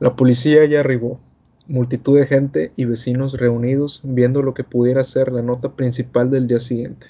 La 0.00 0.16
policía 0.16 0.64
ya 0.64 0.80
arribó, 0.80 1.20
multitud 1.68 2.18
de 2.18 2.26
gente 2.26 2.72
y 2.74 2.86
vecinos 2.86 3.34
reunidos 3.34 4.00
viendo 4.02 4.40
lo 4.40 4.54
que 4.54 4.64
pudiera 4.64 5.04
ser 5.04 5.30
la 5.30 5.42
nota 5.42 5.72
principal 5.72 6.30
del 6.30 6.48
día 6.48 6.58
siguiente. 6.58 7.08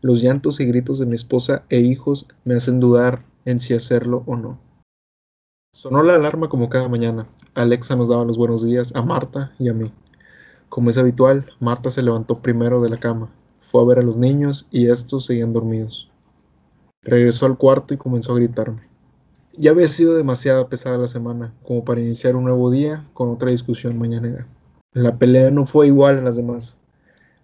Los 0.00 0.22
llantos 0.22 0.58
y 0.58 0.64
gritos 0.64 0.98
de 0.98 1.04
mi 1.04 1.16
esposa 1.16 1.64
e 1.68 1.80
hijos 1.80 2.28
me 2.46 2.54
hacen 2.54 2.80
dudar 2.80 3.22
en 3.44 3.60
si 3.60 3.74
hacerlo 3.74 4.22
o 4.24 4.36
no. 4.36 4.58
Sonó 5.74 6.02
la 6.02 6.14
alarma 6.14 6.48
como 6.48 6.70
cada 6.70 6.88
mañana. 6.88 7.26
Alexa 7.54 7.94
nos 7.94 8.08
daba 8.08 8.24
los 8.24 8.38
buenos 8.38 8.64
días 8.64 8.94
a 8.96 9.02
Marta 9.02 9.52
y 9.58 9.68
a 9.68 9.74
mí. 9.74 9.92
Como 10.70 10.88
es 10.88 10.96
habitual, 10.96 11.44
Marta 11.60 11.90
se 11.90 12.00
levantó 12.02 12.38
primero 12.38 12.80
de 12.80 12.88
la 12.88 12.96
cama, 12.96 13.28
fue 13.70 13.82
a 13.82 13.84
ver 13.84 13.98
a 13.98 14.02
los 14.02 14.16
niños 14.16 14.66
y 14.70 14.88
estos 14.88 15.26
seguían 15.26 15.52
dormidos. 15.52 16.10
Regresó 17.02 17.44
al 17.44 17.58
cuarto 17.58 17.92
y 17.92 17.98
comenzó 17.98 18.32
a 18.32 18.36
gritarme. 18.36 18.89
Ya 19.56 19.72
había 19.72 19.88
sido 19.88 20.14
demasiado 20.14 20.68
pesada 20.68 20.96
la 20.96 21.08
semana 21.08 21.52
como 21.64 21.84
para 21.84 22.00
iniciar 22.00 22.36
un 22.36 22.44
nuevo 22.44 22.70
día 22.70 23.04
con 23.14 23.30
otra 23.30 23.50
discusión 23.50 23.98
mañanera. 23.98 24.46
La 24.92 25.18
pelea 25.18 25.50
no 25.50 25.66
fue 25.66 25.88
igual 25.88 26.18
a 26.18 26.22
las 26.22 26.36
demás. 26.36 26.76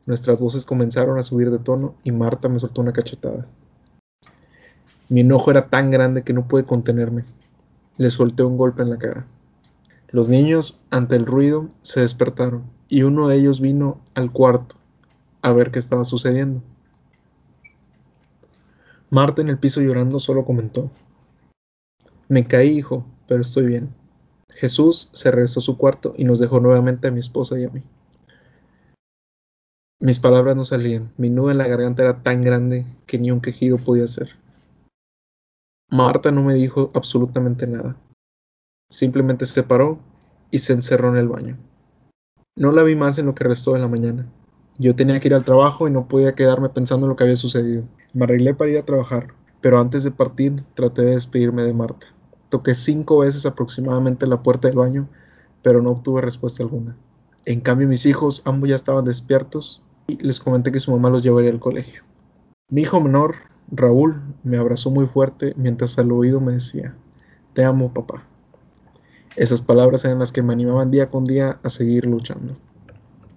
Nuestras 0.06 0.40
voces 0.40 0.64
comenzaron 0.64 1.18
a 1.18 1.24
subir 1.24 1.50
de 1.50 1.58
tono 1.58 1.96
y 2.04 2.12
Marta 2.12 2.48
me 2.48 2.60
soltó 2.60 2.80
una 2.80 2.92
cachetada. 2.92 3.46
Mi 5.08 5.20
enojo 5.20 5.50
era 5.50 5.68
tan 5.68 5.90
grande 5.90 6.22
que 6.22 6.32
no 6.32 6.46
pude 6.46 6.64
contenerme. 6.64 7.24
Le 7.98 8.10
solté 8.10 8.44
un 8.44 8.56
golpe 8.56 8.82
en 8.82 8.90
la 8.90 8.98
cara. 8.98 9.26
Los 10.10 10.28
niños, 10.28 10.80
ante 10.90 11.16
el 11.16 11.26
ruido, 11.26 11.68
se 11.82 12.00
despertaron 12.00 12.64
y 12.88 13.02
uno 13.02 13.28
de 13.28 13.36
ellos 13.36 13.60
vino 13.60 14.00
al 14.14 14.30
cuarto 14.30 14.76
a 15.42 15.52
ver 15.52 15.70
qué 15.70 15.78
estaba 15.78 16.04
sucediendo. 16.04 16.62
Marta 19.10 19.42
en 19.42 19.48
el 19.48 19.58
piso 19.58 19.80
llorando 19.80 20.18
solo 20.18 20.44
comentó, 20.44 20.90
me 22.28 22.46
caí, 22.46 22.78
hijo, 22.78 23.06
pero 23.28 23.40
estoy 23.40 23.66
bien. 23.66 23.94
Jesús 24.50 25.10
se 25.12 25.30
regresó 25.30 25.60
a 25.60 25.62
su 25.62 25.76
cuarto 25.76 26.14
y 26.16 26.24
nos 26.24 26.38
dejó 26.38 26.60
nuevamente 26.60 27.08
a 27.08 27.10
mi 27.10 27.20
esposa 27.20 27.58
y 27.58 27.64
a 27.64 27.70
mí. 27.70 27.82
Mis 30.00 30.18
palabras 30.18 30.56
no 30.56 30.64
salían, 30.64 31.12
mi 31.16 31.30
nudo 31.30 31.50
en 31.50 31.58
la 31.58 31.68
garganta 31.68 32.02
era 32.02 32.22
tan 32.22 32.42
grande 32.42 32.86
que 33.06 33.18
ni 33.18 33.30
un 33.30 33.40
quejido 33.40 33.78
podía 33.78 34.04
hacer. 34.04 34.30
Marta 35.90 36.30
no 36.30 36.42
me 36.42 36.54
dijo 36.54 36.90
absolutamente 36.94 37.66
nada. 37.66 37.96
Simplemente 38.90 39.46
se 39.46 39.62
paró 39.62 39.98
y 40.50 40.58
se 40.58 40.72
encerró 40.72 41.10
en 41.10 41.16
el 41.16 41.28
baño. 41.28 41.56
No 42.56 42.72
la 42.72 42.82
vi 42.82 42.94
más 42.94 43.18
en 43.18 43.26
lo 43.26 43.34
que 43.34 43.44
restó 43.44 43.72
de 43.74 43.80
la 43.80 43.88
mañana. 43.88 44.26
Yo 44.78 44.94
tenía 44.96 45.20
que 45.20 45.28
ir 45.28 45.34
al 45.34 45.44
trabajo 45.44 45.88
y 45.88 45.90
no 45.90 46.08
podía 46.08 46.34
quedarme 46.34 46.68
pensando 46.68 47.06
en 47.06 47.10
lo 47.10 47.16
que 47.16 47.24
había 47.24 47.36
sucedido. 47.36 47.84
Me 48.12 48.24
arreglé 48.24 48.54
para 48.54 48.70
ir 48.70 48.78
a 48.78 48.84
trabajar, 48.84 49.28
pero 49.60 49.80
antes 49.80 50.04
de 50.04 50.10
partir 50.10 50.62
traté 50.74 51.02
de 51.02 51.12
despedirme 51.12 51.62
de 51.62 51.72
Marta. 51.72 52.06
Toqué 52.48 52.74
cinco 52.74 53.18
veces 53.18 53.46
aproximadamente 53.46 54.26
la 54.26 54.42
puerta 54.42 54.68
del 54.68 54.76
baño, 54.76 55.08
pero 55.62 55.82
no 55.82 55.90
obtuve 55.90 56.20
respuesta 56.20 56.62
alguna. 56.62 56.96
En 57.44 57.60
cambio, 57.60 57.88
mis 57.88 58.06
hijos, 58.06 58.42
ambos 58.44 58.68
ya 58.68 58.74
estaban 58.74 59.04
despiertos 59.04 59.82
y 60.06 60.16
les 60.18 60.40
comenté 60.40 60.72
que 60.72 60.80
su 60.80 60.90
mamá 60.90 61.10
los 61.10 61.22
llevaría 61.22 61.50
al 61.50 61.60
colegio. 61.60 62.02
Mi 62.68 62.82
hijo 62.82 63.00
menor, 63.00 63.36
Raúl, 63.70 64.20
me 64.44 64.56
abrazó 64.58 64.90
muy 64.90 65.06
fuerte 65.06 65.54
mientras 65.56 65.98
al 65.98 66.12
oído 66.12 66.40
me 66.40 66.52
decía, 66.52 66.94
Te 67.52 67.64
amo, 67.64 67.92
papá. 67.92 68.24
Esas 69.36 69.60
palabras 69.60 70.04
eran 70.04 70.20
las 70.20 70.32
que 70.32 70.42
me 70.42 70.52
animaban 70.52 70.90
día 70.90 71.08
con 71.08 71.24
día 71.24 71.58
a 71.62 71.68
seguir 71.68 72.06
luchando. 72.06 72.54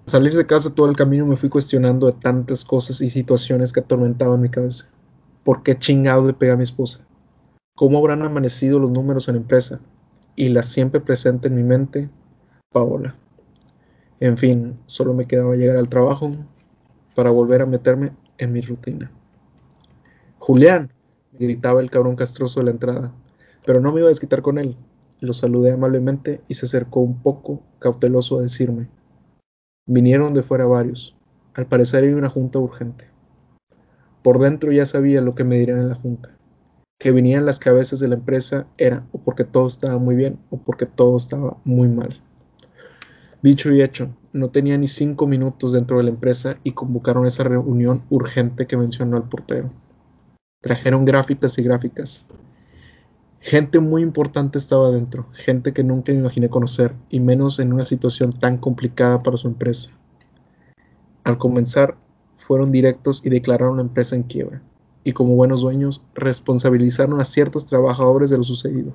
Al 0.06 0.12
salir 0.12 0.34
de 0.34 0.46
casa 0.46 0.74
todo 0.74 0.90
el 0.90 0.96
camino 0.96 1.26
me 1.26 1.36
fui 1.36 1.50
cuestionando 1.50 2.08
de 2.08 2.14
tantas 2.14 2.64
cosas 2.64 3.02
y 3.02 3.10
situaciones 3.10 3.74
que 3.74 3.82
atormentaban 3.82 4.42
mi 4.42 4.50
cabeza. 4.50 4.88
¿Por 5.44 5.62
qué 5.62 5.78
chingado 5.78 6.26
le 6.26 6.34
pegué 6.34 6.52
a 6.52 6.58
mi 6.58 6.64
esposa? 6.64 7.06
Cómo 7.80 8.00
habrán 8.00 8.24
amanecido 8.24 8.78
los 8.78 8.92
números 8.92 9.30
en 9.30 9.36
la 9.36 9.42
empresa 9.42 9.80
y 10.36 10.50
la 10.50 10.64
siempre 10.64 11.00
presente 11.00 11.48
en 11.48 11.56
mi 11.56 11.64
mente, 11.64 12.10
Paola. 12.74 13.16
En 14.20 14.38
fin, 14.38 14.78
solo 14.86 15.14
me 15.14 15.28
quedaba 15.28 15.56
llegar 15.56 15.78
al 15.78 15.88
trabajo 15.88 16.30
para 17.16 17.32
volver 17.32 17.62
a 17.62 17.66
meterme 17.66 18.12
en 18.38 18.52
mi 18.52 18.60
rutina. 18.60 19.10
Julián, 20.40 20.92
gritaba 21.32 21.80
el 21.80 21.90
cabrón 21.90 22.18
castroso 22.18 22.60
de 22.60 22.66
la 22.66 22.72
entrada, 22.72 23.14
pero 23.66 23.80
no 23.80 23.94
me 23.94 24.00
iba 24.00 24.08
a 24.08 24.10
desquitar 24.10 24.42
con 24.42 24.58
él. 24.58 24.76
Lo 25.22 25.32
saludé 25.32 25.72
amablemente 25.72 26.42
y 26.50 26.56
se 26.56 26.66
acercó 26.66 27.00
un 27.00 27.22
poco 27.22 27.62
cauteloso 27.80 28.40
a 28.40 28.42
decirme. 28.42 28.90
Vinieron 29.86 30.34
de 30.34 30.44
fuera 30.44 30.66
varios. 30.66 31.16
Al 31.54 31.66
parecer 31.66 32.04
hay 32.04 32.12
una 32.12 32.30
junta 32.30 32.60
urgente. 32.60 33.06
Por 34.22 34.40
dentro 34.40 34.74
ya 34.74 34.86
sabía 34.86 35.22
lo 35.22 35.34
que 35.34 35.46
me 35.46 35.58
dirían 35.58 35.80
en 35.80 35.88
la 35.88 35.96
junta 35.96 36.39
que 37.00 37.14
venían 37.14 37.46
las 37.46 37.60
cabezas 37.60 38.02
de 38.02 38.10
la 38.10 38.16
empresa 38.16 38.68
era 38.78 39.08
o 39.14 39.20
porque 39.20 39.46
todo 39.46 39.68
estaba 39.68 39.98
muy 39.98 40.16
bien 40.16 40.38
o 40.50 40.58
porque 40.58 40.86
todo 40.86 41.16
estaba 41.16 41.58
muy 41.64 41.88
mal. 41.88 42.22
Dicho 43.42 43.72
y 43.72 43.82
hecho, 43.82 44.10
no 44.34 44.50
tenía 44.50 44.78
ni 44.78 44.88
cinco 44.88 45.26
minutos 45.26 45.72
dentro 45.72 45.98
de 45.98 46.04
la 46.04 46.10
empresa 46.10 46.58
y 46.62 46.74
convocaron 46.74 47.26
esa 47.26 47.46
reunión 47.46 48.04
urgente 48.10 48.68
que 48.68 48.76
mencionó 48.76 49.16
el 49.16 49.24
portero. 49.24 49.70
Trajeron 50.62 51.06
gráficas 51.06 51.58
y 51.58 51.64
gráficas. 51.64 52.26
Gente 53.40 53.80
muy 53.80 54.02
importante 54.02 54.58
estaba 54.58 54.92
dentro, 54.92 55.28
gente 55.32 55.72
que 55.72 55.86
nunca 55.86 56.12
me 56.12 56.20
imaginé 56.20 56.50
conocer, 56.50 56.94
y 57.10 57.22
menos 57.22 57.60
en 57.60 57.72
una 57.72 57.86
situación 57.86 58.32
tan 58.34 58.58
complicada 58.58 59.24
para 59.24 59.38
su 59.38 59.48
empresa. 59.48 59.92
Al 61.24 61.38
comenzar, 61.38 61.96
fueron 62.36 62.74
directos 62.74 63.26
y 63.26 63.30
declararon 63.30 63.78
la 63.78 63.84
empresa 63.84 64.18
en 64.18 64.24
quiebra 64.24 64.62
y 65.04 65.14
como 65.14 65.36
buenos 65.36 65.62
dueños 65.62 66.06
responsabilizaron 66.14 67.20
a 67.20 67.26
ciertos 67.26 67.66
trabajadores 67.66 68.30
de 68.30 68.38
lo 68.38 68.44
sucedido. 68.44 68.94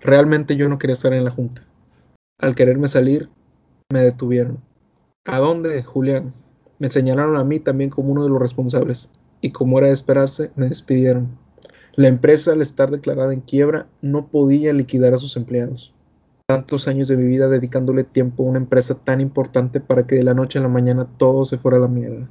Realmente 0.00 0.56
yo 0.56 0.68
no 0.68 0.78
quería 0.78 0.94
estar 0.94 1.12
en 1.12 1.24
la 1.24 1.30
junta. 1.30 1.66
Al 2.38 2.54
quererme 2.54 2.88
salir, 2.88 3.28
me 3.92 4.00
detuvieron. 4.00 4.58
¿A 5.26 5.38
dónde, 5.38 5.82
Julián? 5.82 6.32
Me 6.78 6.88
señalaron 6.88 7.36
a 7.36 7.44
mí 7.44 7.60
también 7.60 7.90
como 7.90 8.10
uno 8.12 8.24
de 8.24 8.30
los 8.30 8.40
responsables, 8.40 9.10
y 9.42 9.52
como 9.52 9.78
era 9.78 9.88
de 9.88 9.92
esperarse, 9.92 10.50
me 10.56 10.68
despidieron. 10.68 11.36
La 11.94 12.08
empresa, 12.08 12.52
al 12.52 12.62
estar 12.62 12.90
declarada 12.90 13.34
en 13.34 13.40
quiebra, 13.40 13.86
no 14.00 14.28
podía 14.28 14.72
liquidar 14.72 15.12
a 15.12 15.18
sus 15.18 15.36
empleados. 15.36 15.92
Tantos 16.46 16.88
años 16.88 17.08
de 17.08 17.16
mi 17.16 17.24
vida 17.24 17.48
dedicándole 17.48 18.04
tiempo 18.04 18.42
a 18.42 18.46
una 18.46 18.58
empresa 18.58 18.94
tan 18.94 19.20
importante 19.20 19.80
para 19.80 20.06
que 20.06 20.16
de 20.16 20.22
la 20.22 20.34
noche 20.34 20.58
a 20.58 20.62
la 20.62 20.68
mañana 20.68 21.06
todo 21.18 21.44
se 21.44 21.58
fuera 21.58 21.76
a 21.76 21.80
la 21.80 21.88
mierda. 21.88 22.28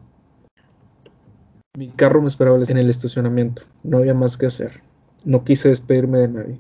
Mi 1.80 1.88
carro 1.88 2.22
me 2.22 2.28
esperaba 2.28 2.60
en 2.68 2.78
el 2.78 2.90
estacionamiento. 2.90 3.62
No 3.84 4.00
había 4.00 4.14
más 4.14 4.38
que 4.38 4.48
hacer. 4.48 4.82
No 5.24 5.46
quise 5.46 5.70
despedirme 5.70 6.18
de 6.18 6.28
nadie. 6.28 6.60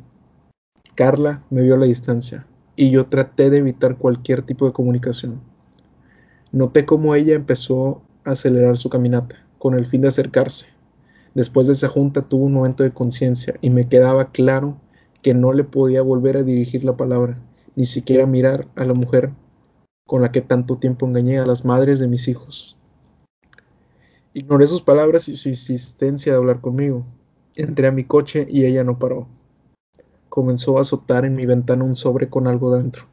Carla 0.95 1.43
me 1.49 1.61
vio 1.61 1.75
a 1.75 1.77
la 1.77 1.87
distancia 1.87 2.47
y 2.77 2.89
yo 2.89 3.05
traté 3.07 3.49
de 3.49 3.57
evitar 3.57 3.97
cualquier 3.97 4.43
tipo 4.43 4.65
de 4.65 4.71
comunicación. 4.71 5.41
Noté 6.53 6.85
cómo 6.85 7.15
ella 7.15 7.35
empezó 7.35 8.01
a 8.23 8.31
acelerar 8.31 8.77
su 8.77 8.89
caminata 8.89 9.35
con 9.57 9.73
el 9.73 9.87
fin 9.87 10.03
de 10.03 10.07
acercarse. 10.07 10.67
Después 11.35 11.67
de 11.67 11.73
esa 11.73 11.89
junta 11.89 12.21
tuvo 12.21 12.45
un 12.45 12.53
momento 12.53 12.83
de 12.83 12.91
conciencia 12.91 13.55
y 13.59 13.71
me 13.71 13.89
quedaba 13.89 14.31
claro 14.31 14.77
que 15.21 15.33
no 15.33 15.51
le 15.51 15.65
podía 15.65 16.01
volver 16.01 16.37
a 16.37 16.43
dirigir 16.43 16.85
la 16.85 16.95
palabra, 16.95 17.37
ni 17.75 17.85
siquiera 17.85 18.25
mirar 18.25 18.69
a 18.77 18.85
la 18.85 18.93
mujer 18.93 19.31
con 20.05 20.21
la 20.21 20.31
que 20.31 20.39
tanto 20.39 20.77
tiempo 20.77 21.05
engañé 21.05 21.39
a 21.39 21.45
las 21.45 21.65
madres 21.65 21.99
de 21.99 22.07
mis 22.07 22.29
hijos. 22.29 22.78
Ignoré 24.31 24.67
sus 24.67 24.83
palabras 24.83 25.27
y 25.27 25.37
su 25.37 25.49
insistencia 25.49 26.31
de 26.31 26.37
hablar 26.37 26.61
conmigo. 26.61 27.03
Entré 27.55 27.87
a 27.87 27.91
mi 27.91 28.03
coche 28.03 28.45
y 28.47 28.65
ella 28.65 28.83
no 28.83 28.99
paró. 28.99 29.27
Comenzó 30.29 30.77
a 30.77 30.81
azotar 30.81 31.25
en 31.25 31.35
mi 31.35 31.47
ventana 31.47 31.83
un 31.83 31.95
sobre 31.95 32.29
con 32.29 32.45
algo 32.45 32.75
dentro. 32.75 33.05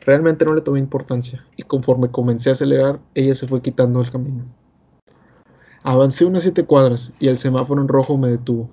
Realmente 0.00 0.44
no 0.44 0.54
le 0.54 0.60
tomé 0.60 0.78
importancia, 0.78 1.44
y 1.56 1.64
conforme 1.64 2.12
comencé 2.12 2.48
a 2.48 2.52
acelerar, 2.52 3.00
ella 3.16 3.34
se 3.34 3.48
fue 3.48 3.60
quitando 3.60 4.00
el 4.00 4.10
camino. 4.12 4.44
Avancé 5.82 6.24
unas 6.24 6.44
siete 6.44 6.64
cuadras 6.64 7.12
y 7.18 7.26
el 7.26 7.36
semáforo 7.36 7.82
en 7.82 7.88
rojo 7.88 8.16
me 8.16 8.28
detuvo. 8.30 8.70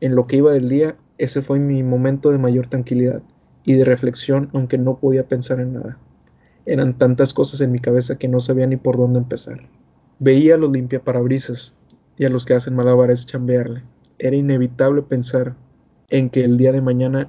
En 0.00 0.16
lo 0.16 0.26
que 0.26 0.38
iba 0.38 0.52
del 0.52 0.68
día, 0.68 0.96
ese 1.18 1.40
fue 1.40 1.60
mi 1.60 1.84
momento 1.84 2.32
de 2.32 2.38
mayor 2.38 2.66
tranquilidad 2.66 3.22
y 3.62 3.74
de 3.74 3.84
reflexión, 3.84 4.48
aunque 4.52 4.76
no 4.76 4.98
podía 4.98 5.28
pensar 5.28 5.60
en 5.60 5.74
nada. 5.74 5.98
Eran 6.66 6.98
tantas 6.98 7.32
cosas 7.32 7.60
en 7.60 7.70
mi 7.70 7.78
cabeza 7.78 8.18
que 8.18 8.26
no 8.26 8.40
sabía 8.40 8.66
ni 8.66 8.76
por 8.76 8.96
dónde 8.96 9.20
empezar. 9.20 9.68
Veía 10.24 10.54
a 10.54 10.56
los 10.56 10.72
limpiaparabrisas 10.72 11.76
y 12.16 12.24
a 12.24 12.30
los 12.30 12.46
que 12.46 12.54
hacen 12.54 12.74
malabares 12.74 13.26
chambearle. 13.26 13.82
Era 14.18 14.34
inevitable 14.34 15.02
pensar 15.02 15.54
en 16.08 16.30
que 16.30 16.40
el 16.40 16.56
día 16.56 16.72
de 16.72 16.80
mañana 16.80 17.28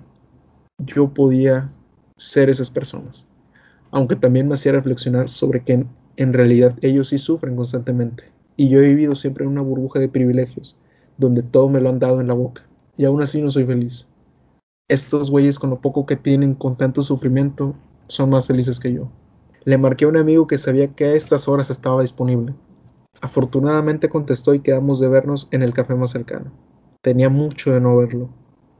yo 0.77 1.13
podía 1.13 1.71
ser 2.15 2.49
esas 2.49 2.69
personas. 2.69 3.27
Aunque 3.91 4.15
también 4.15 4.47
me 4.47 4.53
hacía 4.53 4.71
reflexionar 4.71 5.29
sobre 5.29 5.61
que 5.61 5.73
en, 5.73 5.89
en 6.15 6.31
realidad 6.31 6.77
ellos 6.83 7.09
sí 7.09 7.17
sufren 7.17 7.57
constantemente. 7.57 8.31
Y 8.55 8.69
yo 8.69 8.79
he 8.79 8.87
vivido 8.87 9.13
siempre 9.13 9.43
en 9.43 9.51
una 9.51 9.61
burbuja 9.61 9.99
de 9.99 10.07
privilegios, 10.07 10.77
donde 11.17 11.43
todo 11.43 11.67
me 11.67 11.81
lo 11.81 11.89
han 11.89 11.99
dado 11.99 12.21
en 12.21 12.27
la 12.27 12.33
boca. 12.33 12.65
Y 12.95 13.03
aún 13.03 13.21
así 13.21 13.41
no 13.41 13.51
soy 13.51 13.65
feliz. 13.65 14.07
Estos 14.87 15.29
güeyes 15.29 15.59
con 15.59 15.69
lo 15.69 15.81
poco 15.81 16.05
que 16.05 16.15
tienen, 16.15 16.55
con 16.55 16.77
tanto 16.77 17.01
sufrimiento, 17.01 17.75
son 18.07 18.29
más 18.29 18.47
felices 18.47 18.79
que 18.79 18.93
yo. 18.93 19.11
Le 19.65 19.77
marqué 19.77 20.05
a 20.05 20.07
un 20.07 20.15
amigo 20.15 20.47
que 20.47 20.57
sabía 20.57 20.87
que 20.87 21.03
a 21.03 21.13
estas 21.13 21.49
horas 21.49 21.69
estaba 21.69 22.01
disponible. 22.01 22.53
Afortunadamente 23.25 24.07
contestó 24.07 24.53
y 24.53 24.59
quedamos 24.59 24.99
de 24.99 25.07
vernos 25.07 25.47
en 25.49 25.63
el 25.63 25.73
café 25.73 25.95
más 25.95 26.11
cercano. 26.11 26.51
Tenía 27.01 27.27
mucho 27.27 27.71
de 27.73 27.81
no 27.81 27.97
verlo 27.97 28.29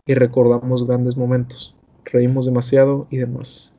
y 0.06 0.14
recordamos 0.14 0.86
grandes 0.86 1.18
momentos, 1.18 1.76
reímos 2.04 2.46
demasiado 2.46 3.08
y 3.10 3.18
demás. 3.18 3.74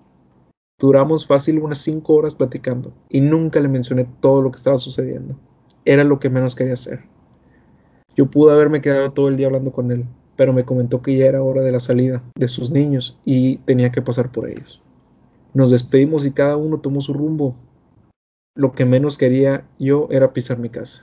Duramos 0.77 1.25
fácil 1.25 1.61
unas 1.61 1.79
cinco 1.79 2.15
horas 2.15 2.35
platicando 2.35 2.93
y 3.09 3.21
nunca 3.21 3.61
le 3.61 3.69
mencioné 3.69 4.09
todo 4.19 4.43
lo 4.43 4.51
que 4.51 4.57
estaba 4.57 4.77
sucediendo. 4.77 5.37
Era 5.85 6.03
lo 6.03 6.19
que 6.19 6.31
menos 6.31 6.57
quería 6.57 6.75
hacer. 6.75 7.05
Yo 8.17 8.29
pude 8.29 8.53
haberme 8.53 8.81
quedado 8.81 9.13
todo 9.13 9.29
el 9.29 9.37
día 9.37 9.47
hablando 9.47 9.71
con 9.71 9.93
él, 9.93 10.05
pero 10.35 10.53
me 10.53 10.65
comentó 10.65 11.01
que 11.01 11.17
ya 11.17 11.27
era 11.27 11.45
hora 11.45 11.63
de 11.63 11.71
la 11.71 11.79
salida 11.79 12.25
de 12.35 12.49
sus 12.49 12.73
niños 12.73 13.17
y 13.25 13.59
tenía 13.59 13.93
que 13.93 14.03
pasar 14.03 14.33
por 14.33 14.51
ellos. 14.51 14.83
Nos 15.55 15.71
despedimos 15.71 16.27
y 16.27 16.33
cada 16.33 16.57
uno 16.57 16.81
tomó 16.81 17.01
su 17.01 17.13
rumbo. 17.13 17.55
Lo 18.57 18.73
que 18.73 18.87
menos 18.87 19.19
quería 19.19 19.67
yo 19.79 20.09
era 20.11 20.33
pisar 20.33 20.59
mi 20.59 20.71
casa. 20.71 21.03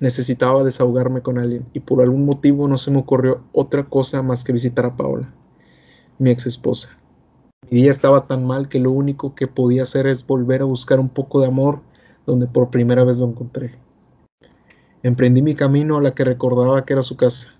Necesitaba 0.00 0.64
desahogarme 0.64 1.22
con 1.22 1.38
alguien 1.38 1.64
y 1.72 1.80
por 1.80 2.02
algún 2.02 2.26
motivo 2.26 2.68
no 2.68 2.76
se 2.76 2.90
me 2.90 2.98
ocurrió 2.98 3.40
otra 3.52 3.84
cosa 3.84 4.20
más 4.20 4.44
que 4.44 4.52
visitar 4.52 4.84
a 4.84 4.94
Paola, 4.94 5.32
mi 6.18 6.30
ex 6.30 6.46
esposa. 6.46 6.90
Mi 7.70 7.80
día 7.80 7.90
estaba 7.90 8.24
tan 8.24 8.46
mal 8.46 8.68
que 8.68 8.80
lo 8.80 8.90
único 8.90 9.34
que 9.34 9.46
podía 9.46 9.80
hacer 9.80 10.06
es 10.06 10.26
volver 10.26 10.60
a 10.60 10.66
buscar 10.66 11.00
un 11.00 11.08
poco 11.08 11.40
de 11.40 11.46
amor 11.46 11.80
donde 12.26 12.46
por 12.46 12.68
primera 12.68 13.02
vez 13.02 13.16
lo 13.16 13.28
encontré. 13.28 13.76
Emprendí 15.02 15.40
mi 15.40 15.54
camino 15.54 15.96
a 15.96 16.02
la 16.02 16.14
que 16.14 16.24
recordaba 16.24 16.84
que 16.84 16.92
era 16.92 17.02
su 17.02 17.16
casa. 17.16 17.54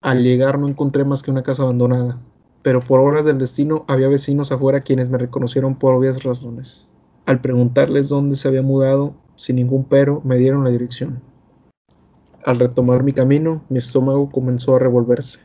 Al 0.00 0.22
llegar 0.22 0.58
no 0.58 0.68
encontré 0.68 1.04
más 1.04 1.22
que 1.22 1.30
una 1.30 1.42
casa 1.42 1.64
abandonada, 1.64 2.18
pero 2.62 2.80
por 2.80 3.00
horas 3.00 3.26
del 3.26 3.36
destino 3.36 3.84
había 3.88 4.08
vecinos 4.08 4.52
afuera 4.52 4.80
quienes 4.80 5.10
me 5.10 5.18
reconocieron 5.18 5.74
por 5.74 5.92
obvias 5.92 6.22
razones. 6.22 6.88
Al 7.26 7.40
preguntarles 7.40 8.10
dónde 8.10 8.36
se 8.36 8.48
había 8.48 8.60
mudado, 8.60 9.14
sin 9.36 9.56
ningún 9.56 9.84
pero, 9.84 10.20
me 10.24 10.36
dieron 10.36 10.62
la 10.62 10.70
dirección. 10.70 11.22
Al 12.44 12.58
retomar 12.58 13.02
mi 13.02 13.14
camino, 13.14 13.64
mi 13.70 13.78
estómago 13.78 14.30
comenzó 14.30 14.76
a 14.76 14.78
revolverse. 14.78 15.40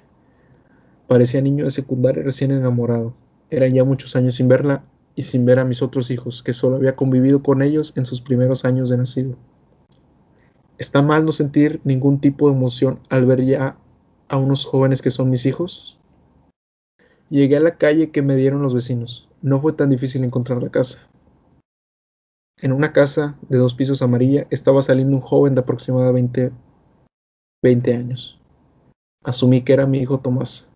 Parecía 1.07 1.41
niño 1.41 1.63
de 1.63 1.71
secundaria 1.71 2.21
recién 2.21 2.51
enamorado. 2.51 3.13
Eran 3.49 3.73
ya 3.73 3.85
muchos 3.85 4.17
años 4.17 4.35
sin 4.35 4.49
verla 4.49 4.83
y 5.15 5.21
sin 5.21 5.45
ver 5.45 5.59
a 5.59 5.63
mis 5.63 5.81
otros 5.81 6.11
hijos, 6.11 6.43
que 6.43 6.51
solo 6.51 6.75
había 6.75 6.97
convivido 6.97 7.41
con 7.41 7.61
ellos 7.61 7.93
en 7.95 8.05
sus 8.05 8.19
primeros 8.19 8.65
años 8.65 8.89
de 8.89 8.97
nacido. 8.97 9.37
¿Está 10.77 11.01
mal 11.01 11.23
no 11.23 11.31
sentir 11.31 11.79
ningún 11.85 12.19
tipo 12.19 12.49
de 12.49 12.55
emoción 12.55 12.99
al 13.09 13.25
ver 13.25 13.45
ya 13.45 13.77
a 14.27 14.37
unos 14.37 14.65
jóvenes 14.65 15.01
que 15.01 15.11
son 15.11 15.29
mis 15.29 15.45
hijos? 15.45 15.97
Llegué 17.29 17.55
a 17.55 17.61
la 17.61 17.77
calle 17.77 18.11
que 18.11 18.21
me 18.21 18.35
dieron 18.35 18.61
los 18.61 18.73
vecinos. 18.73 19.29
No 19.41 19.61
fue 19.61 19.71
tan 19.71 19.89
difícil 19.89 20.23
encontrar 20.25 20.61
la 20.61 20.69
casa. 20.69 21.07
En 22.61 22.73
una 22.73 22.91
casa 22.91 23.37
de 23.47 23.57
dos 23.57 23.73
pisos 23.73 24.01
amarilla 24.01 24.45
estaba 24.49 24.81
saliendo 24.81 25.15
un 25.15 25.21
joven 25.21 25.55
de 25.55 25.61
aproximadamente 25.61 26.51
20 27.63 27.95
años. 27.95 28.37
Asumí 29.23 29.61
que 29.61 29.71
era 29.71 29.85
mi 29.85 29.99
hijo 29.99 30.19
Tomás. 30.19 30.67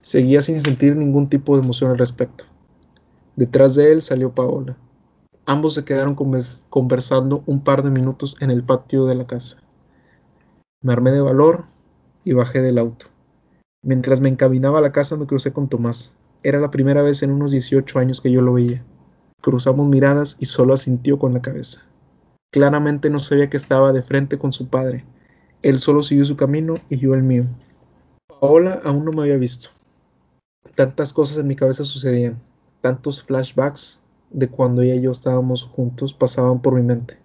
Seguía 0.00 0.42
sin 0.42 0.60
sentir 0.60 0.94
ningún 0.94 1.28
tipo 1.28 1.56
de 1.56 1.64
emoción 1.64 1.90
al 1.90 1.98
respecto. 1.98 2.44
Detrás 3.34 3.74
de 3.74 3.90
él 3.90 4.02
salió 4.02 4.34
Paola. 4.34 4.76
Ambos 5.46 5.74
se 5.74 5.84
quedaron 5.84 6.14
conversando 6.14 7.42
un 7.46 7.64
par 7.64 7.82
de 7.82 7.90
minutos 7.90 8.36
en 8.40 8.50
el 8.50 8.62
patio 8.62 9.06
de 9.06 9.16
la 9.16 9.24
casa. 9.24 9.62
Me 10.80 10.92
armé 10.92 11.10
de 11.10 11.20
valor 11.20 11.64
y 12.24 12.34
bajé 12.34 12.62
del 12.62 12.78
auto. 12.78 13.06
Mientras 13.82 14.20
me 14.20 14.28
encaminaba 14.28 14.78
a 14.78 14.82
la 14.82 14.92
casa 14.92 15.16
me 15.16 15.26
crucé 15.26 15.52
con 15.52 15.68
Tomás. 15.68 16.12
Era 16.44 16.60
la 16.60 16.70
primera 16.70 17.02
vez 17.02 17.24
en 17.24 17.32
unos 17.32 17.50
18 17.50 17.98
años 17.98 18.20
que 18.20 18.30
yo 18.30 18.42
lo 18.42 18.52
veía. 18.52 18.84
Cruzamos 19.42 19.86
miradas 19.88 20.36
y 20.40 20.46
solo 20.46 20.74
asintió 20.74 21.18
con 21.18 21.34
la 21.34 21.42
cabeza. 21.42 21.82
Claramente 22.52 23.10
no 23.10 23.18
sabía 23.18 23.50
que 23.50 23.56
estaba 23.56 23.92
de 23.92 24.02
frente 24.02 24.38
con 24.38 24.52
su 24.52 24.68
padre. 24.68 25.04
Él 25.62 25.78
solo 25.78 26.02
siguió 26.02 26.24
su 26.24 26.36
camino 26.36 26.76
y 26.88 26.98
yo 26.98 27.14
el 27.14 27.22
mío. 27.22 27.46
Paola 28.40 28.80
aún 28.84 29.04
no 29.04 29.12
me 29.12 29.22
había 29.22 29.36
visto. 29.36 29.70
Tantas 30.74 31.12
cosas 31.12 31.38
en 31.38 31.46
mi 31.46 31.56
cabeza 31.56 31.84
sucedían, 31.84 32.38
tantos 32.80 33.22
flashbacks 33.22 34.00
de 34.30 34.48
cuando 34.48 34.82
ella 34.82 34.94
y 34.94 35.02
yo 35.02 35.10
estábamos 35.10 35.64
juntos 35.64 36.14
pasaban 36.14 36.60
por 36.60 36.74
mi 36.74 36.82
mente. 36.82 37.18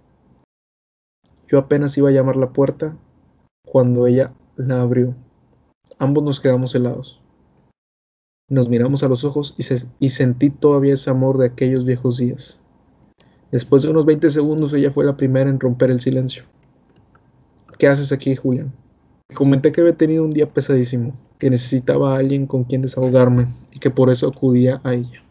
Yo 1.47 1.59
apenas 1.59 1.97
iba 1.97 2.09
a 2.09 2.13
llamar 2.13 2.37
la 2.37 2.51
puerta 2.51 2.95
cuando 3.65 4.07
ella 4.07 4.33
la 4.55 4.81
abrió. 4.81 5.15
Ambos 5.99 6.23
nos 6.23 6.39
quedamos 6.39 6.73
helados. 6.75 7.20
Nos 8.51 8.67
miramos 8.67 9.01
a 9.01 9.07
los 9.07 9.23
ojos 9.23 9.55
y, 9.57 10.09
sentí 10.09 10.49
todavía 10.49 10.95
ese 10.95 11.09
amor 11.09 11.37
de 11.37 11.45
aquellos 11.45 11.85
viejos 11.85 12.17
días. 12.17 12.59
Después 13.49 13.81
de 13.81 13.91
unos 13.91 14.05
20 14.05 14.29
segundos 14.29 14.73
ella 14.73 14.91
fue 14.91 15.05
la 15.05 15.15
primera 15.15 15.49
en 15.49 15.57
romper 15.57 15.89
el 15.89 16.01
silencio. 16.01 16.43
¿Qué 17.79 17.87
haces 17.87 18.11
aquí, 18.11 18.35
Julián? 18.35 18.73
Comenté 19.33 19.71
que 19.71 19.79
había 19.79 19.95
tenido 19.95 20.25
un 20.25 20.31
día 20.31 20.49
pesadísimo, 20.49 21.13
que 21.39 21.49
necesitaba 21.49 22.13
a 22.13 22.17
alguien 22.19 22.45
con 22.45 22.65
quien 22.65 22.81
desahogarme 22.81 23.55
y 23.71 23.79
que 23.79 23.89
por 23.89 24.09
eso 24.09 24.27
acudía 24.27 24.81
a 24.83 24.95
ella. 24.95 25.23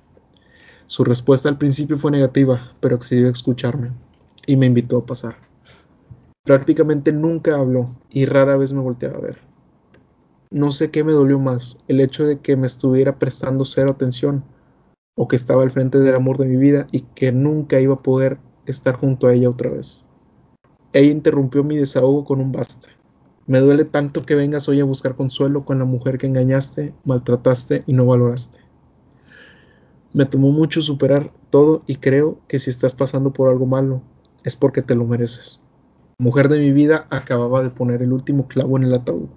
Su 0.86 1.04
respuesta 1.04 1.50
al 1.50 1.58
principio 1.58 1.98
fue 1.98 2.10
negativa, 2.10 2.72
pero 2.80 2.96
accedió 2.96 3.28
a 3.28 3.32
escucharme 3.32 3.90
y 4.46 4.56
me 4.56 4.64
invitó 4.64 4.96
a 4.96 5.04
pasar. 5.04 5.36
Prácticamente 6.42 7.12
nunca 7.12 7.56
habló 7.56 7.98
y 8.08 8.24
rara 8.24 8.56
vez 8.56 8.72
me 8.72 8.80
volteaba 8.80 9.18
a 9.18 9.20
ver. 9.20 9.49
No 10.52 10.72
sé 10.72 10.90
qué 10.90 11.04
me 11.04 11.12
dolió 11.12 11.38
más, 11.38 11.78
el 11.86 12.00
hecho 12.00 12.24
de 12.24 12.40
que 12.40 12.56
me 12.56 12.66
estuviera 12.66 13.20
prestando 13.20 13.64
cero 13.64 13.92
atención 13.92 14.42
o 15.16 15.28
que 15.28 15.36
estaba 15.36 15.62
al 15.62 15.70
frente 15.70 16.00
del 16.00 16.16
amor 16.16 16.38
de 16.38 16.46
mi 16.46 16.56
vida 16.56 16.88
y 16.90 17.02
que 17.02 17.30
nunca 17.30 17.78
iba 17.78 17.94
a 17.94 18.02
poder 18.02 18.38
estar 18.66 18.96
junto 18.96 19.28
a 19.28 19.32
ella 19.32 19.48
otra 19.48 19.70
vez. 19.70 20.04
Ella 20.92 21.12
interrumpió 21.12 21.62
mi 21.62 21.76
desahogo 21.76 22.24
con 22.24 22.40
un 22.40 22.50
basta. 22.50 22.88
Me 23.46 23.60
duele 23.60 23.84
tanto 23.84 24.26
que 24.26 24.34
vengas 24.34 24.68
hoy 24.68 24.80
a 24.80 24.84
buscar 24.84 25.14
consuelo 25.14 25.64
con 25.64 25.78
la 25.78 25.84
mujer 25.84 26.18
que 26.18 26.26
engañaste, 26.26 26.94
maltrataste 27.04 27.84
y 27.86 27.92
no 27.92 28.06
valoraste. 28.06 28.58
Me 30.12 30.24
tomó 30.24 30.50
mucho 30.50 30.82
superar 30.82 31.30
todo 31.50 31.84
y 31.86 31.94
creo 31.94 32.40
que 32.48 32.58
si 32.58 32.70
estás 32.70 32.94
pasando 32.94 33.32
por 33.32 33.48
algo 33.48 33.66
malo 33.66 34.02
es 34.42 34.56
porque 34.56 34.82
te 34.82 34.96
lo 34.96 35.04
mereces. 35.04 35.60
Mujer 36.18 36.48
de 36.48 36.58
mi 36.58 36.72
vida 36.72 37.06
acababa 37.08 37.62
de 37.62 37.70
poner 37.70 38.02
el 38.02 38.12
último 38.12 38.48
clavo 38.48 38.76
en 38.76 38.82
el 38.82 38.94
ataúd. 38.94 39.28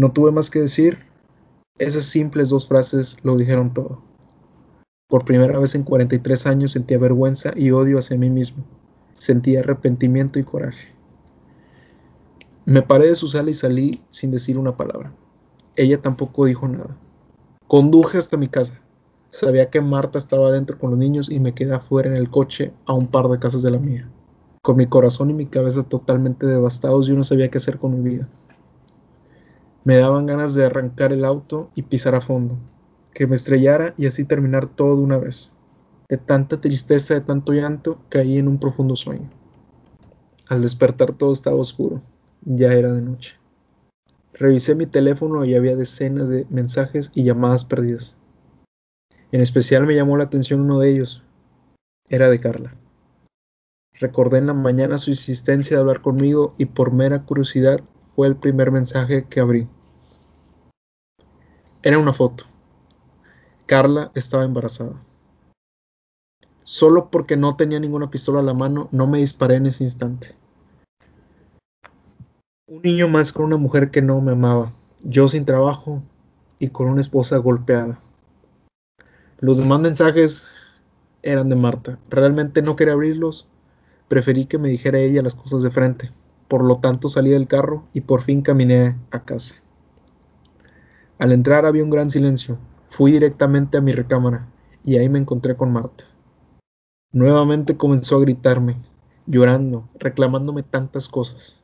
No 0.00 0.12
tuve 0.12 0.32
más 0.32 0.48
que 0.48 0.60
decir. 0.60 0.96
Esas 1.78 2.04
simples 2.04 2.48
dos 2.48 2.66
frases 2.66 3.18
lo 3.22 3.36
dijeron 3.36 3.74
todo. 3.74 4.00
Por 5.10 5.26
primera 5.26 5.58
vez 5.58 5.74
en 5.74 5.82
43 5.82 6.46
años 6.46 6.72
sentía 6.72 6.96
vergüenza 6.96 7.52
y 7.54 7.70
odio 7.72 7.98
hacia 7.98 8.16
mí 8.16 8.30
mismo. 8.30 8.64
Sentía 9.12 9.60
arrepentimiento 9.60 10.38
y 10.38 10.44
coraje. 10.44 10.94
Me 12.64 12.80
paré 12.80 13.08
de 13.08 13.14
su 13.14 13.28
sala 13.28 13.50
y 13.50 13.52
salí 13.52 14.02
sin 14.08 14.30
decir 14.30 14.56
una 14.56 14.74
palabra. 14.74 15.12
Ella 15.76 16.00
tampoco 16.00 16.46
dijo 16.46 16.66
nada. 16.66 16.96
Conduje 17.68 18.16
hasta 18.16 18.38
mi 18.38 18.48
casa. 18.48 18.80
Sabía 19.28 19.68
que 19.68 19.82
Marta 19.82 20.16
estaba 20.16 20.50
dentro 20.50 20.78
con 20.78 20.88
los 20.88 20.98
niños 20.98 21.30
y 21.30 21.40
me 21.40 21.52
quedé 21.52 21.74
afuera 21.74 22.08
en 22.08 22.16
el 22.16 22.30
coche 22.30 22.72
a 22.86 22.94
un 22.94 23.08
par 23.08 23.28
de 23.28 23.38
casas 23.38 23.60
de 23.60 23.70
la 23.70 23.78
mía. 23.78 24.08
Con 24.62 24.78
mi 24.78 24.86
corazón 24.86 25.28
y 25.28 25.34
mi 25.34 25.44
cabeza 25.44 25.82
totalmente 25.82 26.46
devastados, 26.46 27.06
yo 27.06 27.14
no 27.16 27.22
sabía 27.22 27.50
qué 27.50 27.58
hacer 27.58 27.76
con 27.78 28.02
mi 28.02 28.08
vida. 28.08 28.26
Me 29.82 29.96
daban 29.96 30.26
ganas 30.26 30.54
de 30.54 30.66
arrancar 30.66 31.12
el 31.12 31.24
auto 31.24 31.70
y 31.74 31.82
pisar 31.82 32.14
a 32.14 32.20
fondo, 32.20 32.58
que 33.14 33.26
me 33.26 33.36
estrellara 33.36 33.94
y 33.96 34.06
así 34.06 34.24
terminar 34.24 34.68
todo 34.68 34.96
de 34.96 35.02
una 35.02 35.16
vez. 35.16 35.54
De 36.08 36.18
tanta 36.18 36.60
tristeza, 36.60 37.14
de 37.14 37.22
tanto 37.22 37.52
llanto, 37.52 37.98
caí 38.10 38.36
en 38.36 38.48
un 38.48 38.58
profundo 38.58 38.94
sueño. 38.94 39.30
Al 40.48 40.60
despertar 40.60 41.12
todo 41.12 41.32
estaba 41.32 41.56
oscuro, 41.56 42.02
ya 42.42 42.74
era 42.74 42.92
de 42.92 43.00
noche. 43.00 43.36
Revisé 44.34 44.74
mi 44.74 44.86
teléfono 44.86 45.44
y 45.44 45.54
había 45.54 45.76
decenas 45.76 46.28
de 46.28 46.46
mensajes 46.50 47.10
y 47.14 47.24
llamadas 47.24 47.64
perdidas. 47.64 48.16
En 49.32 49.40
especial 49.40 49.86
me 49.86 49.94
llamó 49.94 50.16
la 50.16 50.24
atención 50.24 50.60
uno 50.60 50.80
de 50.80 50.90
ellos. 50.90 51.22
Era 52.08 52.28
de 52.28 52.40
Carla. 52.40 52.74
Recordé 53.94 54.38
en 54.38 54.46
la 54.46 54.54
mañana 54.54 54.98
su 54.98 55.10
insistencia 55.10 55.76
de 55.76 55.82
hablar 55.82 56.00
conmigo 56.00 56.54
y 56.58 56.64
por 56.64 56.92
mera 56.92 57.24
curiosidad 57.24 57.80
fue 58.20 58.28
el 58.28 58.36
primer 58.36 58.70
mensaje 58.70 59.24
que 59.30 59.40
abrí. 59.40 59.66
Era 61.82 61.98
una 61.98 62.12
foto. 62.12 62.44
Carla 63.64 64.12
estaba 64.14 64.44
embarazada. 64.44 65.02
Solo 66.62 67.10
porque 67.10 67.38
no 67.38 67.56
tenía 67.56 67.80
ninguna 67.80 68.10
pistola 68.10 68.40
a 68.40 68.42
la 68.42 68.52
mano, 68.52 68.90
no 68.92 69.06
me 69.06 69.20
disparé 69.20 69.54
en 69.54 69.64
ese 69.64 69.84
instante. 69.84 70.36
Un 72.66 72.82
niño 72.82 73.08
más 73.08 73.32
con 73.32 73.46
una 73.46 73.56
mujer 73.56 73.90
que 73.90 74.02
no 74.02 74.20
me 74.20 74.32
amaba, 74.32 74.70
yo 75.02 75.26
sin 75.26 75.46
trabajo 75.46 76.02
y 76.58 76.68
con 76.68 76.90
una 76.90 77.00
esposa 77.00 77.38
golpeada. 77.38 78.00
Los 79.38 79.56
demás 79.56 79.80
mensajes 79.80 80.46
eran 81.22 81.48
de 81.48 81.56
Marta. 81.56 81.98
Realmente 82.10 82.60
no 82.60 82.76
quería 82.76 82.92
abrirlos. 82.92 83.48
Preferí 84.08 84.44
que 84.44 84.58
me 84.58 84.68
dijera 84.68 84.98
ella 84.98 85.22
las 85.22 85.34
cosas 85.34 85.62
de 85.62 85.70
frente. 85.70 86.10
Por 86.50 86.64
lo 86.64 86.78
tanto 86.78 87.08
salí 87.08 87.30
del 87.30 87.46
carro 87.46 87.84
y 87.94 88.00
por 88.00 88.22
fin 88.22 88.42
caminé 88.42 88.96
a 89.12 89.24
casa. 89.24 89.54
Al 91.20 91.30
entrar 91.30 91.64
había 91.64 91.84
un 91.84 91.90
gran 91.90 92.10
silencio. 92.10 92.58
Fui 92.88 93.12
directamente 93.12 93.78
a 93.78 93.80
mi 93.80 93.92
recámara 93.92 94.48
y 94.84 94.96
ahí 94.96 95.08
me 95.08 95.20
encontré 95.20 95.56
con 95.56 95.72
Marta. 95.72 96.04
Nuevamente 97.12 97.76
comenzó 97.76 98.16
a 98.16 98.20
gritarme, 98.20 98.76
llorando, 99.26 99.88
reclamándome 100.00 100.64
tantas 100.64 101.08
cosas. 101.08 101.62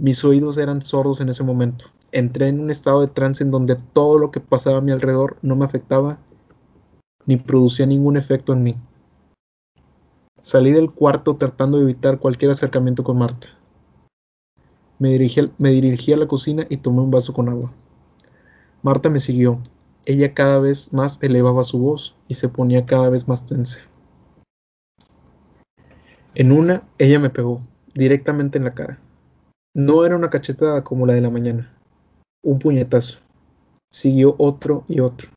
Mis 0.00 0.24
oídos 0.24 0.58
eran 0.58 0.82
sordos 0.82 1.20
en 1.20 1.28
ese 1.28 1.44
momento 1.44 1.86
Entré 2.10 2.48
en 2.48 2.58
un 2.58 2.70
estado 2.70 3.02
de 3.02 3.08
trance 3.08 3.44
en 3.44 3.50
donde 3.50 3.76
todo 3.76 4.18
lo 4.18 4.30
que 4.30 4.40
pasaba 4.40 4.78
a 4.78 4.80
mi 4.80 4.92
alrededor 4.92 5.36
no 5.42 5.56
me 5.56 5.66
afectaba 5.66 6.18
ni 7.26 7.36
producía 7.36 7.84
ningún 7.84 8.16
efecto 8.16 8.54
en 8.54 8.62
mí. 8.62 8.74
Salí 10.40 10.72
del 10.72 10.90
cuarto 10.90 11.36
tratando 11.36 11.76
de 11.76 11.84
evitar 11.84 12.18
cualquier 12.18 12.50
acercamiento 12.50 13.04
con 13.04 13.18
Marta. 13.18 13.57
Me 14.98 15.10
dirigí, 15.10 16.12
a 16.12 16.16
la 16.16 16.26
cocina 16.26 16.66
y 16.68 16.78
tomé 16.78 17.00
un 17.00 17.10
vaso 17.10 17.32
con 17.32 17.48
agua. 17.48 17.72
Marta 18.82 19.08
me 19.08 19.20
siguió. 19.20 19.60
Ella 20.06 20.34
cada 20.34 20.58
vez 20.58 20.92
más 20.92 21.22
elevaba 21.22 21.62
su 21.62 21.78
voz 21.78 22.16
y 22.26 22.34
se 22.34 22.48
ponía 22.48 22.86
cada 22.86 23.08
vez 23.08 23.28
más 23.28 23.46
tensa. 23.46 23.80
En 26.34 26.50
una, 26.50 26.82
ella 26.98 27.18
me 27.18 27.30
pegó, 27.30 27.60
directamente 27.94 28.58
en 28.58 28.64
la 28.64 28.74
cara. 28.74 28.98
No 29.74 30.04
era 30.04 30.16
una 30.16 30.30
cachetada 30.30 30.82
como 30.82 31.06
la 31.06 31.14
de 31.14 31.20
la 31.20 31.30
mañana. 31.30 31.72
Un 32.42 32.58
puñetazo. 32.58 33.18
Siguió 33.92 34.34
otro 34.38 34.84
y 34.88 35.00
otro. 35.00 35.28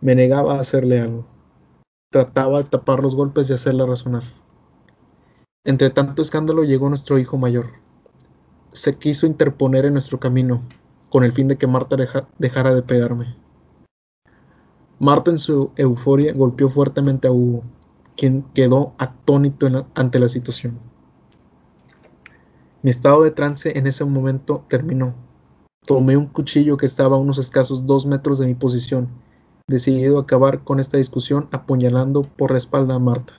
Me 0.00 0.14
negaba 0.14 0.54
a 0.54 0.60
hacerle 0.60 1.00
algo. 1.00 1.24
Trataba 2.10 2.58
de 2.58 2.68
tapar 2.68 3.00
los 3.00 3.14
golpes 3.14 3.50
y 3.50 3.54
hacerla 3.54 3.86
razonar. 3.86 4.24
Entre 5.64 5.90
tanto 5.90 6.20
escándalo 6.22 6.64
llegó 6.64 6.88
nuestro 6.88 7.18
hijo 7.18 7.38
mayor. 7.38 7.83
Se 8.74 8.96
quiso 8.96 9.28
interponer 9.28 9.84
en 9.84 9.92
nuestro 9.92 10.18
camino, 10.18 10.60
con 11.08 11.22
el 11.22 11.30
fin 11.30 11.46
de 11.46 11.56
que 11.56 11.68
Marta 11.68 11.94
deja, 11.94 12.26
dejara 12.38 12.74
de 12.74 12.82
pegarme. 12.82 13.36
Marta 14.98 15.30
en 15.30 15.38
su 15.38 15.70
euforia 15.76 16.32
golpeó 16.32 16.68
fuertemente 16.68 17.28
a 17.28 17.30
Hugo, 17.30 17.62
quien 18.16 18.42
quedó 18.52 18.94
atónito 18.98 19.68
ante 19.94 20.18
la 20.18 20.28
situación. 20.28 20.80
Mi 22.82 22.90
estado 22.90 23.22
de 23.22 23.30
trance 23.30 23.78
en 23.78 23.86
ese 23.86 24.04
momento 24.04 24.64
terminó. 24.66 25.14
Tomé 25.86 26.16
un 26.16 26.26
cuchillo 26.26 26.76
que 26.76 26.86
estaba 26.86 27.14
a 27.14 27.20
unos 27.20 27.38
escasos 27.38 27.86
dos 27.86 28.06
metros 28.06 28.40
de 28.40 28.46
mi 28.46 28.56
posición, 28.56 29.06
decidido 29.68 30.18
a 30.18 30.22
acabar 30.22 30.64
con 30.64 30.80
esta 30.80 30.96
discusión 30.96 31.46
apuñalando 31.52 32.22
por 32.22 32.50
la 32.50 32.58
espalda 32.58 32.96
a 32.96 32.98
Marta. 32.98 33.34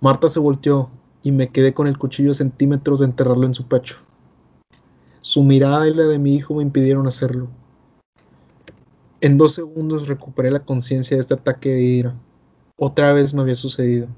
Marta 0.00 0.26
se 0.26 0.40
volteó 0.40 0.90
y 1.22 1.32
me 1.32 1.48
quedé 1.48 1.74
con 1.74 1.86
el 1.86 1.98
cuchillo 1.98 2.32
a 2.32 2.34
centímetros 2.34 3.00
de 3.00 3.06
enterrarlo 3.06 3.46
en 3.46 3.54
su 3.54 3.66
pecho. 3.66 3.96
Su 5.20 5.44
mirada 5.44 5.88
y 5.88 5.94
la 5.94 6.04
de 6.04 6.18
mi 6.18 6.34
hijo 6.34 6.54
me 6.54 6.62
impidieron 6.62 7.06
hacerlo. 7.06 7.48
En 9.20 9.38
dos 9.38 9.54
segundos 9.54 10.08
recuperé 10.08 10.50
la 10.50 10.64
conciencia 10.64 11.16
de 11.16 11.20
este 11.20 11.34
ataque 11.34 11.68
de 11.68 11.82
ira. 11.82 12.14
Otra 12.76 13.12
vez 13.12 13.32
me 13.32 13.42
había 13.42 13.54
sucedido. 13.54 14.08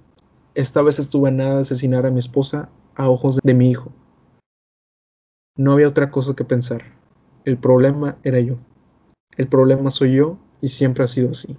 Esta 0.54 0.80
vez 0.80 0.98
estuve 0.98 1.28
a 1.28 1.32
nada 1.32 1.56
de 1.56 1.60
asesinar 1.60 2.06
a 2.06 2.10
mi 2.10 2.20
esposa 2.20 2.70
a 2.94 3.10
ojos 3.10 3.38
de 3.42 3.54
mi 3.54 3.70
hijo. 3.70 3.92
No 5.56 5.72
había 5.72 5.88
otra 5.88 6.10
cosa 6.10 6.34
que 6.34 6.44
pensar. 6.44 6.82
El 7.44 7.58
problema 7.58 8.16
era 8.24 8.40
yo. 8.40 8.56
El 9.36 9.46
problema 9.46 9.90
soy 9.90 10.14
yo 10.14 10.38
y 10.62 10.68
siempre 10.68 11.04
ha 11.04 11.08
sido 11.08 11.32
así. 11.32 11.56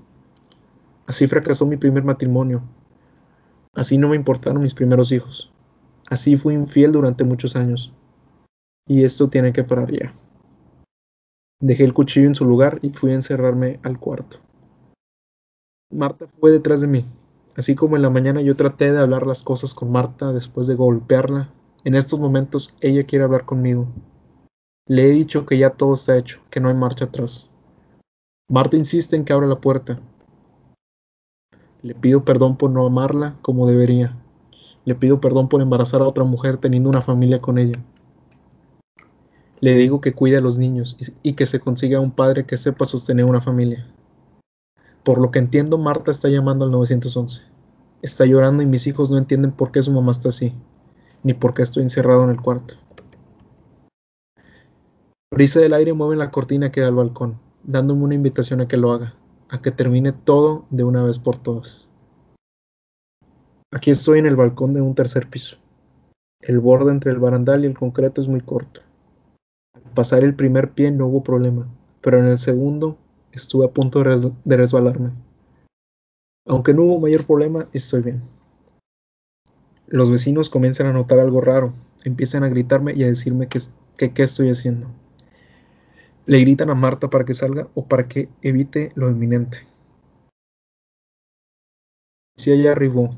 Así 1.06 1.28
fracasó 1.28 1.68
mi 1.68 1.78
primer 1.78 2.04
matrimonio. 2.04 2.64
Así 3.76 3.98
no 3.98 4.10
me 4.10 4.16
importaron 4.16 4.62
mis 4.62 4.74
primeros 4.74 5.12
hijos. 5.12 5.52
Así 6.10 6.38
fui 6.38 6.54
infiel 6.54 6.92
durante 6.92 7.24
muchos 7.24 7.56
años. 7.56 7.94
Y 8.88 9.04
esto 9.04 9.30
tiene 9.30 9.54
que 9.54 9.64
parar 9.64 9.92
ya. 9.92 10.14
Dejé 11.60 11.84
el 11.84 11.94
cuchillo 11.94 12.28
en 12.28 12.36
su 12.36 12.46
lugar 12.46 12.80
y 12.82 12.90
fui 12.90 13.12
a 13.12 13.16
encerrarme 13.16 13.80
al 13.84 14.00
cuarto. 14.00 14.38
Marta 15.92 16.28
fue 16.40 16.52
detrás 16.52 16.82
de 16.82 16.88
mí. 16.88 17.06
Así 17.56 17.76
como 17.76 17.96
en 17.96 18.02
la 18.02 18.10
mañana 18.10 18.42
yo 18.42 18.56
traté 18.56 18.92
de 18.92 19.00
hablar 19.00 19.26
las 19.26 19.42
cosas 19.42 19.74
con 19.74 19.92
Marta 19.92 20.34
después 20.34 20.68
de 20.68 20.76
golpearla, 20.76 21.50
en 21.86 21.96
estos 21.96 22.20
momentos 22.20 22.76
ella 22.82 23.06
quiere 23.06 23.24
hablar 23.24 23.46
conmigo. 23.46 23.88
Le 24.88 25.06
he 25.06 25.12
dicho 25.12 25.46
que 25.46 25.58
ya 25.58 25.70
todo 25.70 25.94
está 25.94 26.18
hecho, 26.18 26.42
que 26.50 26.60
no 26.60 26.70
hay 26.70 26.76
marcha 26.76 27.06
atrás. 27.06 27.50
Marta 28.50 28.76
insiste 28.76 29.16
en 29.16 29.24
que 29.24 29.34
abra 29.34 29.48
la 29.48 29.62
puerta. 29.62 30.00
Le 31.86 31.94
pido 31.94 32.26
perdón 32.26 32.58
por 32.58 32.72
no 32.72 32.84
amarla 32.84 33.36
como 33.44 33.68
debería. 33.68 34.18
Le 34.86 34.96
pido 34.96 35.22
perdón 35.22 35.50
por 35.50 35.62
embarazar 35.62 36.02
a 36.02 36.08
otra 36.08 36.24
mujer 36.24 36.58
teniendo 36.58 36.90
una 36.90 37.04
familia 37.04 37.42
con 37.42 37.60
ella. 37.60 37.80
Le 39.60 39.76
digo 39.76 40.02
que 40.02 40.14
cuide 40.14 40.38
a 40.38 40.42
los 40.42 40.58
niños 40.58 40.98
y 41.22 41.34
que 41.34 41.46
se 41.46 41.60
consiga 41.60 42.00
un 42.00 42.10
padre 42.10 42.48
que 42.48 42.58
sepa 42.58 42.86
sostener 42.86 43.26
una 43.26 43.40
familia. 43.40 43.86
Por 45.04 45.22
lo 45.22 45.30
que 45.30 45.38
entiendo, 45.38 45.78
Marta 45.78 46.10
está 46.10 46.28
llamando 46.28 46.66
al 46.66 46.72
911. 46.72 47.44
Está 48.02 48.26
llorando 48.26 48.64
y 48.64 48.66
mis 48.66 48.88
hijos 48.88 49.12
no 49.12 49.20
entienden 49.20 49.52
por 49.52 49.72
qué 49.72 49.84
su 49.84 49.94
mamá 49.94 50.10
está 50.10 50.30
así, 50.30 50.56
ni 51.22 51.36
por 51.36 51.54
qué 51.54 51.62
estoy 51.62 51.84
encerrado 51.84 52.24
en 52.24 52.32
el 52.32 52.42
cuarto. 52.42 52.78
Brisa 55.32 55.60
del 55.60 55.76
aire 55.76 55.94
mueve 55.94 56.16
la 56.16 56.32
cortina 56.32 56.72
que 56.72 56.82
da 56.82 56.88
al 56.88 56.96
balcón, 56.96 57.38
dándome 57.64 58.06
una 58.06 58.16
invitación 58.16 58.62
a 58.62 58.68
que 58.68 58.78
lo 58.78 58.92
haga, 58.92 59.14
a 59.50 59.62
que 59.62 59.72
termine 59.72 60.12
todo 60.12 60.66
de 60.70 60.84
una 60.84 61.04
vez 61.04 61.20
por 61.20 61.38
todas. 61.38 61.88
Aquí 63.72 63.92
estoy 63.92 64.20
en 64.20 64.26
el 64.26 64.36
balcón 64.36 64.74
de 64.74 64.82
un 64.82 64.96
tercer 64.96 65.30
piso. 65.30 65.58
El 66.40 66.60
borde 66.60 66.92
entre 66.92 67.12
el 67.12 67.20
barandal 67.20 67.64
y 67.64 67.68
el 67.68 67.78
concreto 67.78 68.22
es 68.22 68.28
muy 68.28 68.42
corto. 68.42 68.82
Al 69.74 69.92
pasar 69.94 70.24
el 70.24 70.36
primer 70.36 70.72
pie 70.72 70.92
no 70.92 71.08
hubo 71.08 71.24
problema, 71.24 71.68
pero 72.02 72.20
en 72.20 72.26
el 72.26 72.38
segundo 72.38 72.98
estuve 73.32 73.66
a 73.66 73.72
punto 73.72 74.02
de 74.02 74.58
resbalarme. 74.58 75.12
Aunque 76.48 76.74
no 76.74 76.84
hubo 76.84 77.00
mayor 77.00 77.26
problema, 77.26 77.66
estoy 77.74 78.02
bien. 78.02 78.22
Los 79.88 80.10
vecinos 80.10 80.50
comienzan 80.50 80.88
a 80.88 80.94
notar 80.94 81.20
algo 81.20 81.42
raro, 81.42 81.74
empiezan 82.04 82.44
a 82.44 82.50
gritarme 82.50 82.94
y 82.96 83.04
a 83.04 83.08
decirme 83.08 83.48
que, 83.48 83.60
que 83.98 84.14
qué 84.14 84.24
estoy 84.24 84.50
haciendo. 84.50 84.88
Le 86.28 86.40
gritan 86.40 86.70
a 86.72 86.76
Marta 86.76 87.10
para 87.10 87.24
que 87.24 87.34
salga 87.34 87.68
o 87.76 87.86
para 87.86 88.08
que 88.08 88.30
evite 88.42 88.92
lo 88.96 89.10
inminente. 89.10 89.60
Si 92.36 92.52
ella 92.52 92.72
arribó, 92.72 93.12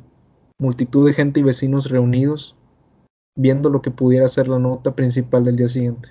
multitud 0.59 1.07
de 1.07 1.13
gente 1.13 1.39
y 1.39 1.43
vecinos 1.43 1.89
reunidos, 1.89 2.57
viendo 3.35 3.69
lo 3.69 3.81
que 3.81 3.91
pudiera 3.91 4.27
ser 4.27 4.47
la 4.47 4.59
nota 4.59 4.95
principal 4.95 5.43
del 5.43 5.55
día 5.55 5.67
siguiente. 5.67 6.09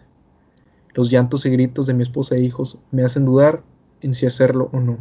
Los 0.94 1.10
llantos 1.10 1.44
y 1.44 1.50
gritos 1.50 1.86
de 1.86 1.94
mi 1.94 2.02
esposa 2.02 2.36
e 2.36 2.42
hijos 2.42 2.80
me 2.90 3.04
hacen 3.04 3.26
dudar 3.26 3.62
en 4.00 4.14
si 4.14 4.24
hacerlo 4.24 4.70
o 4.72 4.80
no. 4.80 4.98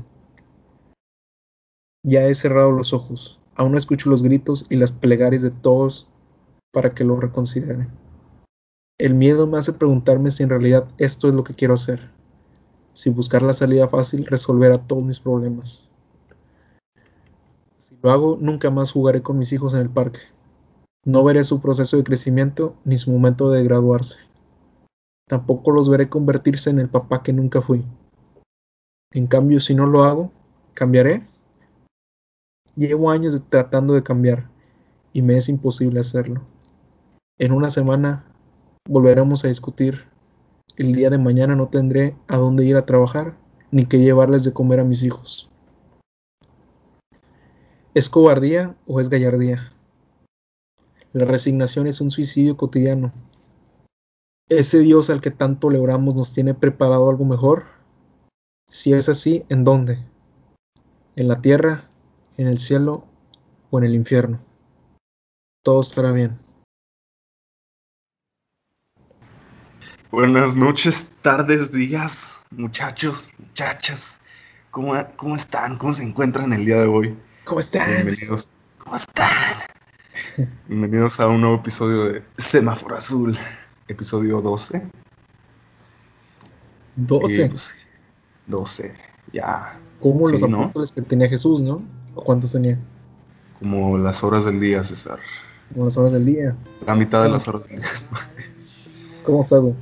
Ya 2.04 2.28
he 2.28 2.36
cerrado 2.36 2.72
los 2.72 2.94
ojos, 2.94 3.40
aún 3.56 3.78
escucho 3.78 4.10
los 4.10 4.22
gritos 4.22 4.66
y 4.70 4.76
las 4.76 4.92
plegarias 4.92 5.42
de 5.42 5.52
todos 5.52 6.10
para 6.72 6.94
que 6.94 7.06
lo 7.06 7.16
reconsideren. 7.20 7.88
El 8.98 9.14
miedo 9.14 9.46
me 9.46 9.58
hace 9.58 9.74
preguntarme 9.74 10.32
si 10.32 10.44
en 10.44 10.50
realidad 10.50 10.88
esto 10.98 11.28
es 11.28 11.36
lo 11.36 11.44
que 11.44 11.54
quiero 11.54 11.74
hacer, 11.74 12.10
si 12.94 13.10
buscar 13.10 13.42
la 13.42 13.52
salida 13.52 13.90
fácil 13.90 14.26
resolverá 14.26 14.78
todos 14.78 15.04
mis 15.04 15.20
problemas. 15.20 15.90
Si 17.78 17.98
lo 18.02 18.10
hago, 18.10 18.38
nunca 18.40 18.72
más 18.72 18.94
jugaré 18.94 19.22
con 19.22 19.38
mis 19.38 19.52
hijos 19.52 19.74
en 19.74 19.82
el 19.82 19.90
parque. 19.90 20.22
No 21.04 21.26
veré 21.26 21.44
su 21.44 21.62
proceso 21.62 21.98
de 21.98 22.06
crecimiento 22.06 22.78
ni 22.86 22.98
su 22.98 23.12
momento 23.12 23.52
de 23.52 23.66
graduarse. 23.66 24.16
Tampoco 25.28 25.72
los 25.72 25.90
veré 25.90 26.08
convertirse 26.08 26.70
en 26.70 26.80
el 26.80 26.88
papá 26.88 27.22
que 27.22 27.34
nunca 27.34 27.62
fui. 27.62 27.84
En 29.12 29.28
cambio, 29.28 29.60
si 29.60 29.76
no 29.76 29.88
lo 29.88 30.06
hago, 30.06 30.32
¿cambiaré? 30.74 31.22
Llevo 32.78 33.12
años 33.12 33.44
tratando 33.50 33.94
de 33.94 34.04
cambiar 34.04 34.50
y 35.12 35.22
me 35.22 35.36
es 35.36 35.50
imposible 35.50 36.00
hacerlo. 36.00 36.44
En 37.38 37.52
una 37.52 37.70
semana 37.70 38.26
volveremos 38.88 39.44
a 39.44 39.48
discutir. 39.48 40.06
El 40.78 40.94
día 40.94 41.10
de 41.10 41.18
mañana 41.18 41.56
no 41.56 41.70
tendré 41.70 42.16
a 42.28 42.38
dónde 42.38 42.66
ir 42.66 42.76
a 42.76 42.86
trabajar 42.86 43.38
ni 43.72 43.86
que 43.86 44.00
llevarles 44.00 44.44
de 44.44 44.54
comer 44.54 44.80
a 44.80 44.84
mis 44.84 45.04
hijos. 45.04 45.50
¿Es 47.94 48.10
cobardía 48.10 48.76
o 48.86 49.00
es 49.00 49.10
gallardía? 49.10 49.72
La 51.14 51.26
resignación 51.26 51.88
es 51.88 52.02
un 52.02 52.12
suicidio 52.12 52.58
cotidiano. 52.58 53.14
¿Ese 54.50 54.80
Dios 54.80 55.10
al 55.10 55.22
que 55.22 55.32
tanto 55.32 55.70
le 55.70 55.80
oramos 55.80 56.14
nos 56.14 56.34
tiene 56.34 56.54
preparado 56.54 57.10
algo 57.10 57.26
mejor? 57.26 57.64
Si 58.70 58.94
es 58.94 59.10
así, 59.10 59.46
¿en 59.50 59.64
dónde? 59.64 60.00
¿En 61.16 61.28
la 61.28 61.42
tierra, 61.42 61.90
en 62.38 62.48
el 62.48 62.60
cielo 62.60 63.06
o 63.72 63.80
en 63.80 63.86
el 63.86 63.96
infierno? 63.96 64.40
Todo 65.64 65.80
estará 65.80 66.12
bien. 66.12 66.45
Buenas 70.12 70.56
noches, 70.56 71.08
tardes, 71.22 71.72
días, 71.72 72.38
muchachos, 72.52 73.30
muchachas. 73.40 74.18
¿Cómo, 74.72 74.94
¿Cómo 75.16 75.36
están? 75.36 75.78
¿Cómo 75.78 75.94
se 75.94 76.04
encuentran 76.04 76.54
el 76.54 76.66
día 76.66 76.80
de 76.82 76.88
hoy? 76.88 77.18
¿Cómo 77.44 77.60
están? 77.60 77.90
Bienvenidos. 77.92 78.48
¿Cómo 78.78 78.96
están? 78.96 79.30
Bienvenidos 80.68 81.20
a 81.20 81.28
un 81.28 81.42
nuevo 81.42 81.56
episodio 81.58 82.06
de 82.06 82.24
Semáforo 82.38 82.96
Azul, 82.98 83.38
episodio 83.88 84.42
12. 84.42 84.84
12. 86.96 87.46
Y, 87.46 87.50
pues, 87.50 87.76
12, 88.48 88.96
ya. 89.34 89.80
Como 90.00 90.30
los 90.30 90.44
apóstoles 90.44 90.92
que 90.92 91.02
tenía 91.02 91.28
Jesús, 91.30 91.62
¿no? 91.62 91.82
¿O 92.14 92.24
cuántos 92.24 92.52
tenía? 92.52 92.78
Como 93.60 93.98
las 93.98 94.24
horas 94.24 94.46
del 94.46 94.60
día, 94.60 94.84
César. 94.84 95.20
Como 95.74 95.86
las 95.86 95.98
horas 95.98 96.14
del 96.14 96.26
día. 96.26 96.56
La 96.86 96.96
mitad 96.96 97.22
de 97.24 97.30
Ah. 97.30 97.32
las 97.32 97.48
horas 97.48 97.68
del 97.68 97.80
día. 97.80 97.90
¿Cómo 99.26 99.42
estás, 99.42 99.62
güey? 99.62 99.74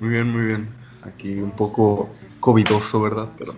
Muy 0.00 0.10
bien, 0.10 0.30
muy 0.30 0.46
bien. 0.46 0.68
Aquí 1.02 1.40
un 1.40 1.50
poco 1.50 2.08
covidoso, 2.40 3.02
¿verdad? 3.02 3.28
Pero. 3.38 3.54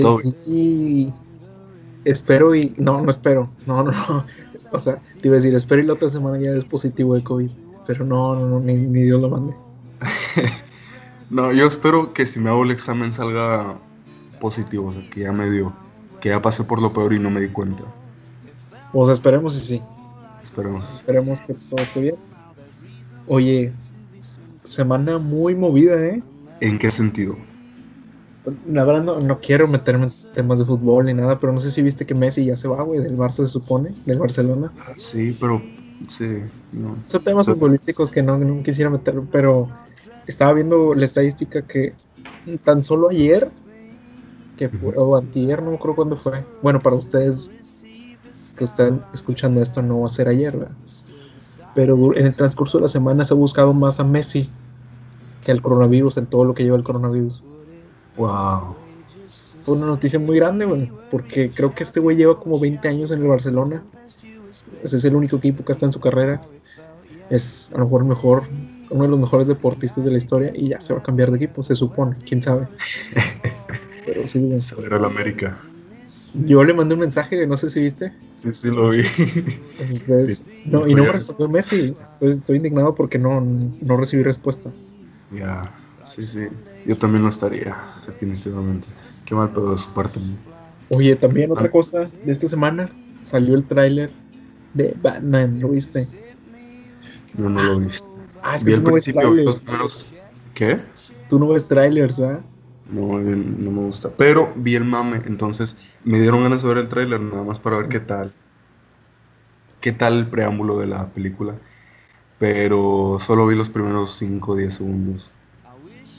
Todo 0.00 0.18
sí, 0.18 1.12
espero 2.04 2.54
y. 2.54 2.74
No, 2.78 3.00
no 3.00 3.10
espero. 3.10 3.50
No, 3.66 3.82
no, 3.82 3.92
no. 3.92 4.26
O 4.70 4.78
sea, 4.78 4.96
te 5.22 5.28
iba 5.28 5.32
a 5.34 5.40
decir, 5.40 5.54
espero 5.54 5.80
y 5.80 5.86
la 5.86 5.94
otra 5.94 6.10
semana 6.10 6.38
ya 6.38 6.50
es 6.50 6.62
positivo 6.62 7.14
de 7.14 7.24
COVID. 7.24 7.48
Pero 7.86 8.04
no, 8.04 8.34
no, 8.34 8.46
no, 8.46 8.60
ni, 8.60 8.74
ni 8.74 9.02
Dios 9.04 9.18
lo 9.18 9.30
mande. 9.30 9.54
no, 11.30 11.52
yo 11.52 11.66
espero 11.66 12.12
que 12.12 12.26
si 12.26 12.38
me 12.38 12.50
hago 12.50 12.64
el 12.64 12.70
examen 12.70 13.10
salga 13.10 13.78
positivo, 14.40 14.88
o 14.88 14.92
sea, 14.92 15.08
que 15.08 15.20
ya 15.20 15.32
me 15.32 15.50
dio, 15.50 15.72
que 16.20 16.28
ya 16.28 16.42
pasé 16.42 16.64
por 16.64 16.82
lo 16.82 16.92
peor 16.92 17.14
y 17.14 17.18
no 17.18 17.30
me 17.30 17.40
di 17.40 17.48
cuenta. 17.48 17.84
O 18.92 19.04
sea, 19.06 19.14
esperemos 19.14 19.56
y 19.56 19.60
sí. 19.60 19.82
Esperemos. 20.42 20.96
Esperemos 20.96 21.40
que 21.40 21.54
todo 21.54 21.80
esté 21.80 22.00
bien. 22.00 22.16
Oye, 23.26 23.72
semana 24.78 25.18
muy 25.18 25.54
movida, 25.54 26.04
¿eh? 26.06 26.22
¿En 26.60 26.78
qué 26.78 26.90
sentido? 26.90 27.36
La 28.66 28.84
verdad 28.84 29.02
no, 29.02 29.20
no 29.20 29.40
quiero 29.40 29.68
meterme 29.68 30.06
en 30.06 30.12
temas 30.32 30.58
de 30.58 30.64
fútbol 30.64 31.04
ni 31.06 31.12
nada, 31.14 31.38
pero 31.38 31.52
no 31.52 31.60
sé 31.60 31.70
si 31.70 31.82
viste 31.82 32.06
que 32.06 32.14
Messi 32.14 32.44
ya 32.46 32.56
se 32.56 32.68
va, 32.68 32.82
güey, 32.82 33.00
del 33.00 33.16
Barça 33.16 33.44
se 33.44 33.46
supone, 33.48 33.94
del 34.06 34.18
Barcelona. 34.18 34.72
Sí, 34.96 35.36
pero 35.38 35.62
sí, 36.08 36.24
no. 36.72 36.94
Son 36.94 37.22
temas 37.22 37.44
So- 37.46 37.54
futbolísticos 37.54 38.10
que 38.10 38.22
no, 38.22 38.38
no 38.38 38.62
quisiera 38.62 38.90
meter, 38.90 39.14
pero 39.30 39.68
estaba 40.26 40.54
viendo 40.54 40.94
la 40.94 41.04
estadística 41.04 41.66
que 41.66 41.94
tan 42.64 42.82
solo 42.82 43.10
ayer, 43.10 43.52
que 44.56 44.68
fue, 44.68 44.94
o 44.96 45.16
antier, 45.16 45.62
no 45.62 45.70
me 45.70 45.76
acuerdo 45.76 45.96
cuándo 45.96 46.16
fue. 46.16 46.44
Bueno, 46.60 46.80
para 46.80 46.96
ustedes 46.96 47.52
que 48.56 48.64
están 48.64 49.06
escuchando 49.12 49.60
esto 49.62 49.82
no 49.82 50.00
va 50.00 50.06
a 50.06 50.10
ser 50.10 50.28
ayer, 50.28 50.56
¿verdad? 50.56 50.76
Pero 51.72 52.14
en 52.16 52.26
el 52.26 52.34
transcurso 52.36 52.78
de 52.78 52.82
la 52.82 52.88
semana 52.88 53.24
se 53.24 53.34
ha 53.34 53.36
buscado 53.36 53.72
más 53.74 54.00
a 54.00 54.04
Messi 54.04 54.50
que 55.48 55.52
al 55.52 55.62
coronavirus, 55.62 56.18
en 56.18 56.26
todo 56.26 56.44
lo 56.44 56.52
que 56.52 56.62
lleva 56.62 56.76
el 56.76 56.84
coronavirus. 56.84 57.42
Wow. 58.18 58.76
Fue 59.62 59.76
una 59.76 59.86
noticia 59.86 60.18
muy 60.18 60.36
grande, 60.36 60.66
güey, 60.66 60.92
porque 61.10 61.50
creo 61.50 61.74
que 61.74 61.84
este 61.84 62.00
güey 62.00 62.18
lleva 62.18 62.38
como 62.38 62.60
20 62.60 62.86
años 62.86 63.10
en 63.12 63.22
el 63.22 63.28
Barcelona. 63.28 63.82
Ese 64.84 64.98
es 64.98 65.04
el 65.06 65.14
único 65.14 65.36
equipo 65.36 65.64
que 65.64 65.72
está 65.72 65.86
en 65.86 65.92
su 65.92 66.00
carrera. 66.00 66.42
Es 67.30 67.72
a 67.72 67.78
lo 67.78 67.86
mejor 67.86 68.04
mejor, 68.04 68.42
uno 68.90 69.04
de 69.04 69.08
los 69.08 69.18
mejores 69.18 69.46
deportistas 69.46 70.04
de 70.04 70.10
la 70.10 70.18
historia 70.18 70.52
y 70.54 70.68
ya 70.68 70.82
se 70.82 70.92
va 70.92 70.98
a 70.98 71.02
cambiar 71.02 71.30
de 71.30 71.36
equipo, 71.36 71.62
se 71.62 71.74
supone, 71.74 72.14
quién 72.26 72.42
sabe. 72.42 72.68
Pero 74.04 74.28
sí, 74.28 74.40
güey. 74.40 74.60
Se 74.60 74.74
va 74.74 74.82
a 74.82 74.86
ir 74.86 74.92
al 74.92 75.06
América. 75.06 75.56
Yo 76.34 76.62
le 76.62 76.74
mandé 76.74 76.92
un 76.92 77.00
mensaje, 77.00 77.46
no 77.46 77.56
sé 77.56 77.70
si 77.70 77.80
viste. 77.80 78.12
Sí, 78.42 78.52
sí, 78.52 78.68
lo 78.68 78.90
vi. 78.90 79.02
Entonces, 79.78 80.44
Sí, 80.46 80.62
no, 80.66 80.86
y 80.86 80.94
no 80.94 81.04
me 81.04 81.12
respondió 81.12 81.48
Messi. 81.48 81.96
Pues 82.20 82.36
estoy 82.36 82.58
indignado 82.58 82.94
porque 82.94 83.18
no, 83.18 83.40
no 83.40 83.96
recibí 83.96 84.22
respuesta. 84.22 84.70
Ya, 85.30 85.74
sí, 86.02 86.24
sí. 86.24 86.48
Yo 86.84 86.96
también 86.96 87.22
no 87.22 87.28
estaría, 87.28 87.76
definitivamente. 88.06 88.88
Qué 89.24 89.34
mal 89.34 89.50
pedo 89.50 89.72
de 89.72 89.78
su 89.78 89.92
parte. 89.92 90.20
¿no? 90.20 90.36
Oye, 90.96 91.16
también 91.16 91.50
otra 91.50 91.70
cosa 91.70 92.10
de 92.22 92.32
esta 92.32 92.48
semana 92.48 92.88
salió 93.22 93.54
el 93.54 93.64
tráiler 93.64 94.10
de 94.72 94.94
Batman, 95.00 95.60
¿lo 95.60 95.70
viste? 95.70 96.08
Yo 97.34 97.48
no 97.48 97.62
lo 97.62 97.80
he 97.80 97.84
visto. 97.84 98.08
Ah, 98.42 98.56
es 98.56 98.64
que 98.64 98.76
tú 98.76 98.82
no 98.82 98.92
ves 98.92 99.04
trailers. 99.04 99.58
primeros. 99.58 100.14
¿Qué? 100.54 100.80
Tú 101.28 101.38
no 101.38 101.48
ves 101.48 101.68
trailers, 101.68 102.18
¿verdad? 102.18 102.40
No, 102.90 103.18
no 103.18 103.70
me 103.70 103.82
gusta. 103.82 104.10
Pero 104.16 104.52
vi 104.56 104.76
el 104.76 104.84
mame, 104.84 105.20
entonces 105.26 105.76
me 106.04 106.18
dieron 106.18 106.42
ganas 106.42 106.62
de 106.62 106.68
ver 106.68 106.78
el 106.78 106.88
tráiler 106.88 107.20
nada 107.20 107.42
más 107.42 107.58
para 107.58 107.76
ver 107.76 107.88
qué 107.88 108.00
tal. 108.00 108.32
Qué 109.80 109.92
tal 109.92 110.18
el 110.18 110.26
preámbulo 110.26 110.78
de 110.78 110.86
la 110.86 111.06
película. 111.08 111.54
Pero 112.38 113.16
solo 113.18 113.46
vi 113.46 113.56
los 113.56 113.68
primeros 113.68 114.12
5 114.12 114.52
o 114.52 114.56
10 114.56 114.74
segundos. 114.74 115.32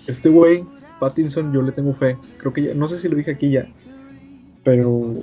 Este 0.08 0.30
güey, 0.30 0.66
Pattinson, 1.00 1.54
yo 1.54 1.62
le 1.62 1.72
tengo 1.72 1.94
fe. 1.94 2.18
Creo 2.38 2.52
que 2.52 2.64
ya, 2.64 2.74
no 2.74 2.88
sé 2.88 3.00
si 3.00 3.08
lo 3.08 3.16
dije 3.16 3.32
aquí 3.32 3.52
ya, 3.52 3.68
pero 4.64 5.14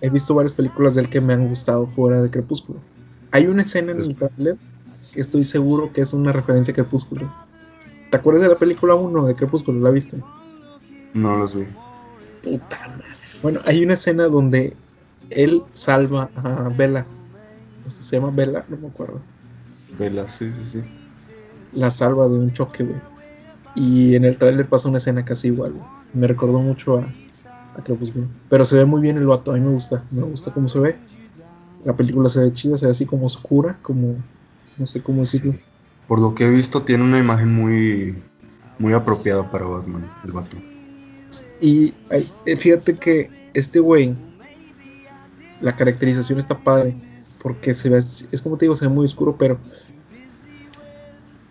he 0.00 0.10
visto 0.10 0.34
varias 0.34 0.54
películas 0.54 0.94
de 0.94 1.02
él 1.02 1.10
que 1.10 1.20
me 1.20 1.34
han 1.34 1.48
gustado 1.48 1.86
fuera 1.88 2.22
de 2.22 2.30
Crepúsculo. 2.30 2.80
Hay 3.32 3.46
una 3.46 3.62
escena 3.62 3.92
en 3.92 4.00
el 4.00 4.16
trailer 4.16 4.56
que 5.12 5.20
estoy 5.20 5.44
seguro 5.44 5.92
que 5.92 6.00
es 6.00 6.12
una 6.12 6.32
referencia 6.32 6.72
a 6.72 6.74
Crepúsculo. 6.74 7.30
¿Te 8.10 8.16
acuerdas 8.16 8.42
de 8.42 8.48
la 8.48 8.56
película 8.56 8.94
1 8.94 9.26
de 9.26 9.34
Crepúsculo? 9.34 9.80
¿La 9.80 9.90
viste? 9.90 10.18
No 11.12 11.36
los 11.36 11.54
vi. 11.54 11.66
Puta 12.42 12.78
madre. 12.88 13.04
Bueno, 13.42 13.60
hay 13.64 13.84
una 13.84 13.94
escena 13.94 14.26
donde 14.26 14.74
él 15.30 15.62
salva 15.74 16.30
a 16.36 16.70
Bella. 16.76 17.04
Se 17.86 18.16
llama 18.16 18.30
Bella, 18.30 18.64
no 18.68 18.76
me 18.76 18.88
acuerdo. 18.88 19.20
Vela, 19.98 20.28
sí, 20.28 20.52
sí, 20.52 20.64
sí. 20.64 20.82
La 21.72 21.90
salva 21.90 22.28
de 22.28 22.38
un 22.38 22.52
choque, 22.52 22.84
güey. 22.84 23.00
Y 23.74 24.14
en 24.14 24.24
el 24.24 24.38
trailer 24.38 24.66
pasa 24.66 24.88
una 24.88 24.98
escena 24.98 25.24
casi 25.24 25.48
igual. 25.48 25.72
güey. 25.72 25.84
Me 26.14 26.26
recordó 26.26 26.60
mucho 26.60 26.98
a, 26.98 27.06
a 27.76 27.84
Crepúsculo. 27.84 28.26
Pero 28.48 28.64
se 28.64 28.76
ve 28.76 28.84
muy 28.84 29.00
bien 29.02 29.18
el 29.18 29.26
vato, 29.26 29.52
a 29.52 29.54
mí 29.54 29.60
me 29.60 29.70
gusta. 29.70 30.02
Me 30.10 30.22
gusta 30.22 30.50
cómo 30.52 30.68
se 30.68 30.78
ve. 30.78 30.96
La 31.84 31.94
película 31.94 32.28
se 32.28 32.40
ve 32.40 32.52
chida, 32.52 32.76
se 32.76 32.86
ve 32.86 32.92
así 32.92 33.06
como 33.06 33.26
oscura, 33.26 33.78
como. 33.82 34.16
No 34.78 34.86
sé 34.86 35.02
cómo 35.02 35.20
decirlo. 35.20 35.52
Sí. 35.52 35.58
Por 36.08 36.20
lo 36.20 36.34
que 36.34 36.44
he 36.44 36.50
visto, 36.50 36.82
tiene 36.82 37.04
una 37.04 37.18
imagen 37.18 37.52
muy, 37.52 38.16
muy 38.78 38.92
apropiada 38.92 39.50
para 39.50 39.66
Batman, 39.66 40.08
el 40.24 40.32
vato. 40.32 40.56
Y 41.60 41.94
eh, 42.10 42.56
fíjate 42.56 42.96
que 42.96 43.30
este 43.54 43.80
güey, 43.80 44.14
la 45.60 45.74
caracterización 45.74 46.38
está 46.38 46.56
padre, 46.58 46.94
porque 47.42 47.74
se 47.74 47.88
ve, 47.88 47.98
es 47.98 48.42
como 48.42 48.56
te 48.56 48.64
digo, 48.64 48.76
se 48.76 48.86
ve 48.86 48.92
muy 48.92 49.04
oscuro, 49.04 49.36
pero 49.36 49.58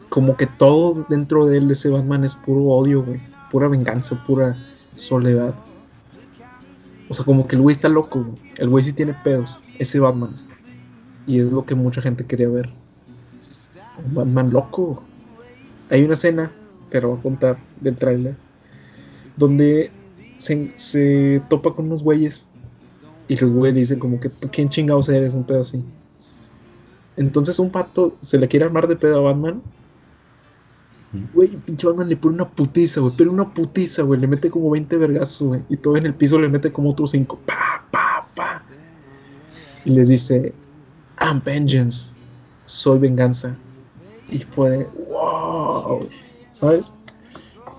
como 0.09 0.37
que 0.37 0.47
todo 0.47 1.05
dentro 1.09 1.45
de 1.45 1.57
él, 1.57 1.67
de 1.67 1.73
ese 1.73 1.89
Batman, 1.89 2.23
es 2.23 2.35
puro 2.35 2.63
odio, 2.63 3.03
güey, 3.03 3.19
pura 3.51 3.67
venganza, 3.67 4.21
pura 4.25 4.57
soledad. 4.95 5.53
O 7.09 7.13
sea, 7.13 7.25
como 7.25 7.47
que 7.47 7.55
el 7.55 7.61
güey 7.61 7.75
está 7.75 7.89
loco, 7.89 8.25
el 8.55 8.69
güey 8.69 8.83
sí 8.83 8.93
tiene 8.93 9.13
pedos, 9.13 9.59
ese 9.77 9.99
Batman. 9.99 10.31
Y 11.27 11.39
es 11.39 11.51
lo 11.51 11.65
que 11.65 11.75
mucha 11.75 12.01
gente 12.01 12.25
quería 12.25 12.49
ver. 12.49 12.71
Un 14.05 14.13
Batman 14.13 14.51
loco. 14.51 15.03
Hay 15.89 16.03
una 16.03 16.13
escena, 16.13 16.51
que 16.89 17.01
lo 17.01 17.09
voy 17.09 17.19
a 17.19 17.21
contar, 17.21 17.57
del 17.81 17.95
tráiler, 17.95 18.35
donde 19.35 19.91
se, 20.37 20.71
se 20.77 21.41
topa 21.49 21.73
con 21.73 21.87
unos 21.87 22.03
güeyes 22.03 22.47
y 23.27 23.35
los 23.38 23.51
güeyes 23.51 23.75
dicen 23.75 23.99
como 23.99 24.19
que 24.19 24.29
"¿Tú 24.29 24.49
quién 24.51 24.69
chingados 24.69 25.09
eres, 25.09 25.33
un 25.33 25.43
pedo 25.45 25.61
así. 25.61 25.83
Entonces 27.17 27.59
un 27.59 27.71
pato 27.71 28.15
se 28.21 28.38
le 28.38 28.47
quiere 28.47 28.65
armar 28.65 28.88
de 28.88 28.95
pedo 28.95 29.17
a 29.19 29.31
Batman. 29.33 29.61
Güey, 31.33 31.47
pinche 31.47 31.88
Batman 31.88 32.09
le 32.09 32.17
pone 32.17 32.35
una 32.35 32.49
putiza, 32.49 32.99
güey, 32.99 33.13
pero 33.15 33.31
una 33.31 33.53
putiza, 33.53 34.01
güey, 34.01 34.19
le 34.19 34.27
mete 34.27 34.51
como 34.51 34.69
20 34.69 34.97
vergazos, 34.97 35.47
güey, 35.47 35.61
y 35.69 35.77
todo 35.77 35.95
en 35.95 36.05
el 36.05 36.13
piso 36.13 36.38
le 36.39 36.49
mete 36.49 36.73
como 36.73 36.89
otros 36.89 37.11
5, 37.11 37.39
pa, 37.45 37.85
pa, 37.89 38.25
pa. 38.35 38.63
Y 39.85 39.91
les 39.91 40.09
dice, 40.09 40.53
I'm 41.21 41.41
vengeance, 41.45 42.13
soy 42.65 42.99
venganza. 42.99 43.55
Y 44.29 44.39
fue 44.39 44.71
de, 44.71 44.88
wow, 45.09 46.05
¿sabes? 46.51 46.91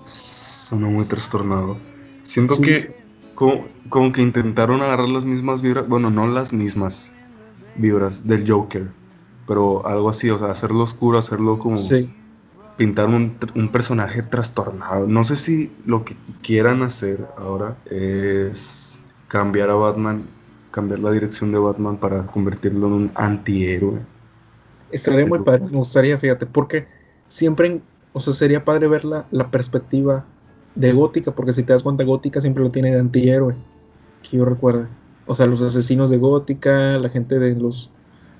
Sonó 0.03 0.89
muy 0.89 1.05
trastornado. 1.05 1.77
Siento 2.23 2.55
Sí. 2.55 2.61
que 2.63 2.95
como, 3.37 3.65
como 3.89 4.11
que 4.11 4.21
intentaron 4.23 4.81
agarrar 4.81 5.09
las 5.09 5.25
mismas 5.25 5.61
vibras, 5.61 5.87
bueno, 5.87 6.09
no 6.11 6.27
las 6.27 6.53
mismas 6.53 7.13
vibras 7.75 8.27
del 8.27 8.49
Joker, 8.49 8.91
pero 9.47 9.85
algo 9.87 10.09
así, 10.09 10.29
o 10.31 10.39
sea, 10.39 10.51
hacerlo 10.51 10.83
oscuro, 10.83 11.19
hacerlo 11.19 11.59
como 11.59 11.77
Sí. 11.83 12.09
pintar 12.77 13.09
un, 13.09 13.37
un 13.55 13.69
personaje 13.71 14.23
trastornado. 14.23 15.07
No 15.07 15.23
sé 15.23 15.35
si 15.35 15.71
lo 15.85 16.05
que 16.05 16.15
quieran 16.43 16.83
hacer 16.83 17.27
ahora 17.37 17.77
es 17.85 18.99
cambiar 19.27 19.69
a 19.69 19.75
Batman, 19.75 20.23
cambiar 20.71 20.99
la 20.99 21.11
dirección 21.11 21.51
de 21.51 21.59
Batman 21.59 21.97
para 21.97 22.27
convertirlo 22.27 22.87
en 22.87 22.93
un 22.93 23.11
antihéroe. 23.15 23.99
Estaría 24.89 25.25
muy 25.25 25.39
padre, 25.39 25.63
me 25.65 25.77
gustaría, 25.77 26.17
fíjate, 26.17 26.45
porque 26.45 26.87
siempre, 27.27 27.81
o 28.13 28.19
sea, 28.21 28.33
sería 28.33 28.63
padre 28.65 28.87
ver 28.87 29.03
la, 29.05 29.27
la 29.31 29.51
perspectiva 29.51 30.25
de 30.77 30.93
Gótica, 30.93 31.31
porque 31.33 31.53
si 31.53 31.63
te 31.63 31.73
das 31.73 31.83
cuenta, 31.83 32.03
Gótica 32.03 32.39
siempre 32.39 32.63
lo 32.63 32.71
tiene 32.71 32.91
de 32.91 32.99
antihéroe, 32.99 33.55
que 34.23 34.37
yo 34.37 34.45
recuerdo. 34.45 34.87
O 35.25 35.33
sea, 35.35 35.45
los 35.45 35.61
asesinos 35.61 36.09
de 36.09 36.17
Gótica, 36.17 36.97
la 36.97 37.09
gente 37.09 37.39
de 37.39 37.55
los, 37.55 37.91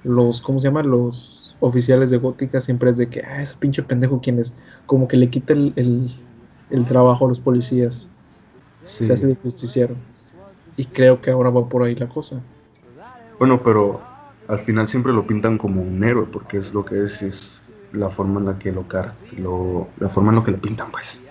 los, 0.03 0.39
¿cómo 0.41 0.59
se 0.59 0.67
llama? 0.67 0.83
Los 0.83 1.57
oficiales 1.59 2.11
de 2.11 2.17
Gótica 2.17 2.61
siempre 2.61 2.91
es 2.91 2.97
de 2.97 3.09
que, 3.09 3.21
ah, 3.21 3.41
ese 3.41 3.55
pinche 3.57 3.81
pendejo, 3.83 4.21
¿quién 4.21 4.39
es? 4.39 4.53
Como 4.85 5.07
que 5.07 5.17
le 5.17 5.29
quita 5.29 5.53
el, 5.53 5.73
el, 5.75 6.11
el 6.69 6.85
trabajo 6.85 7.25
a 7.25 7.29
los 7.29 7.39
policías, 7.39 8.07
Sí. 8.83 9.05
se 9.05 9.13
hace 9.13 9.27
de 9.27 9.35
justiciero. 9.35 9.95
Y 10.77 10.85
creo 10.85 11.21
que 11.21 11.31
ahora 11.31 11.49
va 11.49 11.67
por 11.67 11.83
ahí 11.83 11.95
la 11.95 12.07
cosa. 12.07 12.39
Bueno, 13.37 13.61
pero 13.61 13.99
al 14.47 14.59
final 14.59 14.87
siempre 14.87 15.11
lo 15.11 15.27
pintan 15.27 15.57
como 15.57 15.81
un 15.81 16.01
héroe, 16.03 16.25
porque 16.31 16.57
es 16.57 16.73
lo 16.73 16.85
que 16.85 17.01
es, 17.03 17.21
es 17.21 17.63
la 17.91 18.09
forma 18.09 18.39
en 18.39 18.45
la 18.45 18.57
que 18.57 18.71
lo, 18.71 18.87
car 18.87 19.13
lo 19.37 19.87
la 19.99 20.07
forma 20.07 20.29
en 20.31 20.37
la 20.37 20.43
que 20.45 20.51
lo 20.51 20.57
pintan, 20.61 20.89
pues. 20.91 21.21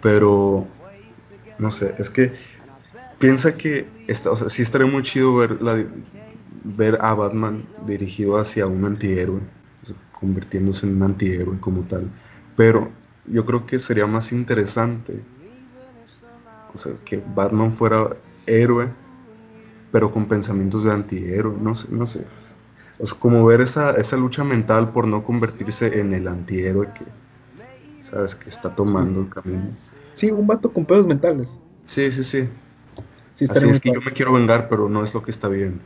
Pero 0.00 0.66
no 1.58 1.70
sé, 1.70 1.94
es 1.98 2.10
que 2.10 2.32
piensa 3.18 3.56
que 3.56 3.88
está, 4.06 4.30
o 4.30 4.36
sea, 4.36 4.48
sí 4.48 4.62
estaría 4.62 4.86
muy 4.86 5.02
chido 5.02 5.36
ver 5.36 5.58
ver 6.64 6.98
a 7.00 7.14
Batman 7.14 7.64
dirigido 7.76 8.36
hacia 8.38 8.66
un 8.66 8.84
antihéroe, 8.84 9.40
convirtiéndose 10.12 10.86
en 10.86 10.96
un 10.96 11.02
antihéroe 11.02 11.58
como 11.60 11.82
tal. 11.84 12.10
Pero 12.56 12.90
yo 13.26 13.44
creo 13.46 13.66
que 13.66 13.78
sería 13.78 14.06
más 14.06 14.32
interesante, 14.32 15.24
o 16.74 16.78
sea, 16.78 16.92
que 17.04 17.22
Batman 17.26 17.72
fuera 17.72 18.16
héroe, 18.46 18.88
pero 19.90 20.10
con 20.12 20.28
pensamientos 20.28 20.84
de 20.84 20.92
antihéroe, 20.92 21.56
no 21.60 21.74
sé, 21.74 21.88
no 21.90 22.06
sé. 22.06 22.26
Es 22.98 23.14
como 23.14 23.44
ver 23.46 23.60
esa, 23.60 23.92
esa 23.92 24.16
lucha 24.16 24.44
mental 24.44 24.92
por 24.92 25.06
no 25.06 25.24
convertirse 25.24 26.00
en 26.00 26.14
el 26.14 26.28
antihéroe 26.28 26.92
que, 26.92 27.04
sabes, 28.10 28.34
que 28.34 28.48
está 28.48 28.74
tomando 28.74 29.20
el 29.20 29.28
camino. 29.30 29.70
Sí, 30.14 30.30
un 30.30 30.46
vato 30.46 30.72
con 30.72 30.86
pedos 30.86 31.06
mentales. 31.06 31.60
Sí, 31.86 32.10
sí, 32.12 32.24
sí. 32.24 32.48
Sí, 33.32 33.44
Así 33.48 33.68
es 33.68 33.80
que 33.80 33.90
yo 33.90 34.00
me 34.02 34.12
quiero 34.12 34.32
vengar, 34.32 34.68
pero 34.68 34.88
no 34.88 35.02
es 35.02 35.14
lo 35.14 35.22
que 35.22 35.30
está 35.30 35.48
bien. 35.48 35.80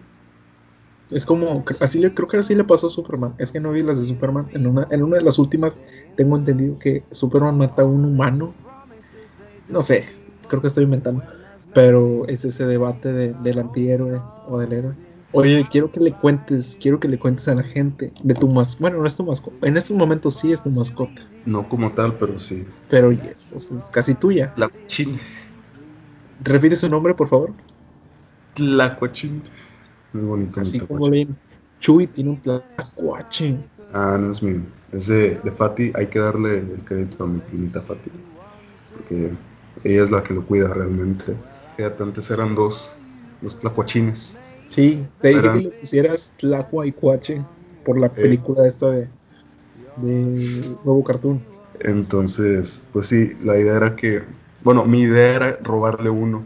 Es 1.11 1.27
como, 1.27 1.65
así 1.81 2.01
le, 2.01 2.13
creo 2.15 2.27
que 2.29 2.39
así 2.39 2.55
le 2.57 2.65
pasó 2.65 2.87
a 2.89 2.91
Superman. 2.91 3.35
Es 3.39 3.53
que 3.53 3.61
no 3.61 3.71
vi 3.73 3.83
las 3.83 4.01
de 4.01 4.07
Superman. 4.07 4.49
En 4.53 4.67
una, 4.67 4.87
en 4.91 5.03
una 5.05 5.17
de 5.19 5.23
las 5.23 5.39
últimas 5.39 5.79
tengo 6.17 6.37
entendido 6.37 6.79
que 6.79 7.07
Superman 7.13 7.57
mata 7.59 7.83
a 7.83 7.85
un 7.87 8.05
humano. 8.05 8.57
No 9.67 9.83
sé, 9.83 10.07
creo 10.47 10.61
que 10.61 10.69
estoy 10.69 10.85
inventando. 10.85 11.27
Pero 11.73 12.27
es 12.29 12.45
ese 12.45 12.67
debate 12.67 13.13
de- 13.13 13.35
del 13.35 13.59
antihéroe 13.59 14.25
o 14.43 14.59
del 14.59 14.73
héroe. 14.73 14.97
Oye, 15.35 15.67
quiero 15.71 15.91
que 15.91 16.01
le 16.01 16.13
cuentes, 16.13 16.77
quiero 16.81 17.01
que 17.01 17.09
le 17.09 17.19
cuentes 17.19 17.49
a 17.49 17.55
la 17.55 17.63
gente 17.63 18.13
de 18.23 18.35
tu 18.35 18.49
mascota. 18.49 18.83
Bueno, 18.83 18.99
no 18.99 19.07
es 19.07 19.17
tu 19.17 19.25
mascota. 19.25 19.67
En 19.67 19.77
estos 19.77 19.97
momentos 19.97 20.37
sí 20.37 20.53
es 20.53 20.63
tu 20.63 20.71
mascota. 20.71 21.23
No 21.47 21.69
como 21.69 21.93
tal, 21.93 22.19
pero 22.19 22.39
sí. 22.39 22.65
Pero 22.89 23.09
oye, 23.09 23.37
pues, 23.51 23.71
es 23.71 23.85
casi 23.91 24.15
tuya. 24.15 24.53
La 24.57 24.69
cochina. 24.69 25.19
Repite 26.45 26.77
su 26.77 26.89
nombre, 26.89 27.15
por 27.15 27.29
favor. 27.29 27.55
La 28.59 28.99
cochina. 28.99 29.43
Muy 30.13 30.23
bonito 30.25 30.61
Así 30.61 30.79
como 30.81 31.09
leen. 31.09 31.37
Chuy 31.81 32.07
tiene 32.07 32.31
un 32.31 32.43
tlacuache. 32.43 33.57
Ah, 33.93 34.19
no 34.19 34.31
es 34.31 34.43
mío. 34.43 34.61
Es 34.93 35.07
de, 35.07 35.37
de 35.37 35.53
Fati. 35.53 35.93
Hay 35.95 36.07
que 36.09 36.19
darle 36.19 36.59
el 36.59 36.85
crédito 36.85 37.25
a 37.25 37.27
mi 37.27 37.41
primita 37.41 37.81
Fati. 37.81 38.11
Porque 38.93 39.33
ella 39.85 40.03
es 40.03 40.11
la 40.11 40.23
que 40.23 40.35
lo 40.35 40.45
cuida 40.45 40.69
realmente. 40.73 41.37
Fíjate, 41.77 42.03
antes 42.03 42.31
eran 42.31 42.55
dos. 42.55 43.01
Los 43.41 43.59
tlacuachines. 43.59 44.42
Sí, 44.75 45.07
te 45.21 45.29
dije 45.29 45.53
que 45.53 45.61
le 45.61 45.71
pusieras 45.71 46.33
Tlacua 46.39 46.87
y 46.87 46.93
Cuache 46.93 47.45
por 47.85 47.99
la 47.99 48.09
película 48.09 48.67
esta 48.67 48.91
de, 48.91 49.07
de 49.97 50.79
Nuevo 50.83 51.05
Cartoon. 51.05 51.43
Entonces, 51.81 52.83
pues 52.91 53.07
sí, 53.07 53.33
la 53.43 53.59
idea 53.59 53.77
era 53.77 53.97
que. 53.97 54.23
Bueno, 54.65 54.87
mi 54.87 55.03
idea 55.03 55.35
era 55.35 55.59
robarle 55.63 56.09
uno. 56.09 56.43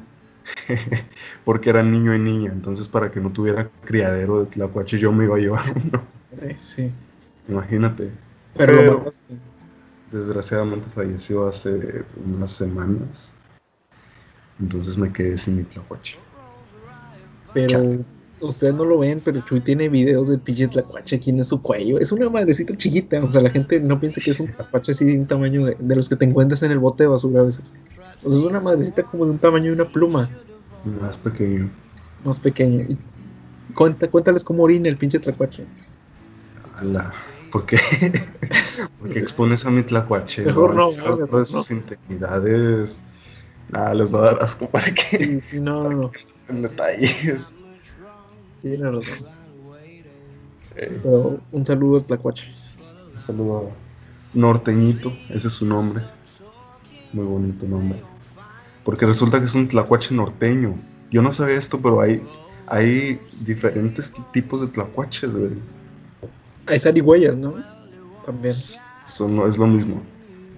Porque 1.44 1.70
era 1.70 1.84
niño 1.84 2.14
y 2.16 2.18
niña. 2.18 2.50
Entonces, 2.50 2.88
para 2.88 3.12
que 3.12 3.20
no 3.20 3.30
tuviera 3.30 3.70
criadero 3.84 4.40
de 4.40 4.46
tlacuache, 4.46 4.98
yo 4.98 5.12
me 5.12 5.24
iba 5.24 5.36
a 5.36 5.40
llevar 5.40 5.64
uno. 5.70 6.02
Eh, 6.42 6.56
sí, 6.58 6.90
Imagínate. 7.48 8.10
pero, 8.56 8.82
lo 8.82 8.98
mataste. 8.98 9.38
Desgraciadamente 10.10 10.88
falleció 10.94 11.46
hace 11.46 12.04
unas 12.24 12.50
semanas. 12.50 13.32
Entonces 14.58 14.96
me 14.96 15.12
quedé 15.12 15.38
sin 15.38 15.58
mi 15.58 15.62
tlacuache. 15.62 16.16
Pero 17.52 17.68
Chale. 17.68 18.15
Ustedes 18.40 18.74
no 18.74 18.84
lo 18.84 18.98
ven, 18.98 19.20
pero 19.24 19.40
Chuy 19.40 19.60
tiene 19.60 19.88
videos 19.88 20.28
del 20.28 20.40
pinche 20.40 20.68
Tlacuache 20.68 21.16
aquí 21.16 21.30
en 21.30 21.44
su 21.44 21.60
cuello. 21.62 21.98
Es 21.98 22.12
una 22.12 22.28
madrecita 22.28 22.76
chiquita, 22.76 23.22
o 23.22 23.30
sea, 23.30 23.40
la 23.40 23.50
gente 23.50 23.80
no 23.80 23.98
piensa 24.00 24.20
que 24.20 24.30
es 24.30 24.40
un 24.40 24.52
Tlacuache 24.52 24.92
así 24.92 25.04
de 25.04 25.18
un 25.18 25.26
tamaño 25.26 25.64
de, 25.66 25.76
de 25.78 25.96
los 25.96 26.08
que 26.08 26.16
te 26.16 26.24
encuentras 26.24 26.62
en 26.62 26.70
el 26.72 26.78
bote 26.78 27.04
de 27.04 27.08
basura 27.08 27.40
a 27.40 27.44
veces. 27.44 27.72
O 28.24 28.30
sea, 28.30 28.38
es 28.38 28.44
una 28.44 28.60
madrecita 28.60 29.02
como 29.04 29.24
de 29.24 29.32
un 29.32 29.38
tamaño 29.38 29.66
de 29.66 29.72
una 29.72 29.84
pluma, 29.84 30.28
Más 31.00 31.18
pequeño. 31.18 31.70
más 32.24 32.38
pequeño. 32.38 32.96
Cuenta, 33.74 34.08
cuéntales 34.08 34.44
cómo 34.44 34.62
orina 34.64 34.88
el 34.88 34.96
pinche 34.96 35.18
Tlacuache. 35.18 35.64
Ala. 36.76 37.12
¿Por 37.52 37.64
qué? 37.64 37.78
Porque 39.00 39.18
expones 39.18 39.64
a 39.64 39.70
mi 39.70 39.82
tlacuache. 39.82 40.42
Mejor 40.46 40.74
no, 40.74 40.88
mejor 40.90 41.38
de 41.38 41.46
sus 41.46 41.70
intimidades. 41.70 43.00
Nada, 43.70 43.94
les 43.94 44.14
va 44.14 44.18
a 44.18 44.22
dar 44.26 44.42
asco 44.42 44.68
para 44.68 44.92
que 44.92 45.18
Sí, 45.18 45.40
sí, 45.40 45.60
no, 45.60 45.84
no, 45.84 45.90
no. 45.90 46.12
en 46.48 46.62
detalles. 46.62 47.54
Tiene 48.62 48.90
razón. 48.90 49.26
Eh, 50.76 51.00
Pero 51.02 51.40
un 51.52 51.66
saludo 51.66 51.98
al 51.98 52.04
Tlacuache. 52.04 52.52
un 53.14 53.20
saludo 53.20 53.68
a 53.68 53.70
Norteñito, 54.34 55.12
ese 55.30 55.48
es 55.48 55.54
su 55.54 55.66
nombre. 55.66 56.02
Muy 57.12 57.24
bonito 57.24 57.66
nombre. 57.66 58.00
Porque 58.84 59.06
resulta 59.06 59.38
que 59.38 59.46
es 59.46 59.54
un 59.54 59.68
tlacuache 59.68 60.14
norteño. 60.14 60.74
Yo 61.10 61.22
no 61.22 61.32
sabía 61.32 61.56
esto, 61.56 61.80
pero 61.80 62.00
hay, 62.00 62.22
hay 62.66 63.20
diferentes 63.40 64.12
tipos 64.32 64.60
de 64.60 64.66
tlacuaches, 64.68 65.34
güey. 65.34 65.52
Hay 66.66 66.78
zarigüeyas, 66.78 67.36
¿no? 67.36 67.54
También. 68.26 68.54
Eso 69.06 69.28
no 69.28 69.46
es 69.46 69.56
lo 69.56 69.66
mismo. 69.66 70.02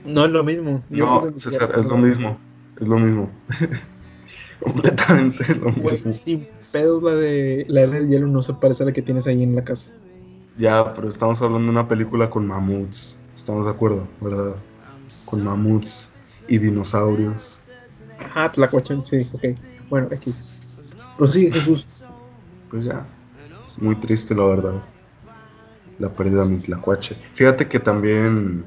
No 0.05 0.25
es 0.25 0.31
lo 0.31 0.43
mismo. 0.43 0.83
Yo 0.91 1.07
No, 1.31 1.39
César, 1.39 1.73
es 1.79 1.85
lo 1.85 1.97
mismo. 1.99 2.39
Es 2.81 2.89
lo 2.89 2.99
mismo. 2.99 3.31
Completamente 4.61 5.45
es 5.49 5.59
lo 5.59 5.71
mismo. 5.71 6.13
sin 6.13 6.47
pedos 6.73 7.03
la 7.03 7.13
de 7.13 7.65
la 7.69 7.83
era 7.83 7.93
del 7.93 8.09
hielo 8.09 8.27
no 8.27 8.43
se 8.43 8.55
parece 8.55 8.83
a 8.83 8.87
la 8.87 8.93
que 8.93 9.03
tienes 9.03 9.27
ahí 9.27 9.43
en 9.43 9.55
la 9.55 9.65
casa. 9.65 9.93
Ya, 10.59 10.93
pero 10.95 11.09
estamos 11.09 11.41
hablando 11.41 11.67
de 11.67 11.71
una 11.71 11.87
película 11.87 12.29
con 12.29 12.47
mamuts. 12.47 13.19
Estamos 13.37 13.65
de 13.65 13.71
acuerdo, 13.71 14.09
¿verdad? 14.21 14.57
Con 15.25 15.45
mamuts 15.45 16.11
y 16.49 16.59
dinosaurios. 16.59 17.61
Ajá, 18.19 18.51
Tlacuache, 18.51 19.01
sí, 19.03 19.29
ok. 19.33 19.45
Bueno, 19.89 20.09
X. 20.11 20.59
Prosigue, 21.17 21.53
Jesús. 21.53 21.87
Pues 22.71 22.85
ya. 22.85 23.07
Es 23.65 23.81
muy 23.81 23.95
triste, 23.95 24.35
la 24.35 24.47
verdad. 24.47 24.83
La 25.99 26.11
pérdida 26.11 26.45
de 26.45 26.51
mi 26.51 26.59
tlacuache. 26.59 27.17
Fíjate 27.35 27.69
que 27.69 27.79
también. 27.79 28.65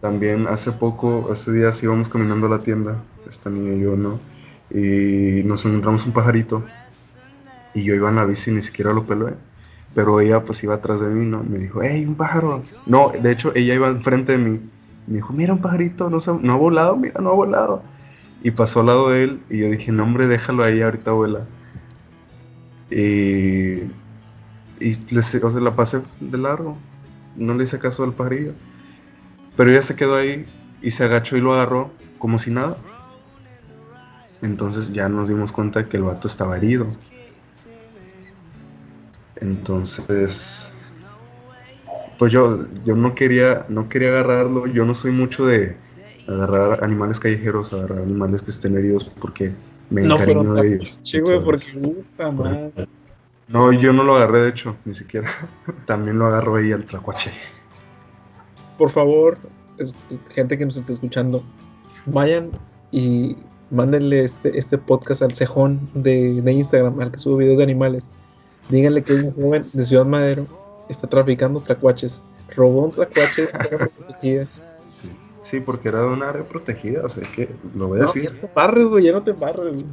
También 0.00 0.46
hace 0.46 0.72
poco, 0.72 1.28
hace 1.30 1.52
días 1.52 1.82
íbamos 1.82 2.08
caminando 2.08 2.46
a 2.46 2.50
la 2.50 2.58
tienda, 2.58 3.02
esta 3.28 3.50
niña 3.50 3.74
y 3.74 3.80
yo, 3.80 3.96
¿no? 3.96 4.18
Y 4.70 5.42
nos 5.44 5.64
encontramos 5.64 6.06
un 6.06 6.12
pajarito. 6.12 6.64
Y 7.72 7.84
yo 7.84 7.94
iba 7.94 8.08
en 8.08 8.16
la 8.16 8.24
bici 8.24 8.50
y 8.50 8.54
ni 8.54 8.62
siquiera 8.62 8.92
lo 8.92 9.06
pelé. 9.06 9.34
Pero 9.94 10.20
ella 10.20 10.42
pues 10.44 10.62
iba 10.62 10.74
atrás 10.74 11.00
de 11.00 11.08
mí, 11.08 11.26
¿no? 11.26 11.42
Me 11.42 11.58
dijo, 11.58 11.82
¡hey, 11.82 12.04
un 12.06 12.14
pájaro! 12.14 12.62
No, 12.86 13.10
de 13.10 13.32
hecho, 13.32 13.52
ella 13.54 13.74
iba 13.74 13.88
enfrente 13.88 14.32
de 14.32 14.38
mí. 14.38 14.60
Me 15.06 15.16
dijo, 15.16 15.32
mira 15.32 15.52
un 15.52 15.60
pajarito, 15.60 16.08
no, 16.10 16.20
se- 16.20 16.32
no 16.34 16.52
ha 16.52 16.56
volado, 16.56 16.96
mira, 16.96 17.20
no 17.20 17.30
ha 17.30 17.34
volado. 17.34 17.82
Y 18.42 18.52
pasó 18.52 18.80
al 18.80 18.86
lado 18.86 19.10
de 19.10 19.24
él 19.24 19.40
y 19.50 19.58
yo 19.58 19.68
dije, 19.70 19.92
no 19.92 20.04
hombre, 20.04 20.26
déjalo 20.26 20.62
ahí, 20.62 20.80
ahorita 20.82 21.10
vuela. 21.12 21.40
Y, 22.90 23.82
y 24.80 24.96
la 25.60 25.76
pasé 25.76 26.02
de 26.20 26.38
largo, 26.38 26.76
no 27.36 27.54
le 27.54 27.64
hice 27.64 27.78
caso 27.78 28.04
al 28.04 28.12
pajarillo. 28.14 28.52
Pero 29.56 29.70
ella 29.70 29.82
se 29.82 29.96
quedó 29.96 30.16
ahí 30.16 30.46
y 30.82 30.90
se 30.90 31.04
agachó 31.04 31.36
y 31.36 31.40
lo 31.40 31.54
agarró 31.54 31.90
como 32.18 32.38
si 32.38 32.50
nada. 32.50 32.76
Entonces 34.42 34.92
ya 34.92 35.08
nos 35.08 35.28
dimos 35.28 35.52
cuenta 35.52 35.88
que 35.88 35.96
el 35.96 36.04
vato 36.04 36.26
estaba 36.26 36.56
herido. 36.56 36.86
Entonces, 39.36 40.72
pues 42.18 42.32
yo, 42.32 42.58
yo 42.84 42.94
no 42.96 43.14
quería, 43.14 43.66
no 43.68 43.88
quería 43.88 44.08
agarrarlo. 44.10 44.66
Yo 44.66 44.84
no 44.84 44.94
soy 44.94 45.12
mucho 45.12 45.46
de 45.46 45.76
agarrar 46.26 46.84
animales 46.84 47.18
callejeros, 47.18 47.72
agarrar 47.72 48.00
animales 48.00 48.42
que 48.42 48.50
estén 48.50 48.76
heridos 48.76 49.10
porque 49.20 49.52
me 49.88 50.02
No 50.02 50.14
encariño 50.14 50.54
de 50.54 50.74
ellos. 50.74 51.00
Güey, 51.12 51.40
porque 51.44 51.66
puta 51.80 52.30
madre. 52.30 52.86
No, 53.48 53.72
yo 53.72 53.92
no 53.92 54.04
lo 54.04 54.14
agarré, 54.14 54.42
de 54.42 54.50
hecho, 54.50 54.76
ni 54.84 54.94
siquiera. 54.94 55.28
También 55.86 56.18
lo 56.18 56.26
agarró 56.26 56.56
ahí 56.56 56.72
al 56.72 56.84
tlacuache. 56.84 57.32
Por 58.78 58.90
favor, 58.90 59.38
es- 59.78 59.94
gente 60.30 60.56
que 60.56 60.64
nos 60.64 60.76
está 60.76 60.92
escuchando, 60.92 61.42
vayan 62.06 62.50
y 62.92 63.36
mándenle 63.70 64.24
este, 64.24 64.58
este 64.58 64.78
podcast 64.78 65.22
al 65.22 65.32
cejón 65.32 65.88
de, 65.94 66.40
de 66.42 66.52
Instagram, 66.52 67.00
al 67.00 67.12
que 67.12 67.18
sube 67.18 67.44
videos 67.44 67.58
de 67.58 67.64
animales. 67.64 68.04
Díganle 68.68 69.02
que 69.02 69.14
un 69.14 69.32
joven 69.34 69.64
de 69.72 69.84
Ciudad 69.84 70.04
Madero 70.06 70.46
está 70.88 71.06
traficando 71.08 71.60
tlacuaches. 71.60 72.22
Robó 72.56 72.84
un 72.86 72.92
tlacuache 72.92 73.46
protegida. 73.96 74.44
Sí. 74.90 75.16
Sí, 75.42 75.60
porque 75.60 75.88
era 75.88 76.02
de 76.02 76.08
un 76.08 76.22
área 76.22 76.42
protegida, 76.44 77.02
o 77.04 77.08
sea 77.08 77.22
que 77.34 77.48
lo 77.74 77.88
voy 77.88 78.00
a 78.00 78.02
No, 78.02 78.06
ya 78.08 78.12
decir. 78.14 78.32
no 78.34 78.40
te 78.40 78.46
embarres, 78.46 78.86
güey, 78.86 79.04
ya 79.04 79.12
no 79.12 79.22
te 79.22 79.30
embarres. 79.30 79.72
güey. 79.74 79.84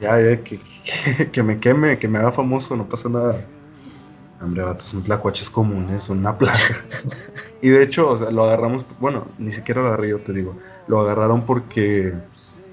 Ya, 0.00 0.20
ya, 0.20 0.42
que, 0.42 0.58
que, 1.16 1.30
que 1.30 1.42
me 1.42 1.58
queme, 1.60 1.98
que 1.98 2.08
me 2.08 2.18
haga 2.18 2.32
famoso, 2.32 2.76
no 2.76 2.88
pasa 2.88 3.08
nada. 3.08 3.44
Hombre, 4.42 4.62
vatos, 4.62 4.88
son 4.88 5.02
tlacuaches 5.02 5.48
comunes, 5.48 6.02
son 6.04 6.18
una 6.18 6.36
plaga. 6.36 6.58
Y 7.62 7.68
de 7.70 7.82
hecho, 7.82 8.10
o 8.10 8.16
sea, 8.18 8.30
lo 8.30 8.44
agarramos, 8.44 8.84
bueno, 9.00 9.26
ni 9.38 9.50
siquiera 9.50 9.80
lo 9.80 9.88
agarré 9.88 10.10
yo, 10.10 10.18
te 10.20 10.34
digo. 10.34 10.54
Lo 10.86 11.00
agarraron 11.00 11.46
porque 11.46 12.12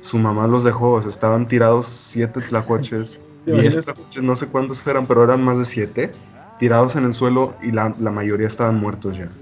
su 0.02 0.18
mamá 0.20 0.48
los 0.48 0.64
dejó, 0.64 0.94
o 0.94 1.02
sea, 1.02 1.10
estaban 1.10 1.48
tirados 1.48 1.88
siete 1.88 2.42
tlacuaches, 2.42 3.22
¿Te 3.46 3.54
diez 3.54 3.80
tlacuaches, 3.80 4.24
no 4.24 4.36
sé 4.36 4.50
cuántos 4.50 4.86
eran, 4.88 5.08
pero 5.08 5.24
eran 5.24 5.44
más 5.44 5.58
de 5.60 5.66
siete, 5.66 6.22
tirados 6.58 6.96
en 6.98 7.06
el 7.06 7.14
suelo 7.14 7.58
y 7.62 7.72
la, 7.72 7.96
la 8.00 8.12
mayoría 8.12 8.48
estaban 8.48 8.80
muertos 8.80 9.18
ya. 9.18 9.42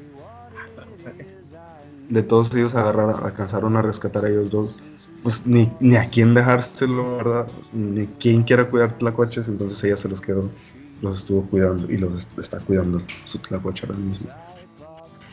De 2.10 2.24
todos 2.24 2.54
ellos 2.56 2.76
agarraron, 2.76 3.24
alcanzaron 3.24 3.78
a 3.78 3.82
rescatar 3.82 4.26
a 4.26 4.30
ellos 4.30 4.52
dos. 4.52 4.78
Pues 5.22 5.45
ni, 5.48 5.78
ni 5.80 5.95
a 5.95 6.10
quién 6.10 6.34
dejárselo, 6.34 7.17
¿verdad? 7.17 7.54
Ni 7.72 8.08
quién 8.15 8.43
quiera 8.43 8.69
cuidar 8.69 8.98
tlacuaches, 8.98 9.48
entonces 9.48 9.82
ella 9.84 9.95
se 9.98 10.10
los 10.10 10.22
quedó, 10.22 10.56
los 11.02 11.19
estuvo 11.19 11.50
cuidando 11.50 11.89
y 11.91 11.98
los 11.98 12.17
est- 12.17 12.38
está 12.39 12.63
cuidando 12.63 13.10
su 13.24 13.41
tlacuache 13.41 13.86
ahora 13.86 14.00
mismo. 14.00 14.30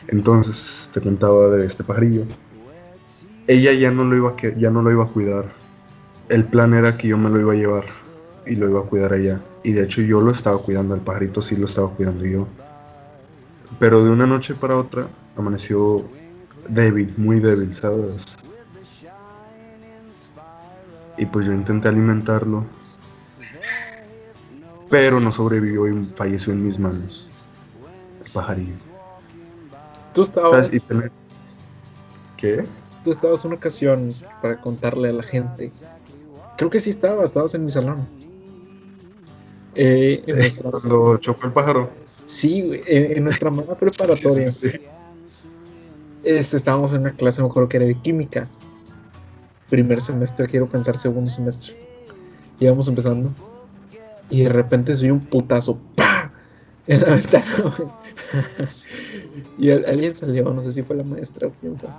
Entonces, 0.07 0.89
te 0.91 1.01
contaba 1.01 1.49
de 1.49 1.65
este 1.65 1.83
pajarillo. 1.83 2.27
Ella 3.47 3.73
ya 3.73 3.91
no 3.91 4.03
lo 4.03 4.15
iba 4.15 4.29
a, 4.31 4.35
ya 4.57 4.69
no 4.69 4.81
lo 4.81 4.91
iba 4.91 5.05
a 5.05 5.07
cuidar. 5.07 5.51
El 6.29 6.43
plan 6.45 6.73
era 6.73 6.97
que 6.97 7.07
yo 7.07 7.17
me 7.17 7.29
lo 7.29 7.39
iba 7.39 7.53
a 7.53 7.55
llevar 7.55 7.85
y 8.45 8.55
lo 8.55 8.69
iba 8.69 8.81
a 8.81 8.83
cuidar 8.83 9.13
ella. 9.13 9.39
Y 9.63 9.71
de 9.73 9.83
hecho 9.83 10.01
yo 10.01 10.21
lo 10.21 10.31
estaba 10.31 10.57
cuidando, 10.57 10.95
el 10.95 11.01
pajarito 11.01 11.41
sí 11.41 11.55
lo 11.55 11.65
estaba 11.65 11.89
cuidando 11.89 12.25
yo. 12.25 12.47
Pero 13.79 14.03
de 14.03 14.09
una 14.09 14.25
noche 14.27 14.53
para 14.55 14.75
otra 14.77 15.07
amaneció 15.35 16.03
débil, 16.69 17.13
muy 17.17 17.39
débil, 17.39 17.73
¿sabes? 17.73 18.23
Y 21.17 21.25
pues 21.25 21.45
yo 21.45 21.53
intenté 21.53 21.87
alimentarlo. 21.87 22.63
Pero 24.89 25.19
no 25.19 25.31
sobrevivió 25.31 25.87
y 25.87 26.05
falleció 26.15 26.53
en 26.53 26.63
mis 26.63 26.79
manos. 26.79 27.29
El 28.23 28.31
pajarillo. 28.31 28.75
Tú 30.13 30.23
estabas, 30.23 30.49
¿Sabes? 30.51 30.73
Y 30.73 30.79
tener- 30.79 31.11
¿Qué? 32.37 32.65
Tú 33.07 33.11
estabas 33.13 33.45
una 33.45 33.55
ocasión 33.55 34.09
para 34.41 34.59
contarle 34.59 35.07
a 35.07 35.13
la 35.13 35.23
gente. 35.23 35.71
Creo 36.57 36.69
que 36.69 36.81
sí 36.81 36.89
estabas, 36.89 37.29
estabas 37.29 37.55
en 37.55 37.63
mi 37.63 37.71
salón. 37.71 38.05
Eh, 39.75 40.23
en 40.27 40.37
nuestra, 40.37 40.71
Cuando 40.71 41.17
chocó 41.17 41.47
el 41.47 41.53
pájaro. 41.53 41.89
sí, 42.25 42.69
en, 42.85 43.17
en 43.17 43.23
nuestra 43.23 43.49
mala 43.49 43.75
preparatoria. 43.75 44.47
Sí, 44.47 44.71
sí, 44.71 44.71
sí. 44.71 44.77
Es- 46.23 46.53
estábamos 46.53 46.93
en 46.93 47.01
una 47.01 47.15
clase, 47.15 47.41
me 47.41 47.47
acuerdo 47.47 47.69
que 47.69 47.77
era 47.77 47.85
de 47.85 47.95
química. 47.95 48.49
Primer 49.69 50.01
semestre, 50.01 50.47
quiero 50.47 50.67
pensar 50.67 50.97
segundo 50.97 51.31
semestre. 51.31 51.73
Íbamos 52.59 52.89
empezando. 52.89 53.29
Y 54.29 54.41
de 54.43 54.49
repente 54.49 54.97
se 54.97 55.03
oye 55.03 55.13
un 55.13 55.25
putazo. 55.25 55.79
¡Pah! 55.95 56.33
En 56.87 57.01
la 57.01 57.15
ventana, 57.15 57.45
y 59.57 59.69
al- 59.71 59.85
alguien 59.85 60.15
salió, 60.15 60.43
no 60.53 60.63
sé 60.63 60.71
si 60.71 60.83
fue 60.83 60.95
la 60.95 61.03
maestra 61.03 61.47
o 61.47 61.51
quién 61.59 61.77
fue. 61.77 61.89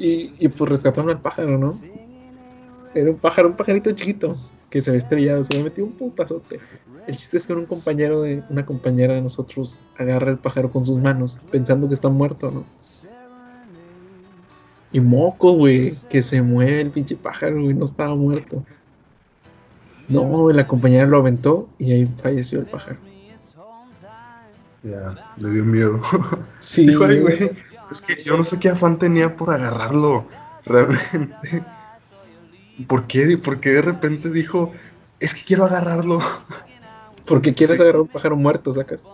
Y, 0.00 0.32
y 0.38 0.48
pues 0.48 0.68
rescataron 0.68 1.10
al 1.10 1.20
pájaro, 1.20 1.58
¿no? 1.58 1.74
Era 2.94 3.10
un 3.10 3.18
pájaro, 3.18 3.48
un 3.48 3.56
pajarito 3.56 3.92
chiquito 3.92 4.36
que 4.70 4.80
se 4.80 4.90
había 4.90 4.98
estrellado, 4.98 5.44
se 5.44 5.54
le 5.54 5.64
metió 5.64 5.84
un 5.84 5.92
putazote. 5.92 6.58
El 7.06 7.16
chiste 7.16 7.36
es 7.36 7.46
que 7.46 7.52
un 7.52 7.66
compañero 7.66 8.22
de 8.22 8.42
una 8.48 8.64
compañera 8.64 9.14
de 9.14 9.20
nosotros 9.20 9.78
agarra 9.98 10.30
el 10.30 10.38
pájaro 10.38 10.70
con 10.70 10.84
sus 10.84 10.98
manos, 10.98 11.38
pensando 11.50 11.88
que 11.88 11.94
está 11.94 12.08
muerto, 12.08 12.50
¿no? 12.50 12.64
Y 14.92 15.00
moco, 15.00 15.52
güey, 15.52 15.94
que 16.08 16.22
se 16.22 16.42
mueve 16.42 16.80
el 16.80 16.90
pinche 16.90 17.16
pájaro, 17.16 17.62
güey, 17.62 17.74
no 17.74 17.84
estaba 17.84 18.14
muerto. 18.14 18.64
No, 20.08 20.22
güey, 20.22 20.56
la 20.56 20.66
compañera 20.66 21.06
lo 21.06 21.18
aventó 21.18 21.68
y 21.78 21.92
ahí 21.92 22.10
falleció 22.22 22.58
el 22.58 22.66
pájaro. 22.66 22.98
Ya, 24.82 25.34
le 25.36 25.50
dio 25.50 25.64
miedo. 25.64 26.00
Sí, 26.58 26.92
güey. 26.96 27.50
Es 27.90 28.02
que 28.02 28.22
yo 28.22 28.36
no 28.36 28.44
sé 28.44 28.58
qué 28.58 28.68
afán 28.70 28.98
tenía 28.98 29.36
por 29.36 29.50
agarrarlo. 29.50 30.26
Realmente. 30.64 31.64
¿Por 32.86 33.06
qué? 33.06 33.36
¿Por 33.38 33.60
qué 33.60 33.70
de 33.70 33.82
repente 33.82 34.30
dijo, 34.30 34.72
es 35.18 35.34
que 35.34 35.42
quiero 35.44 35.64
agarrarlo? 35.64 36.20
Porque 37.26 37.54
quieres 37.54 37.76
Sí. 37.76 37.82
agarrar 37.82 38.02
un 38.02 38.08
pájaro 38.08 38.36
muerto, 38.36 38.72
sacas. 38.72 39.04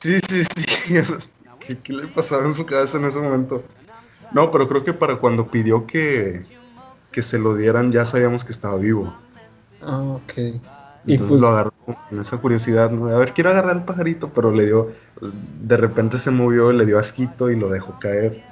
Sí, 0.00 0.18
sí, 0.28 0.42
sí. 0.44 0.64
¿Qué, 1.66 1.78
qué 1.78 1.92
le 1.92 2.08
pasaba 2.08 2.44
en 2.44 2.54
su 2.54 2.66
cabeza 2.66 2.98
en 2.98 3.04
ese 3.04 3.20
momento? 3.20 3.62
No, 4.32 4.50
pero 4.50 4.68
creo 4.68 4.84
que 4.84 4.92
para 4.94 5.18
cuando 5.18 5.46
pidió 5.48 5.86
que, 5.86 6.44
que 7.12 7.22
se 7.22 7.38
lo 7.38 7.54
dieran 7.54 7.92
ya 7.92 8.04
sabíamos 8.04 8.44
que 8.44 8.52
estaba 8.52 8.76
vivo. 8.76 9.12
Ah, 9.80 10.00
ok. 10.00 10.32
Y 10.36 11.12
Entonces 11.12 11.28
pues, 11.28 11.40
lo 11.40 11.48
agarró 11.48 11.71
esa 12.10 12.38
curiosidad, 12.38 12.90
¿no? 12.90 13.06
De, 13.08 13.14
a 13.14 13.18
ver, 13.18 13.34
quiero 13.34 13.50
agarrar 13.50 13.76
el 13.76 13.84
pajarito, 13.84 14.32
pero 14.32 14.52
le 14.52 14.66
dio, 14.66 14.92
de 15.20 15.76
repente 15.76 16.18
se 16.18 16.30
movió, 16.30 16.72
le 16.72 16.86
dio 16.86 16.98
asquito 16.98 17.50
y 17.50 17.56
lo 17.56 17.68
dejó 17.70 17.98
caer. 17.98 18.42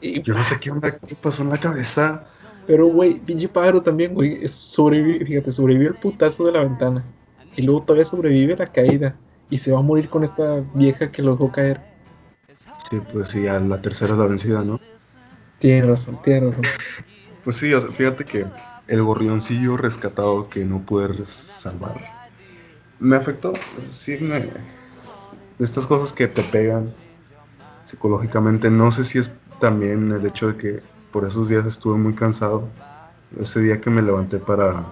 y- 0.00 0.22
Yo 0.22 0.34
no 0.34 0.42
sé 0.42 0.58
qué 0.60 0.70
onda, 0.70 0.98
qué 0.98 1.14
pasó 1.16 1.42
en 1.42 1.50
la 1.50 1.58
cabeza. 1.58 2.24
pero 2.66 2.86
güey, 2.86 3.20
pinche 3.20 3.48
pájaro 3.48 3.82
también, 3.82 4.14
güey, 4.14 4.46
sobrevive, 4.48 5.24
fíjate, 5.26 5.50
sobrevivió 5.52 5.88
el 5.90 5.96
putazo 5.96 6.44
de 6.44 6.52
la 6.52 6.64
ventana. 6.64 7.04
Y 7.56 7.62
luego 7.62 7.82
todavía 7.82 8.04
sobrevive 8.04 8.56
la 8.56 8.66
caída. 8.66 9.16
Y 9.50 9.58
se 9.58 9.72
va 9.72 9.80
a 9.80 9.82
morir 9.82 10.08
con 10.08 10.22
esta 10.22 10.60
vieja 10.74 11.10
que 11.10 11.22
lo 11.22 11.32
dejó 11.32 11.50
caer. 11.50 11.80
Sí, 12.90 13.00
pues 13.12 13.28
sí, 13.28 13.46
a 13.48 13.58
la 13.60 13.80
tercera 13.82 14.12
es 14.12 14.18
la 14.18 14.26
vencida, 14.26 14.62
¿no? 14.64 14.80
Tiene 15.58 15.82
razón, 15.86 16.18
tiene 16.22 16.46
razón. 16.46 16.62
Pues 17.42 17.56
sí, 17.56 17.72
o 17.72 17.80
sea, 17.80 17.90
fíjate 17.90 18.24
que 18.26 18.46
el 18.86 19.02
gorrioncillo 19.02 19.76
rescatado 19.78 20.50
que 20.50 20.64
no 20.64 20.80
pude 20.84 21.08
res- 21.08 21.30
salvar 21.30 22.19
me 23.00 23.16
afectó. 23.16 23.52
Sí, 23.80 24.18
me. 24.20 24.50
Estas 25.58 25.86
cosas 25.86 26.12
que 26.12 26.28
te 26.28 26.42
pegan 26.42 26.94
psicológicamente. 27.84 28.70
No 28.70 28.90
sé 28.90 29.04
si 29.04 29.18
es 29.18 29.32
también 29.58 30.12
el 30.12 30.24
hecho 30.24 30.48
de 30.48 30.56
que 30.56 30.82
por 31.10 31.26
esos 31.26 31.48
días 31.48 31.66
estuve 31.66 31.98
muy 31.98 32.14
cansado. 32.14 32.68
Ese 33.38 33.60
día 33.60 33.80
que 33.80 33.90
me 33.90 34.02
levanté 34.02 34.38
para, 34.38 34.86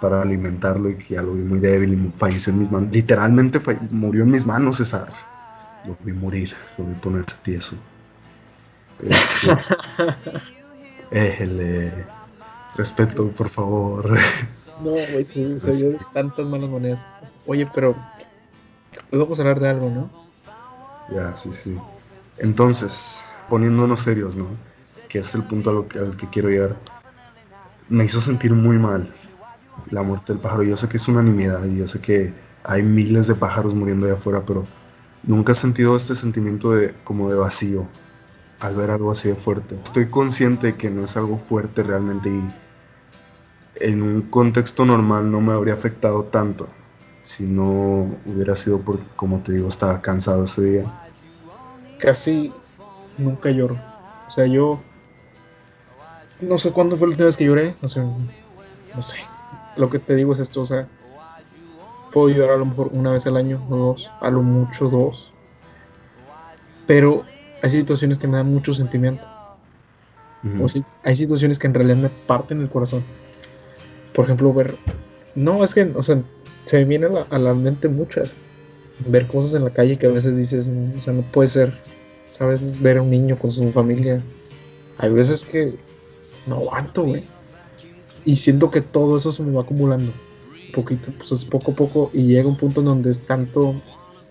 para 0.00 0.22
alimentarlo 0.22 0.90
y 0.90 0.96
que 0.96 1.14
ya 1.14 1.22
lo 1.22 1.34
vi 1.34 1.42
muy 1.42 1.60
débil 1.60 1.94
y 1.94 2.18
falleció 2.18 2.52
en 2.52 2.58
mis 2.60 2.70
manos. 2.70 2.92
Literalmente 2.92 3.60
murió 3.90 4.24
en 4.24 4.30
mis 4.30 4.46
manos, 4.46 4.76
César. 4.76 5.08
Lo 5.86 5.96
vi 6.02 6.12
morir, 6.12 6.54
lo 6.78 6.84
vi 6.84 6.94
ponerse 6.94 7.36
tieso. 7.42 7.76
Este, 9.00 9.56
éjele. 11.10 12.06
Respeto, 12.74 13.28
por 13.28 13.48
favor. 13.48 14.16
No, 14.80 14.90
güey, 14.90 15.24
se, 15.24 15.38
de 15.40 15.98
tantas 16.12 16.46
malas 16.46 16.68
maneras. 16.68 17.06
Oye, 17.46 17.64
pero 17.64 17.94
hoy 19.12 19.18
vamos 19.18 19.38
a 19.38 19.42
hablar 19.42 19.60
de 19.60 19.68
algo, 19.68 19.88
¿no? 19.88 20.10
Ya, 21.08 21.34
sí, 21.36 21.52
sí. 21.52 21.78
Entonces, 22.38 23.22
poniéndonos 23.48 24.00
serios, 24.00 24.34
¿no? 24.36 24.46
Que 25.08 25.20
es 25.20 25.32
el 25.36 25.42
punto 25.44 25.70
a 25.70 25.72
lo 25.72 25.88
que- 25.88 26.00
al 26.00 26.16
que 26.16 26.26
quiero 26.28 26.48
llegar. 26.48 26.74
Me 27.88 28.04
hizo 28.04 28.20
sentir 28.20 28.52
muy 28.52 28.78
mal 28.78 29.14
la 29.90 30.02
muerte 30.02 30.32
del 30.32 30.42
pájaro. 30.42 30.64
Yo 30.64 30.76
sé 30.76 30.88
que 30.88 30.96
es 30.96 31.06
una 31.08 31.22
nimiedad 31.22 31.64
y 31.66 31.78
yo 31.78 31.86
sé 31.86 32.00
que 32.00 32.32
hay 32.64 32.82
miles 32.82 33.26
de 33.28 33.34
pájaros 33.34 33.74
muriendo 33.74 34.06
allá 34.06 34.14
afuera, 34.16 34.42
pero 34.44 34.64
nunca 35.22 35.52
he 35.52 35.54
sentido 35.54 35.94
este 35.96 36.14
sentimiento 36.14 36.72
de 36.72 36.94
como 37.04 37.30
de 37.30 37.36
vacío 37.36 37.86
al 38.60 38.74
ver 38.74 38.90
algo 38.90 39.10
así 39.12 39.28
de 39.28 39.34
fuerte. 39.34 39.76
Estoy 39.84 40.06
consciente 40.06 40.68
de 40.68 40.76
que 40.76 40.90
no 40.90 41.04
es 41.04 41.16
algo 41.16 41.38
fuerte 41.38 41.82
realmente 41.82 42.30
y 42.30 42.54
en 43.76 44.02
un 44.02 44.22
contexto 44.22 44.84
normal 44.84 45.30
no 45.30 45.40
me 45.40 45.52
habría 45.52 45.74
afectado 45.74 46.24
tanto 46.24 46.68
si 47.24 47.44
no 47.44 48.16
hubiera 48.26 48.54
sido 48.54 48.80
porque, 48.80 49.04
como 49.16 49.40
te 49.40 49.52
digo, 49.52 49.68
estaba 49.68 50.00
cansado 50.02 50.44
ese 50.44 50.62
día. 50.62 51.08
Casi 51.98 52.52
nunca 53.16 53.50
lloro. 53.50 53.78
O 54.28 54.30
sea, 54.30 54.46
yo 54.46 54.80
no 56.40 56.58
sé 56.58 56.70
cuándo 56.70 56.96
fue 56.96 57.08
la 57.08 57.12
última 57.12 57.26
vez 57.26 57.36
que 57.36 57.46
lloré. 57.46 57.74
O 57.80 57.88
sea, 57.88 58.04
no 58.04 59.02
sé. 59.02 59.16
Lo 59.76 59.88
que 59.90 59.98
te 59.98 60.14
digo 60.14 60.34
es 60.34 60.38
esto, 60.38 60.60
o 60.60 60.66
sea, 60.66 60.86
puedo 62.12 62.28
llorar 62.28 62.56
a 62.56 62.58
lo 62.58 62.66
mejor 62.66 62.90
una 62.92 63.10
vez 63.10 63.26
al 63.26 63.36
año 63.36 63.60
o 63.70 63.76
dos, 63.76 64.10
a 64.20 64.30
lo 64.30 64.42
mucho 64.42 64.88
dos. 64.88 65.32
Pero 66.86 67.24
hay 67.62 67.70
situaciones 67.70 68.18
que 68.18 68.28
me 68.28 68.36
dan 68.36 68.52
mucho 68.52 68.74
sentimiento. 68.74 69.26
O 70.60 70.68
sí, 70.68 70.84
hay 71.02 71.16
situaciones 71.16 71.58
que 71.58 71.66
en 71.66 71.72
realidad 71.72 71.96
me 71.96 72.10
parten 72.10 72.60
el 72.60 72.68
corazón. 72.68 73.02
Por 74.14 74.24
ejemplo, 74.24 74.52
ver. 74.54 74.74
No, 75.34 75.64
es 75.64 75.74
que, 75.74 75.82
o 75.82 76.02
sea, 76.02 76.22
se 76.64 76.78
me 76.78 76.84
viene 76.84 77.06
a 77.06 77.10
la, 77.10 77.26
a 77.28 77.38
la 77.38 77.54
mente 77.54 77.88
muchas. 77.88 78.34
Ver 79.06 79.26
cosas 79.26 79.54
en 79.54 79.64
la 79.64 79.70
calle 79.70 79.98
que 79.98 80.06
a 80.06 80.10
veces 80.10 80.36
dices, 80.36 80.70
o 80.96 81.00
sea, 81.00 81.12
no 81.12 81.22
puede 81.22 81.48
ser. 81.48 81.74
¿Sabes? 82.30 82.80
Ver 82.80 82.98
a 82.98 83.02
un 83.02 83.10
niño 83.10 83.38
con 83.38 83.50
su 83.50 83.70
familia. 83.72 84.22
Hay 84.98 85.12
veces 85.12 85.44
que 85.44 85.74
no 86.46 86.56
aguanto, 86.56 87.02
güey. 87.04 87.24
Y 88.24 88.36
siento 88.36 88.70
que 88.70 88.80
todo 88.80 89.16
eso 89.16 89.32
se 89.32 89.42
me 89.42 89.52
va 89.52 89.62
acumulando. 89.62 90.12
Poquito, 90.72 91.12
pues 91.16 91.32
es 91.32 91.44
poco 91.44 91.72
a 91.72 91.74
poco. 91.74 92.10
Y 92.12 92.24
llega 92.24 92.48
un 92.48 92.56
punto 92.56 92.80
en 92.80 92.86
donde 92.86 93.10
es 93.10 93.20
tanto 93.20 93.80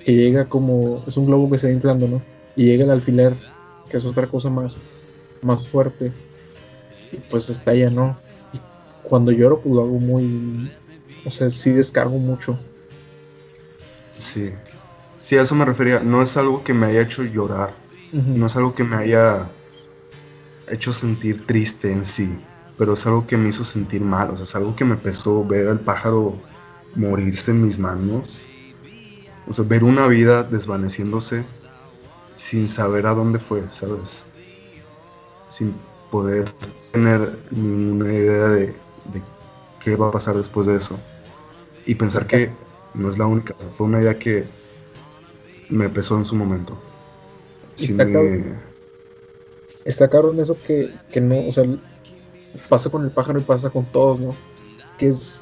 que 0.04 0.13
llega 0.13 0.46
como. 0.46 1.04
Es 1.08 1.17
un 1.17 1.26
globo 1.26 1.50
que 1.50 1.58
se 1.58 1.67
va 1.67 1.74
inflando, 1.74 2.08
¿no? 2.08 2.22
Y 2.56 2.65
llega 2.65 2.84
el 2.86 2.91
alfiler, 2.91 3.36
que 3.89 3.98
es 3.98 4.06
otra 4.06 4.28
cosa 4.28 4.50
más, 4.50 4.78
más 5.41 5.67
fuerte. 5.67 6.12
Y 7.12 7.17
pues 7.17 7.50
estalla, 7.50 7.89
¿no? 7.89 8.17
Cuando 9.04 9.32
lloro, 9.32 9.60
pues 9.60 9.76
lo 9.76 9.82
hago 9.82 10.00
muy. 10.00 10.72
O 11.26 11.32
sea, 11.32 11.50
sí 11.50 11.72
descargo 11.72 12.18
mucho. 12.18 12.58
Sí. 14.18 14.52
Sí, 15.22 15.38
a 15.38 15.42
eso 15.42 15.56
me 15.56 15.66
refería. 15.66 16.00
No 16.00 16.22
es 16.22 16.36
algo 16.38 16.63
que 16.63 16.74
me 16.74 16.88
haya 16.88 17.02
hecho 17.02 17.24
llorar. 17.24 17.74
No 18.12 18.46
es 18.46 18.56
algo 18.56 18.76
que 18.76 18.84
me 18.84 18.96
haya 18.96 19.50
hecho 20.70 20.94
sentir 20.94 21.46
triste 21.46 21.92
en 21.92 22.06
sí. 22.06 22.38
Pero 22.78 22.94
es 22.94 23.06
algo 23.06 23.26
que 23.26 23.38
me 23.38 23.50
hizo 23.50 23.63
sentir 23.63 24.02
mal. 24.02 24.32
O 24.32 24.36
sea, 24.36 24.46
es 24.46 24.56
algo 24.56 24.76
que 24.76 24.86
me 24.86 24.96
pesó 24.96 25.46
ver 25.46 25.68
al 25.68 25.80
pájaro 25.80 26.38
morirse 26.96 27.52
en 27.52 27.62
mis 27.62 27.80
manos. 27.80 28.46
O 29.48 29.54
sea, 29.54 29.66
ver 29.66 29.84
una 29.84 30.08
vida 30.08 30.44
desvaneciéndose 30.44 31.46
sin 32.36 32.68
saber 32.68 33.06
a 33.08 33.13
dónde 33.13 33.39
fue, 33.39 33.63
¿sabes? 33.72 34.24
Sin 35.50 35.74
poder 36.12 36.54
tener 36.92 37.38
ninguna 37.52 38.13
idea 38.13 38.48
de, 38.50 38.76
de 39.12 39.22
qué 39.84 39.96
va 39.96 40.08
a 40.08 40.12
pasar 40.12 40.36
después 40.36 40.68
de 40.68 40.76
eso. 40.78 40.98
Y 41.86 41.96
pensar 41.96 42.26
que 42.28 42.50
no 42.94 43.10
es 43.10 43.18
la 43.18 43.28
única. 43.28 43.54
Fue 43.74 43.88
una 43.88 44.02
idea 44.02 44.18
que 44.18 44.46
me 45.70 45.89
pesó 45.89 46.18
en 46.18 46.26
su 46.26 46.36
momento. 46.36 46.78
Sí 47.76 47.92
está 47.92 48.06
me- 48.06 48.13
cabrón. 48.13 48.56
Está 49.86 50.10
cabrón 50.10 50.39
eso 50.39 50.58
que, 50.66 50.89
que 51.12 51.20
no, 51.20 51.48
o 51.48 51.52
sea, 51.52 51.66
pasa 52.70 52.89
con 52.89 53.04
el 53.04 53.12
pájaro 53.12 53.39
y 53.39 53.44
pasa 53.44 53.70
con 53.70 53.86
todos, 53.86 54.20
¿no? 54.20 54.36
Que 54.98 55.10
es 55.10 55.42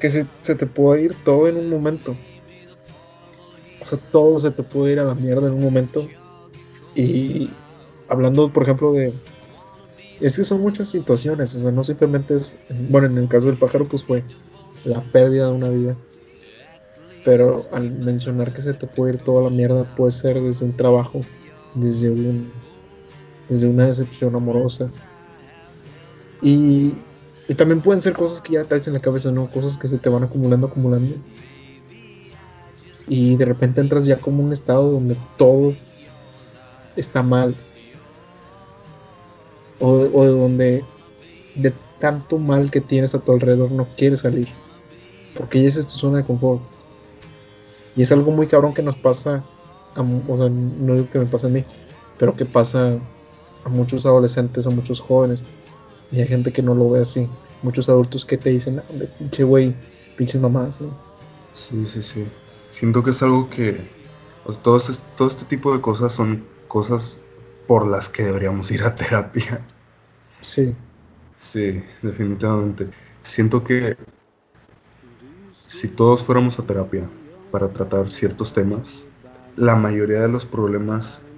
que 0.00 0.10
se, 0.10 0.26
se 0.42 0.54
te 0.54 0.66
puede 0.66 1.02
ir 1.02 1.14
todo 1.24 1.48
en 1.48 1.56
un 1.56 1.70
momento. 1.70 2.16
O 3.80 3.86
sea, 3.86 3.98
todo 4.10 4.38
se 4.38 4.50
te 4.50 4.62
puede 4.62 4.94
ir 4.94 5.00
a 5.00 5.04
la 5.04 5.14
mierda 5.14 5.46
en 5.46 5.54
un 5.54 5.62
momento. 5.62 6.08
Y 6.94 7.50
hablando, 8.08 8.50
por 8.50 8.64
ejemplo, 8.64 8.92
de... 8.92 9.12
Es 10.20 10.36
que 10.36 10.44
son 10.44 10.60
muchas 10.60 10.88
situaciones, 10.88 11.54
o 11.54 11.60
sea, 11.60 11.70
no 11.70 11.84
simplemente 11.84 12.36
es... 12.36 12.56
Bueno, 12.88 13.06
en 13.06 13.18
el 13.18 13.28
caso 13.28 13.46
del 13.46 13.58
pájaro, 13.58 13.84
pues 13.84 14.02
fue 14.02 14.24
la 14.84 15.02
pérdida 15.12 15.46
de 15.46 15.52
una 15.52 15.68
vida. 15.68 15.96
Pero 17.24 17.66
al 17.72 17.90
mencionar 17.90 18.52
que 18.52 18.62
se 18.62 18.72
te 18.72 18.86
puede 18.86 19.14
ir 19.14 19.18
toda 19.18 19.42
la 19.42 19.50
mierda, 19.50 19.84
puede 19.96 20.12
ser 20.12 20.40
desde 20.40 20.64
un 20.64 20.76
trabajo, 20.76 21.20
desde 21.74 22.10
un... 22.10 22.50
Desde 23.48 23.68
una 23.68 23.86
decepción 23.86 24.34
amorosa, 24.34 24.90
y, 26.42 26.94
y 27.48 27.54
también 27.54 27.80
pueden 27.80 28.02
ser 28.02 28.12
cosas 28.12 28.40
que 28.40 28.54
ya 28.54 28.64
traes 28.64 28.86
en 28.86 28.94
la 28.94 29.00
cabeza, 29.00 29.30
¿no? 29.30 29.46
Cosas 29.46 29.76
que 29.76 29.88
se 29.88 29.98
te 29.98 30.08
van 30.08 30.24
acumulando, 30.24 30.66
acumulando. 30.66 31.16
Y 33.08 33.36
de 33.36 33.44
repente 33.44 33.80
entras 33.80 34.04
ya 34.04 34.16
como 34.16 34.42
un 34.42 34.52
estado 34.52 34.90
donde 34.90 35.16
todo 35.36 35.74
está 36.96 37.22
mal. 37.22 37.54
O, 39.80 39.90
o 39.90 40.24
donde 40.26 40.84
de 41.54 41.72
tanto 41.98 42.38
mal 42.38 42.70
que 42.70 42.80
tienes 42.80 43.14
a 43.14 43.18
tu 43.18 43.32
alrededor 43.32 43.70
no 43.70 43.86
quieres 43.96 44.20
salir. 44.20 44.48
Porque 45.36 45.60
ya 45.62 45.68
es 45.68 45.74
tu 45.86 45.98
zona 45.98 46.18
de 46.18 46.24
confort. 46.24 46.62
Y 47.94 48.02
es 48.02 48.12
algo 48.12 48.30
muy 48.30 48.46
cabrón 48.46 48.74
que 48.74 48.82
nos 48.82 48.96
pasa, 48.96 49.42
a, 49.94 50.00
o 50.02 50.36
sea, 50.36 50.48
no 50.48 50.94
digo 50.94 51.10
que 51.10 51.18
me 51.18 51.26
pase 51.26 51.46
a 51.46 51.50
mí, 51.50 51.64
pero 52.18 52.34
que 52.36 52.44
pasa 52.44 52.98
a 53.64 53.68
muchos 53.68 54.04
adolescentes, 54.06 54.66
a 54.66 54.70
muchos 54.70 55.00
jóvenes. 55.00 55.42
Y 56.12 56.20
hay 56.20 56.28
gente 56.28 56.52
que 56.52 56.62
no 56.62 56.74
lo 56.74 56.90
ve 56.90 57.00
así. 57.00 57.28
Muchos 57.62 57.88
adultos 57.88 58.24
que 58.24 58.36
te 58.36 58.50
dicen, 58.50 58.80
"Ah, 58.80 59.04
pinche 59.18 59.44
güey, 59.44 59.74
pinches 60.16 60.40
mamás. 60.40 60.78
Sí, 61.52 61.84
sí, 61.86 62.02
sí. 62.02 62.26
Siento 62.68 63.02
que 63.02 63.10
es 63.10 63.22
algo 63.22 63.48
que... 63.48 63.80
o 64.44 64.52
todo, 64.52 64.76
este, 64.76 64.92
todo 65.16 65.28
este 65.28 65.44
tipo 65.46 65.72
de 65.72 65.80
cosas 65.80 66.12
son 66.12 66.44
cosas 66.68 67.20
por 67.66 67.86
las 67.86 68.08
que 68.08 68.24
deberíamos 68.24 68.70
ir 68.70 68.82
a 68.84 68.94
terapia. 68.94 69.66
Sí, 70.40 70.76
Sí, 71.36 71.82
definitivamente. 72.02 72.90
Siento 73.22 73.62
que 73.64 73.96
si 75.66 75.94
todos 75.94 76.24
fuéramos 76.24 76.58
a 76.58 76.66
terapia 76.66 77.12
para 77.50 77.72
tratar 77.72 78.08
ciertos 78.08 78.52
temas, 78.54 79.12
la 79.54 79.76
mayoría 79.76 80.20
de 80.22 80.28
los 80.28 80.46
problemas 80.46 81.34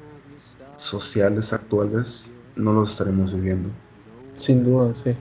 sociales 0.77 1.53
actuales 1.53 2.41
no 2.57 2.73
los 2.75 2.91
estaremos 2.93 3.35
viviendo. 3.35 3.71
sin 4.37 4.65
duda, 4.65 4.95
sí. 4.95 5.17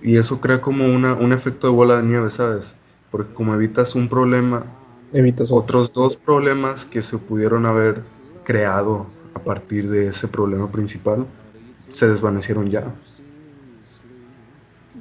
Y 0.00 0.16
eso 0.16 0.40
crea 0.40 0.60
como 0.60 0.86
una, 0.86 1.14
un 1.14 1.32
efecto 1.32 1.66
de 1.68 1.72
bola 1.74 1.96
de 1.98 2.02
nieve, 2.04 2.28
¿sabes? 2.30 2.76
Porque 3.10 3.32
como 3.32 3.54
evitas 3.54 3.94
un 3.94 4.08
problema, 4.08 4.78
Evitas 5.12 5.52
otro. 5.52 5.78
otros 5.78 5.92
dos 5.92 6.16
problemas 6.16 6.84
que 6.86 7.02
se 7.02 7.18
pudieron 7.18 7.66
haber 7.66 8.04
creado 8.44 9.06
a 9.34 9.38
partir 9.40 9.88
de 9.88 10.08
ese 10.08 10.28
problema 10.28 10.70
principal 10.70 11.26
se 11.88 12.08
desvanecieron 12.08 12.70
ya. 12.70 12.92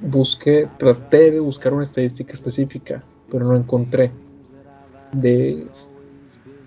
Busqué, 0.01 0.67
traté 0.77 1.31
de 1.31 1.39
buscar 1.39 1.73
una 1.73 1.83
estadística 1.83 2.33
específica, 2.33 3.03
pero 3.29 3.45
no 3.45 3.55
encontré. 3.55 4.11
De, 5.13 5.67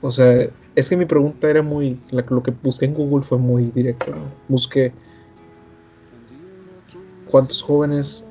o 0.01 0.11
sea, 0.11 0.49
es 0.75 0.89
que 0.89 0.97
mi 0.97 1.07
pregunta 1.07 1.49
era 1.49 1.63
muy, 1.63 1.99
lo 2.11 2.43
que 2.43 2.53
busqué 2.63 2.87
en 2.87 2.95
Google 2.95 3.25
fue 3.25 3.39
muy 3.39 3.71
directo. 3.75 4.13
Busqué 4.49 4.93
cuántos 7.31 7.63
jóvenes 7.63 8.27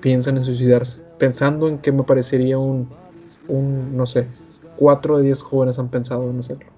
piensan 0.00 0.36
en 0.36 0.44
suicidarse, 0.44 1.00
pensando 1.18 1.68
en 1.68 1.78
que 1.78 1.92
me 1.92 2.02
parecería 2.02 2.58
un, 2.58 2.88
un, 3.48 3.96
no 3.96 4.06
sé, 4.06 4.26
4 4.76 5.18
de 5.18 5.24
10 5.24 5.42
jóvenes 5.42 5.78
han 5.78 5.88
pensado 5.88 6.30
en 6.30 6.38
hacerlo. 6.38 6.75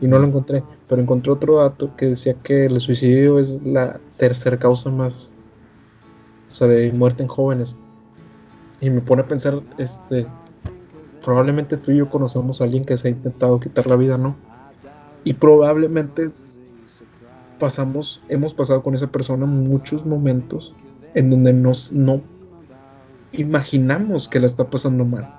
Y 0.00 0.06
no 0.06 0.18
lo 0.18 0.26
encontré, 0.26 0.62
pero 0.88 1.02
encontré 1.02 1.32
otro 1.32 1.56
dato 1.56 1.96
que 1.96 2.06
decía 2.06 2.34
que 2.34 2.66
el 2.66 2.80
suicidio 2.80 3.38
es 3.38 3.60
la 3.64 3.98
tercera 4.16 4.58
causa 4.58 4.90
más, 4.90 5.30
o 6.50 6.54
sea, 6.54 6.68
de 6.68 6.92
muerte 6.92 7.22
en 7.22 7.28
jóvenes. 7.28 7.76
Y 8.80 8.90
me 8.90 9.00
pone 9.00 9.22
a 9.22 9.26
pensar, 9.26 9.60
este, 9.76 10.26
probablemente 11.24 11.76
tú 11.76 11.90
y 11.90 11.96
yo 11.96 12.08
conocemos 12.08 12.60
a 12.60 12.64
alguien 12.64 12.84
que 12.84 12.96
se 12.96 13.08
ha 13.08 13.10
intentado 13.10 13.58
quitar 13.58 13.88
la 13.88 13.96
vida, 13.96 14.16
¿no? 14.16 14.36
Y 15.24 15.34
probablemente 15.34 16.30
pasamos, 17.58 18.22
hemos 18.28 18.54
pasado 18.54 18.82
con 18.82 18.94
esa 18.94 19.08
persona 19.08 19.46
muchos 19.46 20.06
momentos 20.06 20.74
en 21.14 21.30
donde 21.30 21.52
nos, 21.52 21.92
no 21.92 22.22
imaginamos 23.32 24.28
que 24.28 24.40
la 24.40 24.46
está 24.46 24.70
pasando 24.70 25.04
mal. 25.04 25.37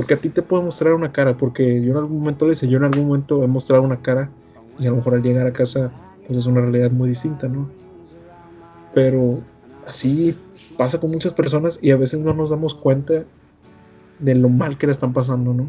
Porque 0.00 0.14
a 0.14 0.16
ti 0.16 0.30
te 0.30 0.40
puedo 0.40 0.62
mostrar 0.62 0.94
una 0.94 1.12
cara, 1.12 1.36
porque 1.36 1.82
yo 1.82 1.90
en 1.90 1.98
algún 1.98 2.20
momento 2.20 2.46
le 2.46 2.54
hice, 2.54 2.66
yo 2.66 2.78
en 2.78 2.84
algún 2.84 3.06
momento 3.06 3.44
he 3.44 3.46
mostrado 3.46 3.82
una 3.82 4.00
cara 4.00 4.30
y 4.78 4.86
a 4.86 4.88
lo 4.88 4.96
mejor 4.96 5.12
al 5.12 5.22
llegar 5.22 5.46
a 5.46 5.52
casa 5.52 5.92
pues 6.26 6.38
es 6.38 6.46
una 6.46 6.62
realidad 6.62 6.90
muy 6.90 7.10
distinta, 7.10 7.48
¿no? 7.48 7.68
Pero 8.94 9.42
así 9.86 10.34
pasa 10.78 10.98
con 10.98 11.10
muchas 11.10 11.34
personas 11.34 11.78
y 11.82 11.90
a 11.90 11.98
veces 11.98 12.18
no 12.18 12.32
nos 12.32 12.48
damos 12.48 12.72
cuenta 12.72 13.24
de 14.20 14.34
lo 14.34 14.48
mal 14.48 14.78
que 14.78 14.86
le 14.86 14.92
están 14.92 15.12
pasando, 15.12 15.52
¿no? 15.52 15.68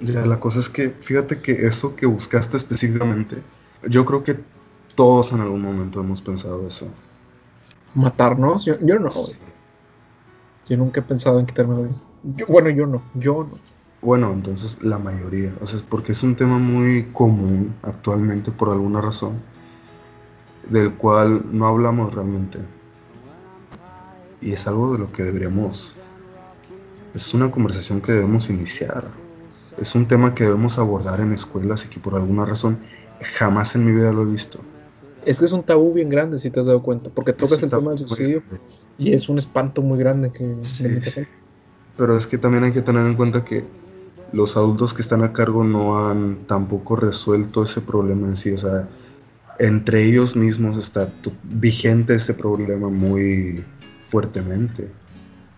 Ya, 0.00 0.26
la 0.26 0.40
cosa 0.40 0.58
es 0.58 0.68
que, 0.68 0.90
fíjate 0.90 1.40
que 1.40 1.64
eso 1.64 1.94
que 1.94 2.06
buscaste 2.06 2.56
específicamente, 2.56 3.36
yo 3.88 4.04
creo 4.04 4.24
que 4.24 4.36
todos 4.96 5.30
en 5.30 5.42
algún 5.42 5.62
momento 5.62 6.00
hemos 6.00 6.20
pensado 6.20 6.66
eso. 6.66 6.92
Matarnos, 7.94 8.64
yo, 8.64 8.80
yo 8.80 8.98
no, 8.98 9.10
güey. 9.10 9.59
Yo 10.70 10.76
nunca 10.76 11.00
he 11.00 11.02
pensado 11.02 11.40
en 11.40 11.46
quitarme 11.46 11.74
la 11.74 11.80
vida. 11.82 11.94
Yo- 12.36 12.46
bueno, 12.46 12.70
yo 12.70 12.86
no, 12.86 13.02
yo 13.14 13.42
no. 13.50 13.58
Bueno, 14.02 14.32
entonces 14.32 14.82
la 14.82 14.98
mayoría, 14.98 15.52
o 15.60 15.66
sea, 15.66 15.78
es 15.78 15.82
porque 15.82 16.12
es 16.12 16.22
un 16.22 16.36
tema 16.36 16.58
muy 16.58 17.02
común 17.12 17.74
actualmente 17.82 18.50
por 18.52 18.70
alguna 18.70 19.00
razón, 19.00 19.32
del 20.70 20.94
cual 20.94 21.44
no 21.52 21.66
hablamos 21.66 22.14
realmente. 22.14 22.60
Y 24.40 24.52
es 24.52 24.66
algo 24.68 24.92
de 24.92 25.00
lo 25.00 25.12
que 25.12 25.24
deberíamos, 25.24 25.96
es 27.14 27.34
una 27.34 27.50
conversación 27.50 28.00
que 28.00 28.12
debemos 28.12 28.48
iniciar. 28.48 29.08
Es 29.76 29.94
un 29.94 30.06
tema 30.06 30.34
que 30.34 30.44
debemos 30.44 30.78
abordar 30.78 31.20
en 31.20 31.32
escuelas 31.32 31.84
y 31.84 31.88
que 31.88 31.98
por 31.98 32.14
alguna 32.14 32.44
razón 32.46 32.78
jamás 33.38 33.74
en 33.74 33.84
mi 33.84 33.92
vida 33.92 34.12
lo 34.12 34.22
he 34.22 34.26
visto. 34.26 34.60
Este 35.26 35.44
es 35.44 35.52
un 35.52 35.62
tabú 35.62 35.92
bien 35.92 36.08
grande, 36.08 36.38
si 36.38 36.48
te 36.48 36.60
has 36.60 36.66
dado 36.66 36.80
cuenta, 36.82 37.10
porque 37.10 37.32
tocas 37.34 37.62
el 37.62 37.68
tema 37.70 37.90
del 37.90 37.98
suicidio 37.98 38.42
grande. 38.48 38.79
Y 38.98 39.12
es 39.12 39.28
un 39.28 39.38
espanto 39.38 39.82
muy 39.82 39.98
grande 39.98 40.30
que 40.32 40.56
Sí, 40.62 41.00
sí. 41.02 41.20
Pero 41.96 42.16
es 42.16 42.26
que 42.26 42.38
también 42.38 42.64
hay 42.64 42.72
que 42.72 42.82
tener 42.82 43.06
en 43.06 43.14
cuenta 43.14 43.44
que 43.44 43.64
los 44.32 44.56
adultos 44.56 44.94
que 44.94 45.02
están 45.02 45.22
a 45.22 45.32
cargo 45.32 45.64
no 45.64 46.06
han 46.08 46.46
tampoco 46.46 46.96
resuelto 46.96 47.62
ese 47.62 47.80
problema 47.80 48.26
en 48.28 48.36
sí. 48.36 48.52
O 48.52 48.58
sea, 48.58 48.88
entre 49.58 50.04
ellos 50.04 50.36
mismos 50.36 50.76
está 50.76 51.08
vigente 51.42 52.14
ese 52.14 52.32
problema 52.34 52.88
muy 52.88 53.62
fuertemente. 54.06 54.88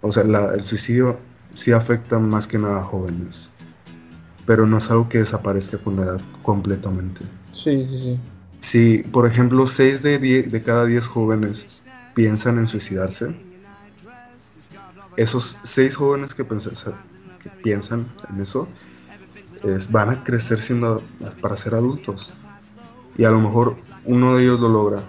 O 0.01 0.11
sea, 0.11 0.25
la- 0.25 0.55
el 0.55 0.64
suicidio 0.64 1.18
sí 1.55 1.71
afecta 1.73 2.18
más 2.18 2.47
que 2.49 2.59
nada 2.59 2.81
a 2.81 2.85
jóvenes. 2.85 3.51
Pero 4.47 4.66
no 4.66 4.79
es 4.79 4.90
algo 4.90 5.09
que 5.09 5.18
desaparezca 5.18 5.79
con 5.79 5.97
la 5.97 6.03
edad 6.03 6.21
completamente. 6.42 7.21
Sí, 7.53 7.87
sí, 7.88 7.99
sí. 7.99 8.18
Si, 8.61 8.99
por 8.99 9.27
ejemplo, 9.27 9.66
6 9.66 10.03
de, 10.03 10.18
10 10.18 10.51
de 10.51 10.62
cada 10.62 10.87
10 10.87 11.07
jóvenes 11.07 11.82
piensan 12.14 12.59
en 12.59 12.66
suicidarse, 12.68 13.35
esos 15.16 15.59
6 15.62 15.96
jóvenes 15.96 16.35
que, 16.35 16.46
que 16.46 17.51
piensan 17.62 18.07
en 18.28 18.41
eso 18.41 18.68
es- 19.62 19.91
van 19.91 20.11
a 20.11 20.24
crecer 20.24 20.62
siendo 20.62 21.03
para 21.41 21.57
ser 21.57 21.74
adultos. 21.74 22.32
Y 23.16 23.24
a 23.24 23.30
lo 23.30 23.41
mejor 23.41 23.76
uno 24.05 24.37
de 24.37 24.43
ellos 24.45 24.61
lo 24.61 24.68
logra. 24.68 25.03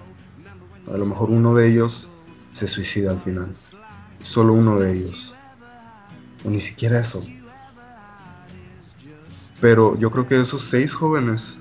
A 0.92 0.98
lo 0.98 1.06
mejor 1.06 1.30
uno 1.30 1.56
de 1.56 1.70
ellos 1.70 2.10
se 2.52 2.68
suicida 2.68 3.12
al 3.12 3.22
final. 3.22 3.54
Solo 4.22 4.54
uno 4.54 4.80
de 4.80 4.94
ellos. 4.94 5.34
O 6.46 6.50
ni 6.50 6.60
siquiera 6.60 7.00
eso. 7.00 7.26
Pero 9.62 9.98
yo 9.98 10.12
creo 10.12 10.28
que 10.28 10.40
esos 10.42 10.62
seis 10.64 10.94
jóvenes, 10.94 11.58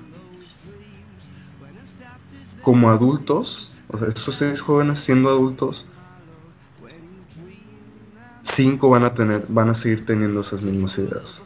como 2.61 2.89
adultos, 2.89 3.71
o 3.93 3.97
sea, 3.97 4.07
esos 4.09 4.35
seis 4.35 4.59
jóvenes 4.59 4.99
siendo 4.99 5.29
adultos, 5.29 5.85
cinco 8.41 8.89
van 8.89 9.03
a 9.05 9.13
tener, 9.13 9.45
van 9.47 9.69
a 9.69 9.73
seguir 9.73 10.05
teniendo 10.05 10.41
esas 10.41 10.61
mismas 10.61 10.97
ideas. 10.97 11.41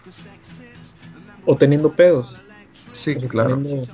O 1.45 1.55
teniendo 1.55 1.91
pedos. 1.91 2.35
Sí, 2.91 3.15
o 3.15 3.19
sea, 3.19 3.29
claro. 3.29 3.57
teniendo- 3.57 3.87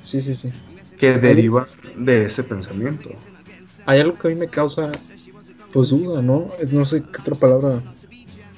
Sí, 0.00 0.20
sí, 0.20 0.34
sí. 0.34 0.50
Que 0.98 1.18
deriva 1.18 1.66
de 1.96 2.24
ese 2.24 2.44
pensamiento. 2.44 3.10
Hay 3.86 4.00
algo 4.00 4.18
que 4.18 4.28
a 4.28 4.30
mí 4.30 4.36
me 4.36 4.48
causa, 4.48 4.92
pues, 5.72 5.88
duda, 5.88 6.22
¿no? 6.22 6.48
No 6.70 6.84
sé 6.84 7.02
qué 7.02 7.20
otra 7.20 7.34
palabra, 7.34 7.82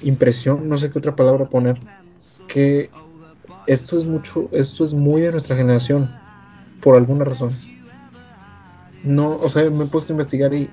impresión, 0.01 0.67
no 0.69 0.77
sé 0.77 0.91
qué 0.91 0.99
otra 0.99 1.15
palabra 1.15 1.45
poner. 1.45 1.79
Que 2.47 2.89
esto 3.67 3.97
es 3.97 4.05
mucho, 4.05 4.49
esto 4.51 4.85
es 4.85 4.93
muy 4.93 5.21
de 5.21 5.31
nuestra 5.31 5.55
generación, 5.55 6.09
por 6.81 6.95
alguna 6.95 7.25
razón. 7.25 7.49
No, 9.05 9.37
o 9.37 9.49
sea, 9.49 9.69
me 9.69 9.85
he 9.85 9.87
puesto 9.87 10.11
a 10.11 10.15
investigar 10.15 10.53
y, 10.53 10.69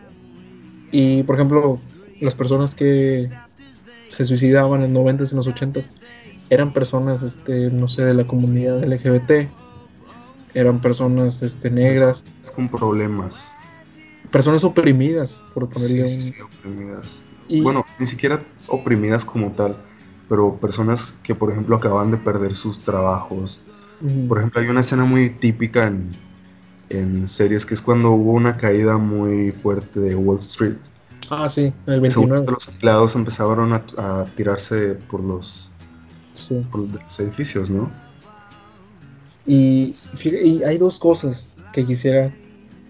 y 0.91 1.23
por 1.23 1.37
ejemplo, 1.37 1.79
las 2.21 2.35
personas 2.35 2.75
que 2.75 3.31
se 4.09 4.25
suicidaban 4.25 4.83
en 4.83 4.95
los 4.95 5.05
90 5.05 5.25
y 5.25 5.27
en 5.31 5.37
los 5.37 5.47
80 5.47 5.81
eran 6.51 6.73
personas, 6.73 7.23
este, 7.23 7.71
no 7.71 7.89
sé, 7.89 8.03
de 8.03 8.15
la 8.15 8.27
comunidad 8.27 8.83
LGBT, 8.85 9.49
eran 10.55 10.81
personas, 10.81 11.43
este, 11.43 11.71
negras. 11.71 12.25
con 12.55 12.69
problemas. 12.69 13.53
Personas 14.31 14.65
oprimidas, 14.65 15.41
por 15.55 15.69
ponerle 15.69 16.07
sí, 16.07 16.15
un... 16.15 16.23
sí, 16.23 16.41
oprimidas. 16.41 17.21
Bueno, 17.63 17.85
ni 17.99 18.07
siquiera 18.07 18.43
oprimidas 18.69 19.25
como 19.25 19.53
tal, 19.53 19.77
pero 20.29 20.57
personas 20.57 21.15
que, 21.23 21.35
por 21.35 21.51
ejemplo, 21.51 21.77
acaban 21.77 22.11
de 22.11 22.17
perder 22.17 22.55
sus 22.55 22.79
trabajos. 22.79 23.61
Por 24.29 24.39
ejemplo, 24.39 24.61
hay 24.61 24.69
una 24.69 24.81
escena 24.81 25.05
muy 25.05 25.31
típica 25.31 25.87
en, 25.87 26.11
en 26.93 27.27
series 27.27 27.67
que 27.67 27.75
es 27.75 27.83
cuando 27.83 28.13
hubo 28.13 28.33
una 28.33 28.57
caída 28.57 28.99
muy 28.99 29.51
fuerte 29.51 30.01
de 30.01 30.15
Wall 30.15 30.39
Street. 30.39 30.77
Ah, 31.31 31.49
sí, 31.49 31.73
el 31.87 32.01
29. 32.01 32.45
los 32.51 32.69
empleados 32.69 33.15
empezaron 33.15 33.73
a, 33.73 34.25
tirarse 34.37 34.95
por 35.09 35.21
los, 35.21 35.71
por 36.71 36.81
los 36.81 37.21
edificios, 37.21 37.71
¿no? 37.71 37.91
Y, 39.47 39.97
y 40.25 40.63
hay 40.63 40.79
dos 40.79 40.99
cosas 40.99 41.57
que 41.73 41.85
quisiera 41.85 42.33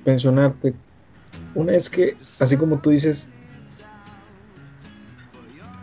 mencionarte. 0.05 0.75
Una 1.55 1.77
es 1.77 1.89
que, 1.89 2.17
así 2.41 2.57
como 2.57 2.79
tú 2.79 2.91
dices, 2.91 3.29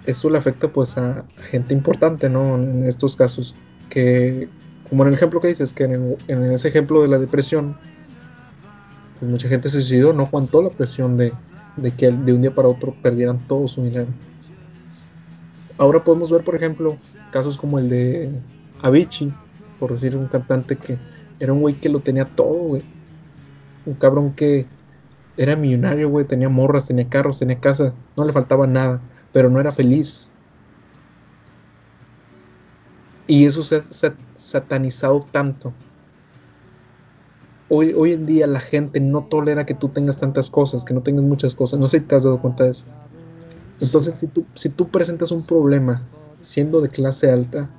esto 0.06 0.30
le 0.30 0.38
afecta 0.38 0.68
pues 0.68 0.98
a 0.98 1.26
gente 1.50 1.74
importante, 1.74 2.30
¿no? 2.30 2.56
En 2.56 2.86
estos 2.86 3.16
casos, 3.16 3.56
que 3.90 4.50
como 4.90 5.04
en 5.04 5.10
el 5.10 5.14
ejemplo 5.14 5.40
que 5.40 5.50
dices, 5.50 5.74
que 5.74 5.84
en, 5.84 6.44
ese 6.52 6.68
ejemplo 6.68 7.02
de 7.02 7.08
la 7.08 7.20
depresión, 7.20 7.78
pues 9.20 9.32
mucha 9.32 9.48
gente 9.48 9.70
se 9.70 9.82
suicidó, 9.82 10.14
no 10.14 10.24
aguantó 10.24 10.62
la 10.62 10.70
presión 10.70 11.18
de, 11.18 11.34
que 11.98 12.12
de 12.12 12.34
un 12.34 12.42
día 12.42 12.54
para 12.54 12.68
otro 12.68 12.96
perdieran 13.02 13.40
todo 13.40 13.68
su 13.68 13.84
dinero. 13.84 14.08
Ahora 15.78 16.04
podemos 16.04 16.30
ver, 16.30 16.44
por 16.44 16.56
ejemplo, 16.56 16.98
casos 17.32 17.58
como 17.58 17.80
el 17.80 17.90
de 17.90 18.32
Avicii, 18.82 19.34
por 19.80 19.92
decir 19.92 20.16
un 20.16 20.28
cantante 20.28 20.76
que 20.76 20.98
era 21.40 21.54
un 21.54 21.62
güey 21.62 21.76
que 21.76 21.90
lo 21.90 22.00
tenía 22.02 22.26
todo, 22.26 22.54
güey. 22.54 22.84
Un 23.86 23.94
cabrón 23.94 24.34
que 24.34 24.66
era 25.38 25.56
millonario, 25.56 26.10
güey, 26.10 26.26
tenía 26.26 26.50
morras, 26.50 26.88
tenía 26.88 27.08
carros, 27.08 27.40
tenía 27.40 27.60
casa, 27.60 27.94
no 28.18 28.26
le 28.26 28.34
faltaba 28.34 28.68
nada 28.68 29.00
pero 29.32 29.50
no 29.50 29.60
era 29.60 29.72
feliz. 29.72 30.28
Y 33.28 33.46
eso 33.46 33.62
se 33.64 33.78
ha 33.78 34.14
satanizado 34.36 35.20
tanto. 35.32 35.74
Hoy, 37.70 37.94
hoy 37.94 38.14
en 38.14 38.26
día 38.26 38.48
la 38.48 38.60
gente 38.60 39.00
no 39.00 39.26
tolera 39.26 39.66
que 39.66 39.76
tú 39.76 39.90
tengas 39.90 40.18
tantas 40.18 40.50
cosas, 40.50 40.84
que 40.84 40.94
no 40.94 41.02
tengas 41.02 41.24
muchas 41.24 41.54
cosas. 41.54 41.80
No 41.80 41.88
sé 41.88 42.00
si 42.00 42.06
te 42.06 42.16
has 42.16 42.24
dado 42.24 42.42
cuenta 42.42 42.64
de 42.64 42.72
eso. 42.72 42.84
Entonces, 43.80 44.16
si 44.16 44.28
tú, 44.28 44.44
si 44.56 44.70
tú 44.70 44.90
presentas 44.90 45.32
un 45.32 45.44
problema 45.44 46.02
siendo 46.42 46.82
de 46.82 46.90
clase 46.90 47.32
alta, 47.32 47.70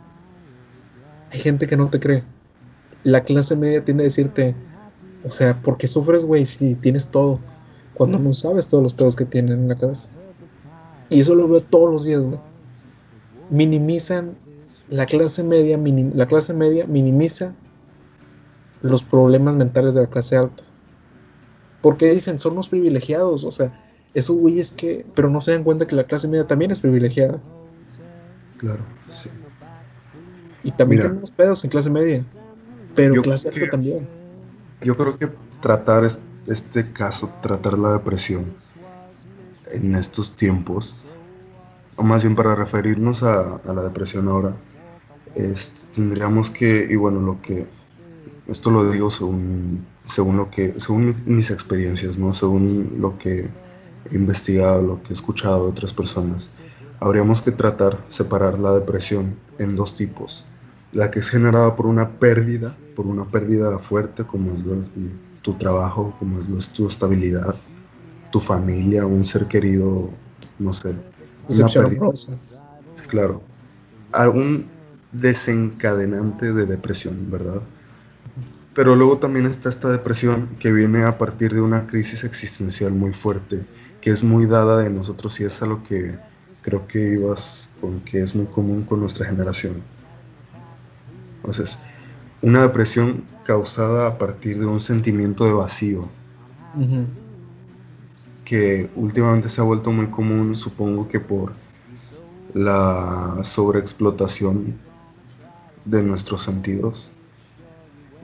hay 1.30 1.41
gente 1.41 1.66
que 1.66 1.76
no 1.76 1.91
te 1.91 2.01
cree. 2.01 2.22
La 3.03 3.22
clase 3.22 3.57
media 3.57 3.84
tiende 3.84 4.05
a 4.05 4.07
decirte, 4.07 4.55
o 5.24 5.30
sea, 5.30 5.61
¿por 5.61 5.76
qué 5.76 5.86
sufres, 5.86 6.24
güey, 6.24 6.47
si 6.47 6.74
tienes 6.74 7.09
todo? 7.09 7.38
Cuando 7.95 8.18
no 8.18 8.32
sabes 8.32 8.68
todos 8.68 8.82
los 8.82 8.95
pedos 8.95 9.16
que 9.16 9.24
tienen 9.24 9.61
en 9.61 9.68
la 9.68 9.76
cabeza. 9.76 10.09
Y 11.11 11.20
eso 11.20 11.34
lo 11.34 11.49
veo 11.49 11.61
todos 11.61 11.93
los 11.93 12.05
días, 12.05 12.20
güey. 12.20 12.38
Minimizan 13.51 14.36
la 14.88 15.07
clase 15.07 15.43
media, 15.43 15.78
la 16.14 16.26
clase 16.26 16.55
media 16.55 16.86
minimiza 16.86 17.53
los 18.82 19.02
problemas 19.02 19.54
mentales 19.54 19.94
de 19.94 20.02
la 20.02 20.06
clase 20.06 20.36
alta. 20.36 20.62
Porque 21.82 22.10
dicen, 22.10 22.38
son 22.38 22.54
los 22.54 22.68
privilegiados, 22.68 23.44
o 23.44 23.52
sea, 23.52 23.72
esos 24.14 24.36
güeyes 24.36 24.72
que, 24.72 25.06
pero 25.14 25.30
no 25.30 25.40
se 25.40 25.52
dan 25.52 25.64
cuenta 25.64 25.86
que 25.86 25.96
la 25.96 26.04
clase 26.04 26.28
media 26.28 26.46
también 26.46 26.70
es 26.70 26.80
privilegiada. 26.80 27.40
Claro, 28.58 28.84
sí. 29.10 29.30
Y 30.62 30.72
también 30.72 31.02
tenemos 31.02 31.30
pedos 31.30 31.64
en 31.64 31.70
clase 31.70 31.88
media, 31.88 32.24
pero 32.94 33.22
clase 33.22 33.48
alta 33.48 33.70
también. 33.70 34.06
Yo 34.82 34.96
creo 34.96 35.16
que 35.18 35.28
tratar 35.60 36.04
este 36.46 36.92
caso, 36.92 37.32
tratar 37.40 37.78
la 37.78 37.92
depresión, 37.92 38.52
en 39.72 39.94
estos 39.94 40.36
tiempos, 40.36 41.04
o 41.96 42.02
más 42.02 42.22
bien 42.22 42.34
para 42.34 42.54
referirnos 42.54 43.22
a, 43.22 43.60
la 43.64 43.82
depresión 43.82 44.28
ahora, 44.28 44.54
tendríamos 45.94 46.50
que, 46.50 46.86
y 46.90 46.96
bueno, 46.96 47.20
lo 47.20 47.40
que, 47.40 47.66
esto 48.51 48.70
lo 48.70 48.90
digo 48.90 49.11
según, 49.11 49.86
según 50.05 50.36
lo 50.36 50.51
que, 50.51 50.78
según 50.80 51.14
mis 51.24 51.51
experiencias, 51.51 52.18
¿no? 52.18 52.34
Según 52.34 52.96
lo 52.98 53.16
que 53.16 53.48
he 54.11 54.14
investigado, 54.14 54.82
lo 54.82 55.03
que 55.03 55.11
he 55.11 55.12
escuchado 55.12 55.64
de 55.64 55.70
otras 55.70 55.94
personas, 55.94 56.51
habríamos 56.98 57.42
que 57.42 57.53
tratar, 57.53 58.05
separar 58.09 58.59
la 58.59 58.72
depresión 58.72 59.36
en 59.59 59.76
dos 59.76 59.94
tipos. 59.94 60.44
La 60.92 61.11
que 61.11 61.20
es 61.20 61.28
generada 61.28 61.76
por 61.76 61.86
una 61.86 62.18
pérdida, 62.18 62.76
por 62.96 63.07
una 63.07 63.24
pérdida 63.24 63.78
fuerte 63.78 64.24
como 64.24 64.53
es 64.53 65.42
tu 65.42 65.55
trabajo, 65.55 66.14
como 66.18 66.40
es 66.59 66.68
tu 66.70 66.88
estabilidad, 66.88 67.55
tu 68.32 68.40
familia, 68.40 69.07
un 69.07 69.24
ser 69.24 69.46
querido, 69.46 70.11
no 70.59 70.72
sé. 70.72 70.96
Una 71.48 71.68
Claro. 73.09 73.42
Algún 74.12 74.66
desencadenante 75.12 76.53
de 76.53 76.66
depresión, 76.66 77.30
¿verdad? 77.30 77.62
Pero 78.74 78.94
luego 78.94 79.18
también 79.18 79.46
está 79.46 79.68
esta 79.68 79.88
depresión 79.88 80.48
que 80.58 80.72
viene 80.72 81.04
a 81.04 81.18
partir 81.18 81.52
de 81.52 81.60
una 81.60 81.86
crisis 81.86 82.24
existencial 82.24 82.92
muy 82.92 83.12
fuerte, 83.12 83.64
que 84.00 84.10
es 84.10 84.22
muy 84.22 84.46
dada 84.46 84.78
de 84.78 84.90
nosotros 84.90 85.40
y 85.40 85.44
es 85.44 85.60
a 85.62 85.66
lo 85.66 85.82
que 85.82 86.16
creo 86.62 86.86
que 86.86 87.14
ibas 87.14 87.70
con 87.80 88.00
que 88.00 88.22
es 88.22 88.34
muy 88.34 88.46
común 88.46 88.84
con 88.84 89.00
nuestra 89.00 89.26
generación. 89.26 89.82
Entonces, 91.36 91.78
una 92.42 92.62
depresión 92.62 93.24
causada 93.44 94.06
a 94.06 94.18
partir 94.18 94.58
de 94.58 94.66
un 94.66 94.80
sentimiento 94.80 95.44
de 95.44 95.52
vacío. 95.52 96.08
Que 98.44 98.90
últimamente 98.94 99.48
se 99.48 99.60
ha 99.60 99.64
vuelto 99.64 99.90
muy 99.92 100.06
común, 100.08 100.54
supongo 100.54 101.08
que 101.08 101.18
por 101.18 101.52
la 102.54 103.40
sobreexplotación 103.42 104.76
de 105.84 106.02
nuestros 106.02 106.42
sentidos, 106.42 107.10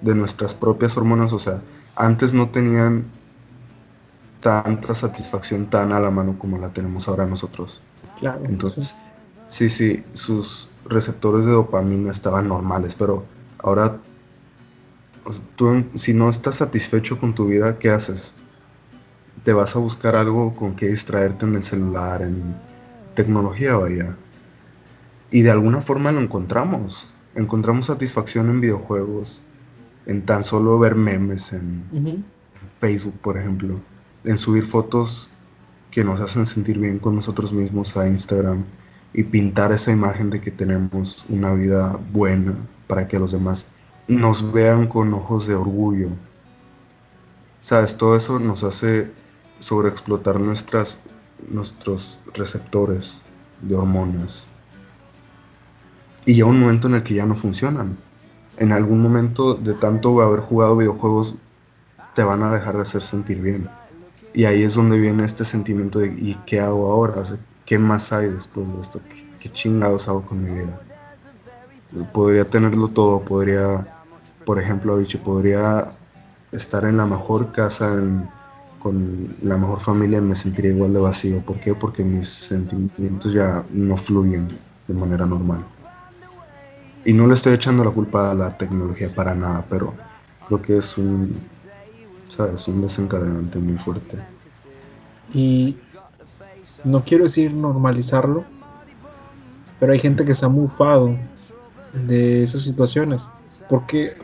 de 0.01 0.14
nuestras 0.14 0.55
propias 0.55 0.97
hormonas, 0.97 1.32
o 1.32 1.38
sea, 1.38 1.61
antes 1.94 2.34
no 2.34 2.51
tenían 2.51 3.05
tanta 4.40 4.94
satisfacción 4.94 5.66
tan 5.66 5.92
a 5.92 6.01
la 6.01 6.11
mano 6.11 6.38
como 6.38 6.59
la 6.59 6.70
tenemos 6.70 7.09
ahora 7.09 7.26
nosotros. 7.26 7.82
Claro. 8.18 8.42
Entonces, 8.47 8.94
sí, 9.49 9.70
sí, 9.70 10.05
sus 10.12 10.70
receptores 10.84 11.47
de 11.47 11.53
dopamina 11.53 12.11
estaban 12.11 12.49
normales, 12.49 12.94
pero 12.94 13.24
ahora 13.59 13.99
tú 15.57 15.84
si 15.94 16.14
no 16.14 16.28
estás 16.28 16.57
satisfecho 16.57 17.18
con 17.18 17.34
tu 17.34 17.47
vida, 17.47 17.78
¿qué 17.78 17.90
haces? 17.90 18.34
te 19.47 19.53
vas 19.53 19.76
a 19.76 19.78
buscar 19.78 20.16
algo 20.16 20.57
con 20.57 20.74
que 20.74 20.88
distraerte 20.88 21.47
en 21.47 21.55
el 21.55 21.62
celular, 21.62 22.22
en 22.22 22.57
tecnología, 23.14 23.76
vaya. 23.76 24.16
Y 25.30 25.42
de 25.42 25.53
alguna 25.53 25.80
forma 25.80 26.11
lo 26.11 26.18
encontramos. 26.18 27.12
Encontramos 27.36 27.86
satisfacción 27.86 28.51
en 28.51 28.61
videojuegos, 28.61 29.42
en 30.07 30.22
tan 30.22 30.44
solo 30.44 30.78
ver 30.78 30.94
memes 30.94 31.52
en 31.52 32.24
Facebook, 32.80 33.14
por 33.20 33.36
ejemplo, 33.36 33.80
en 34.24 34.38
subir 34.38 34.64
fotos 34.64 35.30
que 35.90 36.04
nos 36.04 36.20
hacen 36.20 36.46
sentir 36.46 36.78
bien 36.78 36.98
con 36.98 37.14
nosotros 37.14 37.52
mismos 37.52 37.96
a 37.96 38.09
Instagram 38.09 38.64
y 39.12 39.22
pintar 39.22 39.72
esa 39.72 39.92
imagen 39.92 40.30
de 40.30 40.40
que 40.40 40.50
tenemos 40.50 41.26
una 41.28 41.54
vida 41.54 41.98
buena 42.12 42.54
para 42.86 43.09
que 43.09 43.18
los 43.18 43.32
demás 43.32 43.66
nos 44.09 44.52
vean 44.52 44.86
con 44.86 45.12
ojos 45.14 45.46
de 45.46 45.54
orgullo. 45.54 46.11
Sabes, 47.61 47.96
todo 47.96 48.14
eso 48.14 48.38
nos 48.38 48.62
hace 48.62 49.11
sobreexplotar 49.59 50.38
nuestras, 50.38 51.00
nuestros 51.48 52.22
receptores 52.34 53.20
de 53.62 53.74
hormonas. 53.74 54.46
Y 56.26 56.34
llega 56.34 56.46
un 56.46 56.61
momento 56.61 56.88
en 56.88 56.96
el 56.96 57.02
que 57.02 57.14
ya 57.14 57.26
no 57.26 57.34
funcionan. 57.34 57.96
En 58.59 58.72
algún 58.72 59.02
momento 59.02 59.54
de 59.54 59.74
tanto 59.74 60.20
haber 60.22 60.40
jugado 60.40 60.76
videojuegos, 60.76 61.34
te 62.14 62.22
van 62.22 62.42
a 62.42 62.50
dejar 62.50 62.76
de 62.76 62.82
hacer 62.82 63.02
sentir 63.02 63.40
bien. 63.40 63.68
Y 64.32 64.44
ahí 64.44 64.62
es 64.62 64.74
donde 64.74 64.98
viene 64.98 65.24
este 65.24 65.44
sentimiento 65.44 65.98
de 65.98 66.09
¿y 66.09 66.38
qué 66.46 66.61
hago 66.61 66.90
ahora? 66.90 67.22
¿Qué 67.64 67.78
más 67.78 68.12
hay 68.12 68.28
después 68.28 68.72
de 68.72 68.80
esto? 68.80 69.00
¿Qué, 69.40 69.48
chingados 69.50 70.09
hago 70.09 70.22
con 70.22 70.42
mi 70.42 70.50
vida? 70.50 70.80
Podría 72.12 72.44
tenerlo 72.44 72.88
todo, 72.88 73.20
podría, 73.20 73.86
por 74.44 74.61
ejemplo, 74.61 74.94
Avicii, 74.94 75.20
podría 75.20 75.92
estar 76.50 76.84
en 76.84 76.96
la 76.96 77.07
mejor 77.07 77.52
casa 77.52 77.96
con 78.86 79.34
la 79.42 79.57
mejor 79.57 79.80
familia 79.80 80.20
me 80.20 80.36
sentiría 80.36 80.70
igual 80.70 80.92
de 80.92 81.00
vacío. 81.00 81.40
¿Por 81.40 81.59
qué? 81.59 81.74
Porque 81.74 82.04
mis 82.04 82.28
sentimientos 82.28 83.32
ya 83.32 83.64
no 83.72 83.96
fluyen 83.96 84.48
de 84.86 84.94
manera 84.94 85.26
normal. 85.26 85.64
Y 87.07 87.12
no 87.12 87.28
le 87.28 87.34
estoy 87.34 87.54
echando 87.54 87.84
la 87.84 87.92
culpa 87.92 88.32
a 88.32 88.34
la 88.34 88.59
tecnología 88.59 89.09
para 89.09 89.32
nada, 89.32 89.64
pero 89.70 89.94
creo 90.44 90.61
que 90.61 90.78
es 90.78 90.98
un, 90.98 91.36
¿sabes? 92.28 92.66
Un 92.66 92.82
desencadenante 92.82 93.61
muy 93.61 93.78
fuerte. 93.78 94.18
Y 95.32 95.76
no 96.82 97.04
quiero 97.04 97.22
decir 97.22 97.52
normalizarlo, 97.52 98.44
pero 99.78 99.92
hay 99.92 100.00
gente 100.00 100.24
que 100.24 100.34
se 100.34 100.46
ha 100.46 100.48
mufado 100.48 101.16
de 101.92 102.42
esas 102.42 102.62
situaciones. 102.62 103.28
Porque, 103.68 104.16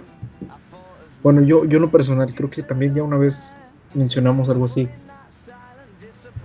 bueno, 1.22 1.40
yo, 1.42 1.64
yo 1.64 1.78
lo 1.78 1.88
personal 1.88 2.34
creo 2.34 2.50
que 2.50 2.64
también 2.64 2.96
ya 2.96 3.04
una 3.04 3.16
vez 3.16 3.56
mencionamos 3.94 4.48
algo 4.48 4.64
así. 4.64 4.88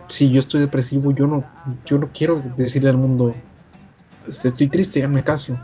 Si 0.06 0.32
yo 0.32 0.38
estoy 0.38 0.62
depresivo, 0.62 1.12
yo 1.12 1.26
no, 1.26 1.44
yo 1.84 1.98
no 1.98 2.10
quiero 2.14 2.44
decirle 2.58 2.92
al 2.92 2.98
mundo, 2.98 3.34
este, 4.28 4.50
estoy 4.50 4.68
triste, 4.68 5.00
háganme 5.00 5.24
caso. 5.24 5.58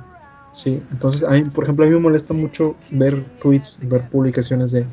Sí, 0.54 0.82
entonces, 0.92 1.24
a 1.24 1.32
mí, 1.32 1.44
por 1.46 1.64
ejemplo, 1.64 1.84
a 1.84 1.88
mí 1.88 1.94
me 1.96 2.00
molesta 2.00 2.34
mucho 2.34 2.76
ver 2.92 3.26
tweets, 3.42 3.80
ver 3.82 4.08
publicaciones 4.10 4.72
de, 4.72 4.86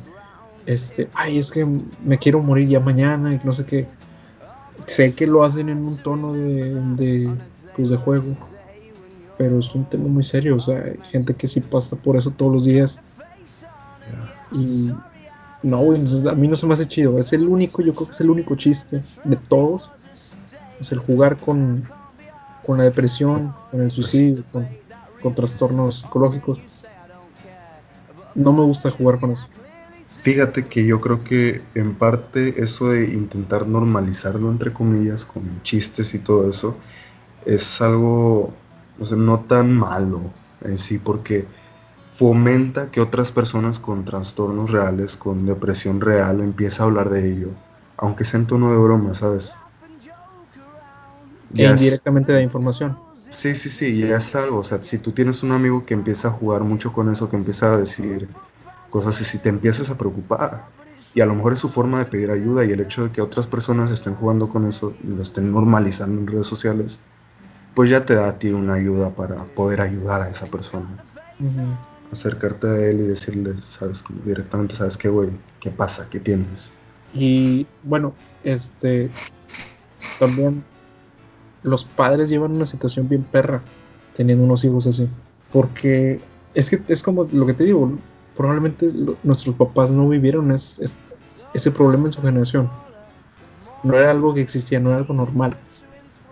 este, 0.65 1.07
ay, 1.13 1.37
es 1.37 1.51
que 1.51 1.65
me 2.03 2.17
quiero 2.17 2.41
morir 2.41 2.67
ya 2.67 2.79
mañana 2.79 3.35
y 3.35 3.39
no 3.43 3.53
sé 3.53 3.65
qué. 3.65 3.87
Sé 4.87 5.13
que 5.13 5.27
lo 5.27 5.43
hacen 5.43 5.69
en 5.69 5.77
un 5.85 5.97
tono 5.97 6.33
de, 6.33 6.73
de, 6.95 7.31
pues, 7.75 7.89
de 7.89 7.97
juego, 7.97 8.35
pero 9.37 9.59
es 9.59 9.73
un 9.75 9.85
tema 9.85 10.07
muy 10.07 10.23
serio, 10.23 10.55
o 10.55 10.59
sea, 10.59 10.79
hay 10.79 10.97
gente 11.03 11.35
que 11.35 11.47
sí 11.47 11.61
pasa 11.61 11.95
por 11.95 12.17
eso 12.17 12.31
todos 12.31 12.51
los 12.51 12.65
días. 12.65 12.99
Y 14.51 14.91
no, 15.61 15.77
güey, 15.77 16.01
a 16.27 16.33
mí 16.33 16.47
no 16.47 16.55
se 16.55 16.65
me 16.65 16.73
hace 16.73 16.87
chido, 16.87 17.19
es 17.19 17.33
el 17.33 17.47
único, 17.47 17.83
yo 17.83 17.93
creo 17.93 18.07
que 18.07 18.13
es 18.13 18.21
el 18.21 18.31
único 18.31 18.55
chiste 18.55 19.03
de 19.23 19.35
todos, 19.35 19.91
es 20.79 20.91
el 20.91 20.97
jugar 20.97 21.37
con, 21.37 21.87
con 22.65 22.79
la 22.79 22.85
depresión, 22.85 23.53
con 23.69 23.81
el 23.81 23.91
suicidio, 23.91 24.43
con 24.51 24.67
con 25.21 25.33
trastornos 25.33 25.99
psicológicos. 26.01 26.59
No 28.35 28.51
me 28.51 28.63
gusta 28.63 28.91
jugar 28.91 29.19
con 29.19 29.31
eso. 29.31 29.47
Fíjate 30.21 30.65
que 30.65 30.85
yo 30.85 31.01
creo 31.01 31.23
que 31.23 31.61
en 31.73 31.95
parte 31.95 32.61
eso 32.61 32.89
de 32.89 33.13
intentar 33.13 33.67
normalizarlo 33.67 34.51
entre 34.51 34.71
comillas 34.71 35.25
con 35.25 35.63
chistes 35.63 36.13
y 36.13 36.19
todo 36.19 36.49
eso 36.49 36.75
es 37.45 37.81
algo 37.81 38.53
o 38.99 39.05
sea, 39.05 39.17
no 39.17 39.39
tan 39.39 39.73
malo 39.73 40.21
en 40.63 40.77
sí 40.77 40.99
porque 40.99 41.45
fomenta 42.07 42.91
que 42.91 43.01
otras 43.01 43.31
personas 43.31 43.79
con 43.79 44.05
trastornos 44.05 44.69
reales, 44.69 45.17
con 45.17 45.47
depresión 45.47 46.01
real, 46.01 46.39
empiecen 46.41 46.83
a 46.83 46.85
hablar 46.85 47.09
de 47.09 47.31
ello, 47.31 47.47
aunque 47.97 48.23
sea 48.23 48.39
en 48.39 48.45
tono 48.45 48.71
de 48.71 48.77
broma, 48.77 49.15
¿sabes? 49.15 49.55
E 51.55 51.65
indirectamente 51.65 52.31
da 52.31 52.41
información. 52.41 52.95
Sí, 53.31 53.55
sí, 53.55 53.69
sí, 53.69 54.07
ya 54.07 54.17
es 54.17 54.35
algo. 54.35 54.59
O 54.59 54.63
sea, 54.63 54.83
si 54.83 54.99
tú 54.99 55.13
tienes 55.13 55.41
un 55.43 55.51
amigo 55.53 55.85
que 55.85 55.93
empieza 55.93 56.27
a 56.27 56.31
jugar 56.31 56.63
mucho 56.63 56.91
con 56.93 57.09
eso, 57.09 57.29
que 57.29 57.37
empieza 57.37 57.73
a 57.73 57.77
decir 57.77 58.35
cosas 58.89 59.19
así, 59.21 59.39
te 59.41 59.49
empiezas 59.49 59.89
a 59.89 59.97
preocupar. 59.97 60.73
Y 61.13 61.21
a 61.21 61.25
lo 61.25 61.35
mejor 61.35 61.53
es 61.53 61.59
su 61.59 61.69
forma 61.69 61.99
de 61.99 62.05
pedir 62.05 62.29
ayuda 62.31 62.65
y 62.65 62.71
el 62.71 62.81
hecho 62.81 63.03
de 63.05 63.11
que 63.11 63.21
otras 63.21 63.47
personas 63.47 63.91
estén 63.91 64.15
jugando 64.15 64.49
con 64.49 64.65
eso 64.67 64.97
y 65.03 65.07
lo 65.15 65.21
estén 65.21 65.51
normalizando 65.51 66.21
en 66.21 66.27
redes 66.27 66.47
sociales, 66.47 67.07
pues 67.75 67.89
ya 67.89 68.05
te 68.05 68.15
da 68.15 68.29
a 68.29 68.39
ti 68.39 68.51
una 68.51 68.75
ayuda 68.75 69.15
para 69.15 69.45
poder 69.53 69.81
ayudar 69.81 70.21
a 70.23 70.29
esa 70.31 70.49
persona. 70.51 70.99
Acercarte 72.11 72.67
a 72.67 72.77
él 72.89 72.99
y 72.99 73.07
decirle, 73.07 73.59
sabes, 73.61 74.03
como 74.03 74.21
directamente, 74.23 74.75
sabes 74.75 74.97
qué, 74.97 75.09
güey, 75.09 75.31
qué 75.59 75.71
pasa, 75.71 76.09
qué 76.11 76.19
tienes. 76.19 76.71
Y 77.11 77.69
bueno, 77.81 78.19
este, 78.41 79.13
también 80.17 80.65
los 81.63 81.85
padres 81.85 82.29
llevan 82.29 82.53
una 82.53 82.65
situación 82.65 83.07
bien 83.07 83.23
perra 83.23 83.61
teniendo 84.15 84.43
unos 84.43 84.63
hijos 84.63 84.87
así. 84.87 85.07
Porque 85.51 86.19
es 86.53 86.69
que 86.69 86.81
es 86.87 87.03
como 87.03 87.25
lo 87.31 87.45
que 87.45 87.53
te 87.53 87.65
digo, 87.65 87.97
probablemente 88.35 88.91
nuestros 89.23 89.55
papás 89.55 89.91
no 89.91 90.07
vivieron 90.07 90.51
ese 90.51 91.71
problema 91.71 92.05
en 92.05 92.11
su 92.11 92.21
generación. 92.21 92.69
No 93.83 93.97
era 93.97 94.11
algo 94.11 94.33
que 94.33 94.41
existía, 94.41 94.79
no 94.79 94.89
era 94.89 94.99
algo 94.99 95.13
normal. 95.13 95.57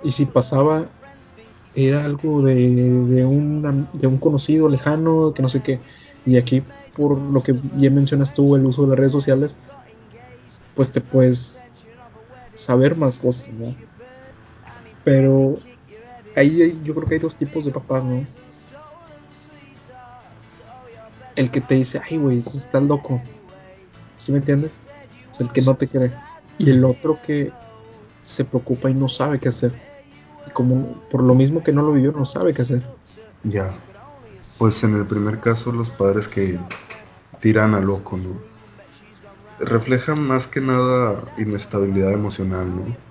Y 0.04 0.12
si 0.12 0.26
pasaba, 0.26 0.86
era 1.76 2.06
algo 2.06 2.42
de, 2.42 2.56
de, 2.56 3.26
un, 3.26 3.88
de 3.94 4.08
un 4.08 4.18
conocido 4.18 4.70
lejano, 4.70 5.34
que 5.34 5.42
no 5.42 5.50
sé 5.50 5.62
qué. 5.62 5.80
Y 6.26 6.38
aquí, 6.38 6.64
por 6.96 7.18
lo 7.18 7.42
que 7.44 7.54
bien 7.54 7.96
mencionas 7.96 8.34
tú, 8.34 8.56
el 8.56 8.66
uso 8.66 8.84
de 8.84 8.90
las 8.90 9.00
redes 9.00 9.12
sociales, 9.12 9.56
pues 10.76 10.92
te 10.92 11.02
puedes 11.02 11.62
saber 12.54 12.96
más 12.96 13.18
cosas, 13.18 13.54
¿no? 13.54 13.74
Pero 15.10 15.58
ahí 16.36 16.80
yo 16.84 16.94
creo 16.94 17.08
que 17.08 17.16
hay 17.16 17.20
dos 17.20 17.36
tipos 17.36 17.66
de 17.66 17.72
papás, 17.72 18.06
¿no? 18.06 18.24
El 21.36 21.50
que 21.50 21.62
te 21.62 21.74
dice, 21.74 22.00
ay, 22.08 22.18
güey, 22.18 22.38
estás 22.38 22.84
loco. 22.84 23.20
¿Sí 24.18 24.32
me 24.32 24.38
entiendes? 24.38 24.72
El 25.40 25.52
que 25.52 25.64
no 25.64 25.74
te 25.74 25.88
cree. 25.88 26.12
Y 26.60 26.70
el 26.70 26.86
otro 26.86 27.18
que 27.26 27.52
se 28.22 28.46
preocupa 28.46 28.92
y 28.92 28.94
no 28.94 29.10
sabe 29.10 29.40
qué 29.40 29.50
hacer. 29.50 29.72
Y 30.46 30.52
como 30.52 30.94
por 31.10 31.24
lo 31.24 31.34
mismo 31.34 31.64
que 31.64 31.72
no 31.72 31.82
lo 31.82 31.92
vivió, 31.92 32.12
no 32.12 32.26
sabe 32.26 32.54
qué 32.54 32.62
hacer. 32.62 32.84
Ya. 33.46 33.74
Pues 34.60 34.84
en 34.84 34.94
el 34.94 35.08
primer 35.08 35.40
caso, 35.40 35.72
los 35.72 35.90
padres 35.90 36.28
que 36.28 36.60
tiran 37.40 37.74
a 37.74 37.80
loco, 37.80 38.16
¿no? 38.16 38.36
Reflejan 39.66 40.22
más 40.22 40.46
que 40.46 40.62
nada 40.62 41.24
inestabilidad 41.36 42.14
emocional, 42.14 42.76
¿no? 42.76 43.09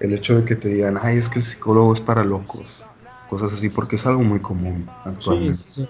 El 0.00 0.12
hecho 0.12 0.36
de 0.36 0.44
que 0.44 0.56
te 0.56 0.68
digan, 0.68 0.98
ay, 1.00 1.18
es 1.18 1.28
que 1.28 1.38
el 1.38 1.44
psicólogo 1.44 1.92
es 1.92 2.00
para 2.00 2.24
locos, 2.24 2.84
cosas 3.28 3.52
así, 3.52 3.68
porque 3.68 3.96
es 3.96 4.06
algo 4.06 4.22
muy 4.22 4.40
común 4.40 4.88
actualmente. 5.04 5.62
Sí, 5.68 5.88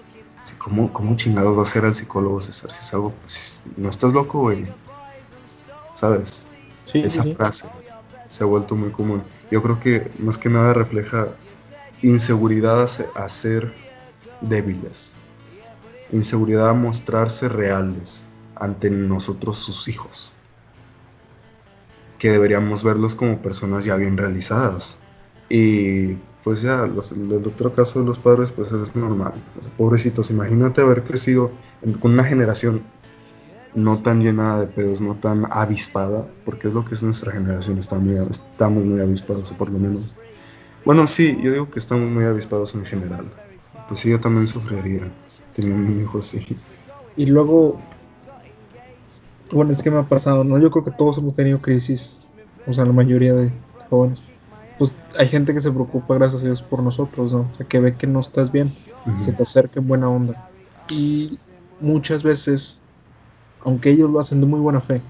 ¿cómo, 0.57 0.93
¿Cómo 0.93 1.15
chingados 1.15 1.57
va 1.57 1.63
a 1.63 1.65
ser 1.65 1.85
el 1.85 1.95
psicólogo, 1.95 2.39
César? 2.41 2.71
Si 2.71 2.79
es 2.79 2.93
algo, 2.93 3.11
pues, 3.21 3.63
no 3.77 3.89
estás 3.89 4.13
loco, 4.13 4.41
güey. 4.41 4.65
¿Sabes? 5.95 6.43
Esa 6.93 7.23
frase 7.23 7.67
se 8.29 8.43
ha 8.43 8.47
vuelto 8.47 8.75
muy 8.75 8.91
común. 8.91 9.23
Yo 9.49 9.61
creo 9.61 9.79
que 9.79 10.11
más 10.19 10.37
que 10.37 10.49
nada 10.49 10.73
refleja 10.73 11.29
inseguridad 12.01 12.87
a 13.15 13.29
ser 13.29 13.73
débiles, 14.41 15.13
inseguridad 16.11 16.69
a 16.69 16.73
mostrarse 16.73 17.49
reales 17.49 18.25
ante 18.55 18.89
nosotros 18.89 19.57
sus 19.57 19.87
hijos 19.87 20.33
que 22.25 22.31
deberíamos 22.31 22.81
verlos 22.81 23.13
como 23.13 23.37
personas 23.37 23.85
ya 23.85 23.95
bien 23.97 24.17
realizadas. 24.17 24.97
Y 25.47 26.13
pues 26.43 26.63
ya, 26.63 26.83
el 26.83 27.45
otro 27.45 27.71
caso 27.71 27.99
de 27.99 28.05
los 28.07 28.17
padres, 28.17 28.51
pues 28.51 28.71
es 28.71 28.95
normal. 28.95 29.33
pobrecitos, 29.77 30.31
imagínate 30.31 30.81
haber 30.81 31.03
crecido 31.03 31.51
con 31.99 32.13
una 32.13 32.23
generación 32.23 32.81
no 33.75 33.99
tan 33.99 34.23
llena 34.23 34.59
de 34.59 34.65
pedos, 34.65 35.01
no 35.01 35.13
tan 35.13 35.45
avispada, 35.51 36.25
porque 36.45 36.67
es 36.67 36.73
lo 36.73 36.83
que 36.83 36.95
es 36.95 37.03
nuestra 37.03 37.31
generación, 37.31 37.77
está 37.77 37.99
muy, 37.99 38.15
estamos 38.15 38.83
muy 38.83 38.99
avispados, 39.01 39.51
por 39.51 39.69
lo 39.69 39.77
menos. 39.77 40.17
Bueno, 40.83 41.05
sí, 41.05 41.37
yo 41.43 41.51
digo 41.51 41.69
que 41.69 41.77
estamos 41.77 42.09
muy 42.09 42.23
avispados 42.23 42.73
en 42.73 42.85
general. 42.85 43.25
Pues 43.87 43.99
sí, 43.99 44.09
yo 44.09 44.19
también 44.19 44.47
sufriría 44.47 45.11
teniendo 45.53 45.91
un 45.91 46.01
hijo 46.01 46.17
así. 46.17 46.57
Y 47.17 47.27
luego, 47.27 47.79
bueno, 49.55 49.71
es 49.71 49.81
que 49.81 49.89
me 49.89 49.99
ha 49.99 50.03
pasado, 50.03 50.43
¿no? 50.43 50.59
Yo 50.59 50.69
creo 50.69 50.83
que 50.83 50.91
todos 50.91 51.17
hemos 51.17 51.33
tenido 51.33 51.61
crisis, 51.61 52.21
o 52.67 52.73
sea, 52.73 52.83
la 52.83 52.91
mayoría 52.91 53.33
de 53.33 53.51
jóvenes. 53.89 54.21
Pues 54.77 54.93
hay 55.17 55.29
gente 55.29 55.53
que 55.53 55.61
se 55.61 55.71
preocupa, 55.71 56.15
gracias 56.15 56.43
a 56.43 56.45
Dios, 56.45 56.61
por 56.61 56.83
nosotros, 56.83 57.31
¿no? 57.31 57.47
O 57.51 57.55
sea, 57.55 57.65
que 57.65 57.79
ve 57.79 57.95
que 57.95 58.05
no 58.05 58.19
estás 58.19 58.51
bien, 58.51 58.69
se 59.17 59.31
te 59.31 59.43
acerca 59.43 59.79
en 59.79 59.87
buena 59.87 60.09
onda. 60.09 60.49
Y 60.89 61.39
muchas 61.79 62.21
veces, 62.21 62.81
aunque 63.63 63.91
ellos 63.91 64.09
lo 64.09 64.19
hacen 64.19 64.41
de 64.41 64.47
muy 64.47 64.59
buena 64.59 64.81
fe, 64.81 65.01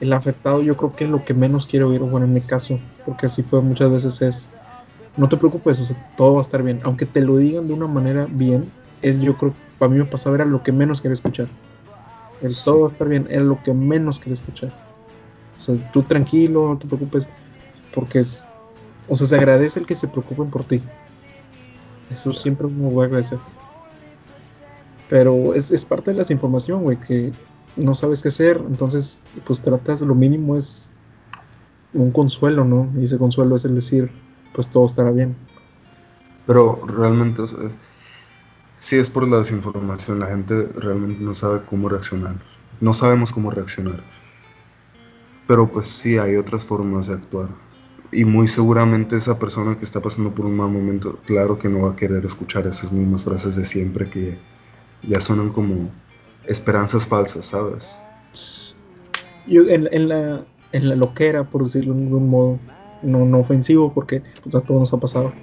el 0.00 0.12
afectado 0.12 0.60
yo 0.60 0.76
creo 0.76 0.92
que 0.92 1.06
lo 1.06 1.24
que 1.24 1.32
menos 1.32 1.68
quiere 1.68 1.84
oír, 1.84 2.00
bueno, 2.00 2.26
en 2.26 2.32
mi 2.32 2.40
caso, 2.40 2.80
porque 3.04 3.26
así 3.26 3.44
fue 3.44 3.62
muchas 3.62 3.90
veces 3.92 4.22
es, 4.22 4.48
no 5.16 5.28
te 5.28 5.36
preocupes, 5.36 5.78
o 5.78 5.86
sea, 5.86 5.96
todo 6.16 6.34
va 6.34 6.38
a 6.38 6.42
estar 6.42 6.64
bien. 6.64 6.80
Aunque 6.82 7.06
te 7.06 7.20
lo 7.22 7.36
digan 7.36 7.68
de 7.68 7.74
una 7.74 7.86
manera 7.86 8.26
bien, 8.28 8.64
es 9.02 9.20
yo 9.20 9.36
creo, 9.36 9.52
para 9.78 9.92
mí 9.92 9.98
me 9.98 10.04
pasaba, 10.04 10.34
era 10.34 10.44
lo 10.44 10.64
que 10.64 10.72
menos 10.72 11.00
quería 11.00 11.14
escuchar. 11.14 11.46
El 12.42 12.54
todo 12.64 12.82
va 12.82 12.88
a 12.88 12.92
estar 12.92 13.08
bien, 13.08 13.26
es 13.30 13.42
lo 13.42 13.62
que 13.62 13.72
menos 13.72 14.18
quería 14.18 14.34
escuchar. 14.34 14.70
O 15.56 15.60
sea, 15.60 15.74
tú 15.92 16.02
tranquilo, 16.02 16.68
no 16.68 16.78
te 16.78 16.86
preocupes, 16.86 17.28
porque 17.94 18.20
es, 18.20 18.46
o 19.08 19.16
sea, 19.16 19.26
se 19.26 19.36
agradece 19.36 19.80
el 19.80 19.86
que 19.86 19.94
se 19.94 20.08
preocupen 20.08 20.50
por 20.50 20.64
ti. 20.64 20.80
Eso 22.10 22.32
siempre 22.32 22.66
me 22.66 22.90
voy 22.90 23.04
a 23.04 23.06
agradecer. 23.06 23.38
Pero 25.08 25.54
es, 25.54 25.70
es 25.70 25.84
parte 25.84 26.12
de 26.12 26.18
la 26.18 26.26
información, 26.30 26.82
güey, 26.82 26.98
que 26.98 27.32
no 27.76 27.94
sabes 27.94 28.22
qué 28.22 28.28
hacer, 28.28 28.60
entonces, 28.68 29.22
pues 29.44 29.60
tratas, 29.60 30.00
lo 30.00 30.14
mínimo 30.14 30.56
es 30.56 30.90
un 31.92 32.10
consuelo, 32.10 32.64
¿no? 32.64 32.88
Y 32.98 33.04
ese 33.04 33.18
consuelo 33.18 33.56
es 33.56 33.64
el 33.64 33.74
decir, 33.74 34.10
pues 34.52 34.68
todo 34.68 34.86
estará 34.86 35.10
bien. 35.10 35.36
Pero 36.46 36.80
realmente, 36.86 37.42
o 37.42 37.46
sea, 37.46 37.58
Sí, 38.78 38.96
es 38.96 39.10
por 39.10 39.28
la 39.28 39.38
desinformación. 39.38 40.20
La 40.20 40.28
gente 40.28 40.68
realmente 40.76 41.22
no 41.22 41.34
sabe 41.34 41.64
cómo 41.64 41.88
reaccionar. 41.88 42.42
No 42.80 42.92
sabemos 42.94 43.32
cómo 43.32 43.50
reaccionar. 43.50 44.04
Pero 45.46 45.70
pues 45.72 45.88
sí, 45.88 46.18
hay 46.18 46.36
otras 46.36 46.64
formas 46.64 47.06
de 47.06 47.14
actuar. 47.14 47.50
y 48.12 48.24
muy 48.24 48.46
seguramente 48.48 49.16
esa 49.16 49.38
persona 49.38 49.78
que 49.78 49.84
está 49.84 50.00
pasando 50.02 50.34
por 50.34 50.46
un 50.46 50.56
mal 50.56 50.70
momento, 50.70 51.20
claro 51.26 51.58
que 51.58 51.68
no 51.68 51.82
va 51.82 51.92
a 51.92 51.96
querer 51.96 52.24
escuchar 52.24 52.66
esas 52.66 52.92
mismas 52.92 53.24
frases 53.24 53.56
de 53.56 53.64
siempre 53.64 54.08
que 54.10 54.46
ya 55.02 55.20
suenan 55.20 55.50
como 55.52 55.90
esperanzas 56.44 57.06
falsas, 57.08 57.46
¿sabes? 57.46 58.06
Yo 59.46 59.62
en, 59.68 60.08
la, 60.08 60.46
en 60.72 60.88
la 60.88 60.96
loquera, 60.96 61.50
por 61.50 61.64
decirlo 61.64 61.94
de 61.94 62.02
algún 62.04 62.28
modo, 62.30 62.60
no, 63.02 63.24
no 63.26 63.38
ofensivo, 63.40 63.92
porque 63.94 64.22
pues, 64.42 64.54
a 64.54 64.60
todos 64.62 64.80
nos 64.80 64.92
ha 64.94 65.00
pasado. 65.00 65.40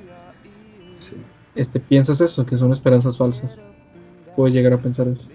Este, 1.56 1.80
piensas 1.80 2.22
eso, 2.22 2.45
que 2.45 2.58
son 2.58 2.72
esperanzas 2.72 3.18
falsas. 3.18 3.62
Puedes 4.36 4.54
llegar 4.54 4.74
a 4.74 4.82
pensar 4.82 5.08
eso. 5.08 5.30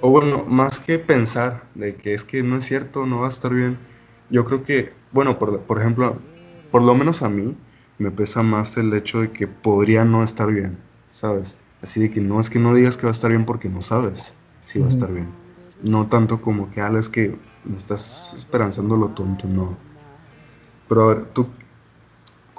O 0.00 0.10
bueno, 0.10 0.44
más 0.46 0.78
que 0.78 0.98
pensar 0.98 1.64
de 1.74 1.94
que 1.94 2.14
es 2.14 2.24
que 2.24 2.42
no 2.42 2.56
es 2.56 2.64
cierto, 2.64 3.06
no 3.06 3.20
va 3.20 3.26
a 3.26 3.28
estar 3.28 3.54
bien. 3.54 3.78
Yo 4.30 4.44
creo 4.44 4.64
que, 4.64 4.92
bueno, 5.12 5.38
por, 5.38 5.60
por 5.62 5.78
ejemplo, 5.78 6.18
por 6.70 6.82
lo 6.82 6.94
menos 6.94 7.22
a 7.22 7.28
mí 7.28 7.54
me 7.98 8.10
pesa 8.10 8.42
más 8.42 8.76
el 8.78 8.92
hecho 8.94 9.20
de 9.20 9.32
que 9.32 9.46
podría 9.46 10.04
no 10.04 10.22
estar 10.22 10.50
bien, 10.50 10.78
¿sabes? 11.10 11.58
Así 11.82 12.00
de 12.00 12.10
que 12.10 12.20
no 12.20 12.40
es 12.40 12.48
que 12.50 12.58
no 12.58 12.74
digas 12.74 12.96
que 12.96 13.04
va 13.04 13.10
a 13.10 13.12
estar 13.12 13.30
bien 13.30 13.44
porque 13.44 13.68
no 13.68 13.82
sabes 13.82 14.34
si 14.64 14.78
va 14.78 14.86
a 14.86 14.88
estar 14.88 15.12
bien. 15.12 15.34
No 15.82 16.08
tanto 16.08 16.40
como 16.40 16.70
que, 16.70 16.80
ah, 16.80 16.90
es 16.98 17.08
que 17.08 17.38
me 17.64 17.76
estás 17.76 18.32
esperanzando 18.32 18.96
lo 18.96 19.10
tonto, 19.10 19.48
no. 19.48 19.76
Pero 20.88 21.02
a 21.10 21.14
ver, 21.14 21.26
tú, 21.32 21.46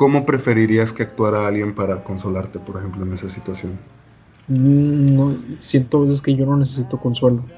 ¿cómo 0.02 0.26
preferirías 0.26 0.94
que 0.94 1.04
actuara 1.04 1.46
alguien 1.48 1.76
para 1.76 2.04
consolarte, 2.04 2.60
por 2.60 2.78
ejemplo, 2.78 3.06
en 3.06 3.14
esa 3.14 3.30
situación? 3.30 3.80
Mm, 4.48 5.16
No, 5.16 5.44
siento 5.60 5.98
a 5.98 6.02
veces 6.02 6.22
que 6.22 6.36
yo 6.36 6.46
no 6.46 6.56
necesito 6.58 7.00
consuelo. 7.00 7.52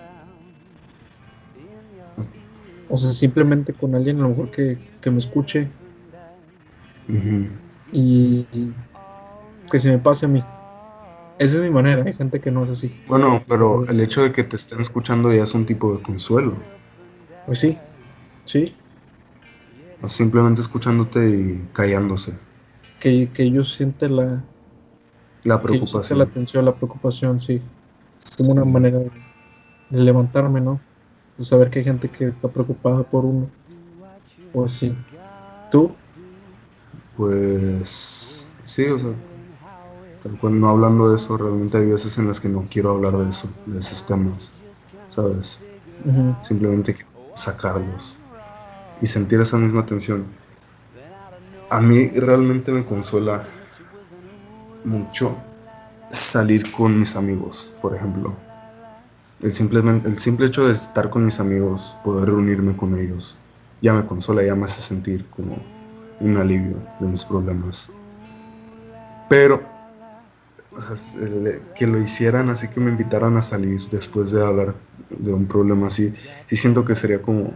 O 2.88 2.96
sea, 2.98 3.12
simplemente 3.12 3.76
con 3.76 3.94
alguien 3.96 4.20
a 4.20 4.24
lo 4.24 4.30
mejor 4.30 4.50
que, 4.50 4.86
que 5.02 5.12
me 5.12 5.20
escuche 5.20 5.74
y, 7.91 8.48
y 8.52 8.76
que 9.70 9.80
se 9.80 9.91
me 9.91 10.00
pase 10.00 10.26
a 10.26 10.30
mí. 10.30 10.48
Esa 11.38 11.58
es 11.58 11.62
mi 11.64 11.72
manera, 11.72 12.04
hay 12.06 12.14
gente 12.16 12.41
que 12.41 12.52
no 12.52 12.64
es 12.64 12.72
así. 12.72 13.02
Bueno, 13.06 13.46
pero 13.48 13.88
el 13.88 14.02
hecho 14.02 14.24
de 14.24 14.34
que 14.34 14.44
te 14.44 14.58
estén 14.58 14.82
escuchando 14.82 15.32
ya 15.34 15.44
es 15.44 15.54
un 15.54 15.66
tipo 15.66 15.96
de 15.96 16.02
consuelo. 16.04 16.66
Pues 17.46 17.60
sí, 17.60 17.82
sí, 18.46 18.78
simplemente 20.12 20.62
escuchándote 20.62 21.30
y 21.30 21.70
callándose. 21.74 22.39
que, 22.99 23.32
que 23.34 23.43
ellos 23.43 23.74
sienten 23.74 24.16
la, 24.16 24.43
La 25.43 25.62
que 25.66 25.76
ellos 25.76 25.91
sienten 25.91 26.20
la 26.20 26.22
preocupación. 26.22 26.22
atención, 26.26 26.66
la 26.66 26.76
preocupación, 26.76 27.39
sí. 27.39 27.62
Como 28.38 28.54
una 28.54 28.66
manera 28.66 28.99
de, 28.99 29.12
de 29.89 29.99
levantarme, 30.04 30.62
¿no? 30.62 30.80
De 31.38 31.43
saber 31.45 31.70
que 31.70 31.80
hay 31.80 31.86
gente 31.86 32.10
que 32.10 32.26
está 32.28 32.47
preocupada 32.49 33.04
por 33.04 33.26
uno. 33.26 33.49
O 34.54 34.66
así. 34.66 34.95
¿Tú? 35.72 35.97
Pues 37.16 38.47
sí, 38.64 38.86
o 38.88 38.99
sea, 38.99 39.12
tal 40.22 40.38
cual, 40.39 40.60
no 40.60 40.70
hablando 40.70 41.10
de 41.10 41.16
eso, 41.18 41.38
realmente 41.38 41.78
hay 41.78 41.88
veces 41.91 42.18
en 42.18 42.28
las 42.28 42.39
que 42.39 42.49
no 42.49 42.66
quiero 42.70 42.91
hablar 42.91 43.18
de 43.18 43.30
eso, 43.30 43.49
de 43.66 43.80
esos 43.80 44.06
temas, 44.06 44.51
¿sabes? 45.10 45.60
Simplemente 46.41 46.95
quiero 46.95 47.10
sacarlos 47.36 48.22
y 49.02 49.08
sentir 49.08 49.39
esa 49.41 49.58
misma 49.58 49.86
tensión. 49.86 50.26
A 51.70 51.82
mí 51.82 52.08
realmente 52.12 52.72
me 52.72 52.86
consuela 52.86 53.44
mucho 54.84 55.36
salir 56.10 56.72
con 56.72 56.98
mis 57.00 57.16
amigos, 57.16 57.74
por 57.82 57.96
ejemplo. 57.96 58.38
El, 59.39 59.48
el 60.06 60.18
simple 60.18 60.46
hecho 60.48 60.66
de 60.68 60.74
estar 60.74 61.10
con 61.10 61.26
mis 61.26 61.39
amigos, 61.39 62.00
poder 62.04 62.26
reunirme 62.30 62.76
con 62.76 62.98
ellos, 62.98 63.38
ya 63.82 63.94
me 63.94 64.06
consuela, 64.06 64.44
ya 64.44 64.56
me 64.56 64.66
hace 64.66 64.82
sentir 64.82 65.26
como 65.30 65.58
un 66.20 66.38
alivio 66.38 66.78
de 67.00 67.08
mis 67.08 67.26
problemas. 67.26 67.89
Pero 69.28 69.64
el- 71.16 71.62
que 71.74 71.88
lo 71.88 72.00
hicieran 72.02 72.50
así 72.50 72.68
que 72.68 72.80
me 72.80 72.91
invitaran 72.91 73.38
a 73.38 73.44
salir 73.44 73.89
después 73.89 74.32
de 74.32 74.44
hablar 74.44 74.76
de 75.10 75.34
un 75.34 75.48
problema 75.48 75.88
así, 75.88 76.14
sí 76.48 76.56
siento 76.56 76.84
que 76.86 76.96
sería 76.96 77.22
como, 77.22 77.52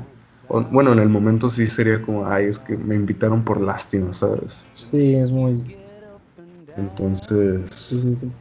o- 0.48 0.62
bueno, 0.64 0.94
en 0.94 1.00
el 1.00 1.10
momento 1.10 1.50
sí 1.50 1.68
sería 1.68 2.02
como, 2.02 2.26
ay, 2.28 2.46
es 2.46 2.60
que 2.60 2.78
me 2.78 2.96
invitaron 2.96 3.44
por 3.44 3.62
lástima, 3.62 4.14
¿sabes? 4.14 4.66
Sí, 4.72 5.16
es 5.16 5.30
muy... 5.32 5.74
Entonces, 6.78 7.70
Sí, 7.90 8.00
sí, 8.02 8.18
sí. 8.18 8.34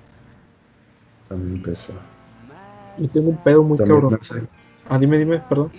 también 1.29 1.63
pesa. 1.63 1.93
Yo 2.97 3.11
tengo 3.11 3.31
un 3.31 3.43
pedo 3.43 3.63
muy 3.65 3.79
También 3.79 3.79
cabrón. 3.83 4.21
hace, 4.21 4.49
Ah, 4.89 4.99
dime, 4.99 5.19
dime, 5.19 5.41
perdón. 5.43 5.75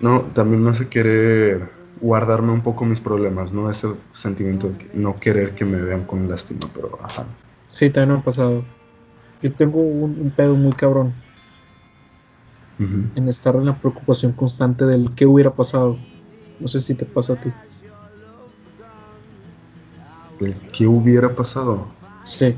no, 0.00 0.22
también 0.32 0.62
me 0.64 0.70
hace 0.70 0.88
querer 0.88 1.70
guardarme 2.00 2.52
un 2.52 2.62
poco 2.62 2.84
mis 2.84 3.00
problemas, 3.00 3.52
¿no? 3.52 3.70
Ese 3.70 3.88
sentimiento 4.12 4.68
de 4.70 4.78
que 4.78 4.90
no 4.94 5.20
querer 5.20 5.54
que 5.54 5.64
me 5.64 5.80
vean 5.80 6.04
con 6.06 6.28
lástima, 6.28 6.68
pero 6.74 6.98
ajá. 7.02 7.26
Sí, 7.66 7.90
también 7.90 8.14
me 8.16 8.20
ha 8.20 8.24
pasado. 8.24 8.68
Yo 9.42 9.54
tengo 9.56 9.80
un, 9.82 10.20
un 10.20 10.34
pedo 10.34 10.56
muy 10.56 10.74
cabrón 10.74 11.24
En 13.14 13.28
estar 13.28 13.54
en 13.56 13.66
la 13.66 13.76
preocupación 13.78 14.32
constante 14.32 14.86
del 14.86 15.14
qué 15.14 15.26
hubiera 15.26 15.54
pasado. 15.54 15.98
No 16.58 16.66
sé 16.68 16.80
si 16.80 16.94
te 16.94 17.04
pasa 17.04 17.34
a 17.34 17.36
ti. 17.36 17.50
El 20.40 20.54
¿Qué 20.72 20.86
hubiera 20.86 21.34
pasado? 21.34 21.86
Sí. 22.22 22.54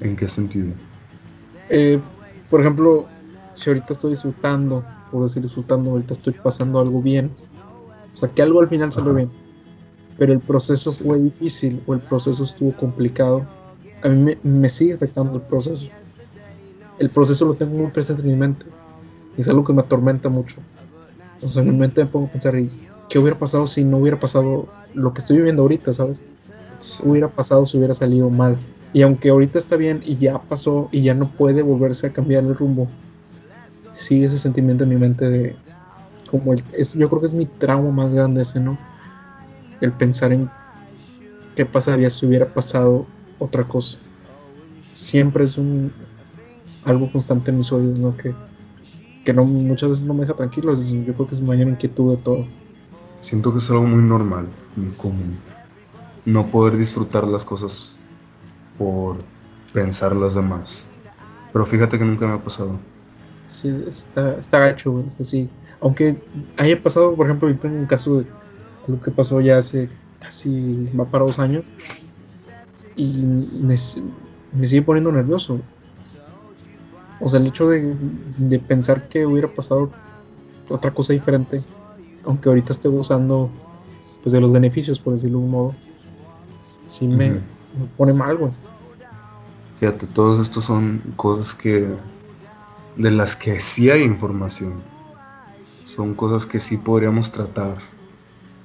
¿En 0.00 0.16
qué 0.16 0.28
sentido? 0.28 0.68
Eh, 1.70 1.98
por 2.50 2.60
ejemplo, 2.60 3.06
si 3.54 3.70
ahorita 3.70 3.92
estoy 3.94 4.10
disfrutando, 4.10 4.82
por 5.10 5.22
decir 5.22 5.42
disfrutando, 5.42 5.92
ahorita 5.92 6.12
estoy 6.14 6.34
pasando 6.34 6.80
algo 6.80 7.00
bien. 7.00 7.30
O 8.14 8.18
sea, 8.18 8.28
que 8.28 8.42
algo 8.42 8.60
al 8.60 8.68
final 8.68 8.92
salió 8.92 9.14
bien. 9.14 9.30
Pero 10.18 10.34
el 10.34 10.40
proceso 10.40 10.90
Sí. 10.90 11.04
fue 11.04 11.18
difícil 11.18 11.82
o 11.86 11.94
el 11.94 12.00
proceso 12.00 12.44
estuvo 12.44 12.72
complicado. 12.72 13.46
A 14.02 14.08
mí 14.08 14.16
me, 14.18 14.38
me 14.42 14.68
sigue 14.68 14.94
afectando 14.94 15.36
el 15.36 15.42
proceso. 15.42 15.88
El 17.00 17.10
proceso 17.10 17.46
lo 17.46 17.54
tengo 17.54 17.76
muy 17.76 17.90
presente 17.90 18.22
en 18.22 18.28
mi 18.28 18.36
mente. 18.36 18.66
Y 19.36 19.40
es 19.40 19.48
algo 19.48 19.64
que 19.64 19.72
me 19.72 19.80
atormenta 19.80 20.28
mucho. 20.28 20.56
O 21.42 21.48
sea, 21.48 21.62
en 21.62 21.70
mi 21.70 21.76
mente 21.76 22.04
me 22.04 22.10
pongo 22.10 22.26
a 22.26 22.30
pensar, 22.30 22.56
¿y 22.56 22.70
qué 23.08 23.18
hubiera 23.18 23.38
pasado 23.38 23.66
si 23.66 23.82
no 23.84 23.98
hubiera 23.98 24.20
pasado 24.20 24.68
lo 24.94 25.12
que 25.12 25.20
estoy 25.20 25.38
viviendo 25.38 25.62
ahorita, 25.62 25.92
¿sabes? 25.92 26.18
Sí. 26.78 27.02
¿Qué 27.02 27.08
hubiera 27.08 27.28
pasado 27.28 27.66
si 27.66 27.76
hubiera 27.76 27.94
salido 27.94 28.30
mal? 28.30 28.56
Y 28.92 29.02
aunque 29.02 29.30
ahorita 29.30 29.58
está 29.58 29.76
bien 29.76 30.02
y 30.04 30.16
ya 30.16 30.38
pasó 30.38 30.88
y 30.92 31.02
ya 31.02 31.14
no 31.14 31.28
puede 31.28 31.62
volverse 31.62 32.08
a 32.08 32.12
cambiar 32.12 32.44
el 32.44 32.54
rumbo, 32.54 32.88
sigue 33.92 34.26
ese 34.26 34.38
sentimiento 34.38 34.84
en 34.84 34.90
mi 34.90 34.96
mente 34.96 35.28
de 35.28 35.56
como 36.30 36.54
es, 36.54 36.94
yo 36.94 37.08
creo 37.08 37.20
que 37.20 37.26
es 37.26 37.34
mi 37.34 37.46
trauma 37.46 37.90
más 37.90 38.12
grande 38.12 38.42
ese, 38.42 38.60
¿no? 38.60 38.78
El 39.80 39.92
pensar 39.92 40.32
en 40.32 40.48
qué 41.56 41.66
pasaría 41.66 42.08
si 42.10 42.26
hubiera 42.26 42.46
pasado 42.46 43.06
otra 43.38 43.64
cosa. 43.64 43.98
Siempre 44.92 45.44
es 45.44 45.58
un 45.58 45.92
algo 46.84 47.10
constante 47.10 47.50
en 47.50 47.58
mis 47.58 47.72
oídos, 47.72 47.98
¿no? 47.98 48.16
Que, 48.16 48.34
que 49.24 49.32
no, 49.32 49.44
muchas 49.44 49.90
veces 49.90 50.04
no 50.04 50.14
me 50.14 50.22
deja 50.22 50.34
tranquilo. 50.34 50.74
Yo 50.74 51.14
creo 51.14 51.26
que 51.26 51.34
es 51.34 51.40
mayor 51.40 51.68
inquietud 51.68 52.16
de 52.16 52.22
todo. 52.22 52.46
Siento 53.20 53.52
que 53.52 53.58
es 53.58 53.70
algo 53.70 53.84
muy 53.84 54.02
normal, 54.02 54.48
muy 54.76 54.90
común. 54.92 55.36
No 56.24 56.46
poder 56.46 56.76
disfrutar 56.76 57.26
las 57.26 57.44
cosas 57.44 57.98
por 58.78 59.18
pensar 59.72 60.16
las 60.16 60.34
demás. 60.34 60.90
Pero 61.52 61.66
fíjate 61.66 61.98
que 61.98 62.04
nunca 62.04 62.26
me 62.26 62.34
ha 62.34 62.42
pasado. 62.42 62.78
Sí, 63.46 63.68
está, 63.86 64.38
está 64.38 64.58
gacho, 64.60 64.92
güey. 64.92 65.08
Es 65.08 65.20
así. 65.20 65.50
Aunque 65.80 66.16
haya 66.56 66.82
pasado, 66.82 67.14
por 67.14 67.26
ejemplo, 67.26 67.48
yo 67.50 67.58
tengo 67.58 67.76
un 67.76 67.86
caso 67.86 68.20
de 68.20 68.26
algo 68.86 69.00
que 69.02 69.10
pasó 69.10 69.40
ya 69.40 69.58
hace 69.58 69.88
casi, 70.20 70.88
va 70.98 71.04
para 71.04 71.24
dos 71.24 71.38
años. 71.38 71.64
Y 72.96 73.12
me, 73.14 73.74
me 74.52 74.66
sigue 74.66 74.82
poniendo 74.82 75.10
nervioso. 75.12 75.60
O 77.20 77.28
sea, 77.28 77.38
el 77.38 77.46
hecho 77.46 77.68
de, 77.68 77.94
de 78.38 78.58
pensar 78.58 79.08
que 79.08 79.26
hubiera 79.26 79.48
pasado 79.48 79.90
otra 80.68 80.92
cosa 80.92 81.12
diferente, 81.12 81.62
aunque 82.24 82.48
ahorita 82.48 82.72
esté 82.72 82.88
gozando 82.88 83.50
pues 84.22 84.32
de 84.32 84.40
los 84.40 84.52
beneficios, 84.52 84.98
por 84.98 85.14
decirlo 85.14 85.38
de 85.38 85.44
un 85.44 85.50
modo, 85.50 85.74
sí 86.88 87.06
me, 87.06 87.30
me 87.30 87.40
pone 87.96 88.12
mal, 88.12 88.36
güey. 88.36 88.52
Fíjate, 89.78 90.06
todos 90.06 90.38
estos 90.38 90.64
son 90.64 91.02
cosas 91.16 91.54
que 91.54 91.88
de 92.96 93.10
las 93.10 93.34
que 93.34 93.60
sí 93.60 93.90
hay 93.90 94.02
información. 94.02 94.74
Son 95.84 96.14
cosas 96.14 96.46
que 96.46 96.60
sí 96.60 96.76
podríamos 96.76 97.32
tratar 97.32 97.78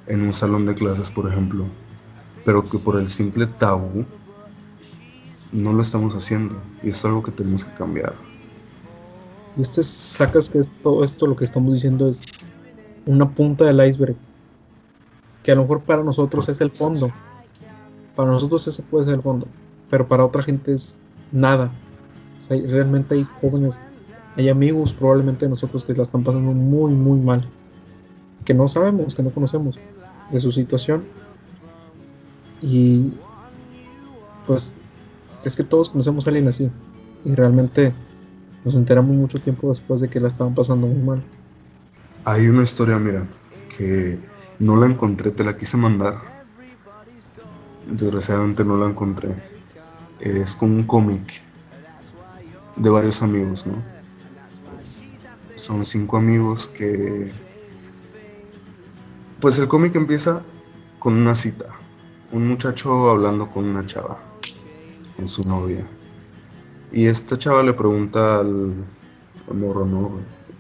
en 0.08 0.22
un 0.22 0.34
salón 0.34 0.66
de 0.66 0.76
clases, 0.76 1.10
por 1.10 1.32
ejemplo, 1.32 1.66
pero 2.44 2.68
que 2.70 2.78
por 2.78 3.00
el 3.00 3.08
simple 3.08 3.48
tabú 3.48 4.06
no 5.52 5.74
lo 5.74 5.82
estamos 5.82 6.14
haciendo 6.16 6.56
y 6.84 6.90
es 6.90 7.06
algo 7.06 7.24
que 7.24 7.32
tenemos 7.32 7.64
que 7.64 7.74
cambiar. 7.74 8.14
Y 9.58 9.62
este 9.62 9.84
sacas 9.84 10.50
que 10.50 10.60
es 10.60 10.70
todo 10.84 11.04
esto 11.04 11.28
lo 11.28 11.36
que 11.36 11.46
estamos 11.46 11.74
diciendo 11.74 12.10
es 12.10 12.22
una 13.06 13.30
punta 13.30 13.66
del 13.66 13.86
iceberg, 13.88 14.16
que 15.44 15.52
a 15.52 15.56
lo 15.56 15.62
mejor 15.62 15.82
para 15.82 16.04
nosotros 16.04 16.50
es 16.50 16.60
el 16.60 16.72
fondo, 16.72 17.12
para 18.16 18.32
nosotros 18.32 18.68
ese 18.68 18.82
puede 18.84 19.06
ser 19.06 19.16
el 19.16 19.22
fondo, 19.22 19.48
pero 19.90 20.08
para 20.08 20.26
otra 20.26 20.44
gente 20.44 20.74
es 20.74 21.00
nada. 21.32 21.72
Realmente 22.50 23.16
hay 23.16 23.24
jóvenes, 23.42 23.80
hay 24.36 24.50
amigos 24.50 24.94
probablemente 24.94 25.46
de 25.46 25.50
nosotros 25.50 25.84
que 25.84 25.94
la 25.94 26.04
están 26.04 26.24
pasando 26.24 26.52
muy, 26.52 26.94
muy 26.94 27.20
mal. 27.20 27.48
que 28.46 28.54
no 28.54 28.68
sabemos, 28.68 29.16
que 29.16 29.24
no 29.24 29.32
conocemos 29.32 29.78
de 30.32 30.40
su 30.40 30.52
situación. 30.52 31.06
Y 32.62 33.14
pues 34.46 34.74
es 35.44 35.56
que 35.56 35.64
todos 35.64 35.90
conocemos 35.90 36.26
a 36.26 36.30
alguien 36.30 36.48
así. 36.48 36.70
Y 37.26 37.34
realmente 37.34 37.94
nos 38.66 38.76
enteramos 38.76 39.16
mucho 39.16 39.40
tiempo 39.40 39.70
después 39.70 40.02
de 40.02 40.10
que 40.10 40.20
la 40.20 40.28
estaban 40.28 40.56
pasando 40.56 40.88
muy 40.88 41.02
mal. 41.02 41.24
Hay 42.26 42.48
una 42.48 42.64
historia, 42.64 42.98
mira, 42.98 43.28
que 43.78 44.18
no 44.58 44.76
la 44.76 44.88
encontré, 44.88 45.30
te 45.30 45.44
la 45.44 45.56
quise 45.56 45.78
mandar. 45.78 46.16
Desgraciadamente 47.88 48.66
no 48.66 48.78
la 48.78 48.88
encontré. 48.88 49.36
Es 50.20 50.56
como 50.56 50.74
un 50.76 50.84
cómic 50.84 51.42
de 52.76 52.90
varios 52.90 53.22
amigos, 53.22 53.68
¿no? 53.68 53.76
Son 55.56 55.86
cinco 55.86 56.18
amigos 56.18 56.68
que... 56.68 57.32
Pues 59.40 59.60
el 59.60 59.68
cómic 59.68 59.96
empieza 59.96 60.42
con 60.98 61.14
una 61.14 61.36
cita. 61.36 61.68
Un 62.32 62.48
muchacho 62.48 63.12
hablando 63.12 63.48
con 63.48 63.66
una 63.66 63.86
chava, 63.86 64.18
con 65.16 65.28
su 65.28 65.48
novia. 65.48 65.86
Y 66.92 67.08
esta 67.08 67.38
chava 67.38 67.64
le 67.64 67.74
pregunta 67.74 68.40
al, 68.40 68.74
morro, 69.54 69.86
¿no? 69.86 70.12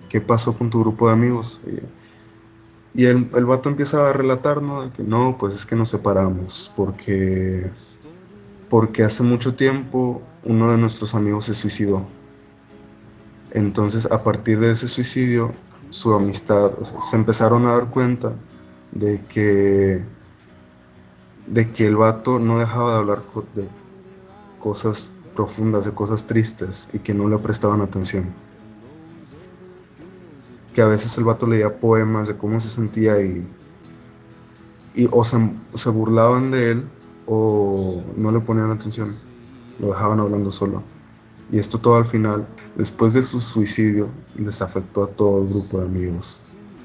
¿Qué 0.09 0.21
pasó 0.21 0.57
con 0.57 0.69
tu 0.69 0.81
grupo 0.81 1.07
de 1.07 1.13
amigos? 1.13 1.61
Y, 2.93 3.05
el, 3.05 3.29
el, 3.35 3.45
vato 3.45 3.69
empieza 3.69 4.09
a 4.09 4.13
relatar, 4.13 4.61
¿no? 4.61 4.83
De 4.83 4.91
que 4.91 5.03
no, 5.03 5.37
pues 5.37 5.53
es 5.53 5.65
que 5.65 5.75
nos 5.75 5.89
separamos 5.89 6.71
porque, 6.75 7.69
porque 8.69 9.03
hace 9.03 9.23
mucho 9.23 9.55
tiempo 9.55 10.21
uno 10.43 10.71
de 10.71 10.77
nuestros 10.77 11.13
amigos 11.15 11.45
se 11.45 11.53
suicidó. 11.53 12.05
Entonces, 13.51 14.05
a 14.11 14.23
partir 14.23 14.59
de 14.59 14.71
ese 14.71 14.87
suicidio, 14.87 15.53
su 15.89 16.13
amistad, 16.13 16.73
se 16.79 17.15
empezaron 17.15 17.65
a 17.67 17.73
dar 17.73 17.89
cuenta 17.89 18.33
de 18.91 19.21
que, 19.29 20.03
de 21.47 21.71
que 21.71 21.87
el 21.87 21.95
vato 21.95 22.39
no 22.39 22.59
dejaba 22.59 22.91
de 22.91 22.97
hablar 22.97 23.21
de 23.53 23.67
cosas 24.59 25.11
profundas, 25.35 25.85
de 25.85 25.91
cosas 25.91 26.25
tristes 26.25 26.89
y 26.93 26.99
que 26.99 27.13
no 27.13 27.27
le 27.27 27.37
prestaban 27.37 27.81
atención. 27.81 28.25
Que 30.73 30.81
a 30.81 30.87
veces 30.87 31.17
el 31.17 31.25
vato 31.25 31.45
leía 31.45 31.79
poemas 31.79 32.27
de 32.27 32.37
cómo 32.37 32.59
se 32.59 32.69
sentía 32.69 33.21
y, 33.21 33.47
y 34.95 35.07
o 35.11 35.23
se, 35.23 35.37
se 35.73 35.89
burlaban 35.89 36.51
de 36.51 36.71
él 36.71 36.85
o 37.27 38.01
no 38.17 38.31
le 38.31 38.39
ponían 38.39 38.71
atención, 38.71 39.15
lo 39.79 39.89
dejaban 39.89 40.19
hablando 40.19 40.51
solo. 40.51 40.83
Y 41.51 41.59
esto 41.59 41.77
todo 41.77 41.97
al 41.97 42.05
final, 42.05 42.47
después 42.75 43.13
de 43.13 43.21
su 43.21 43.39
suicidio, 43.39 44.09
les 44.35 44.61
afectó 44.61 45.03
a 45.03 45.07
todo 45.07 45.43
el 45.43 45.49
grupo 45.49 45.79
de 45.79 45.85
amigos. 45.85 46.41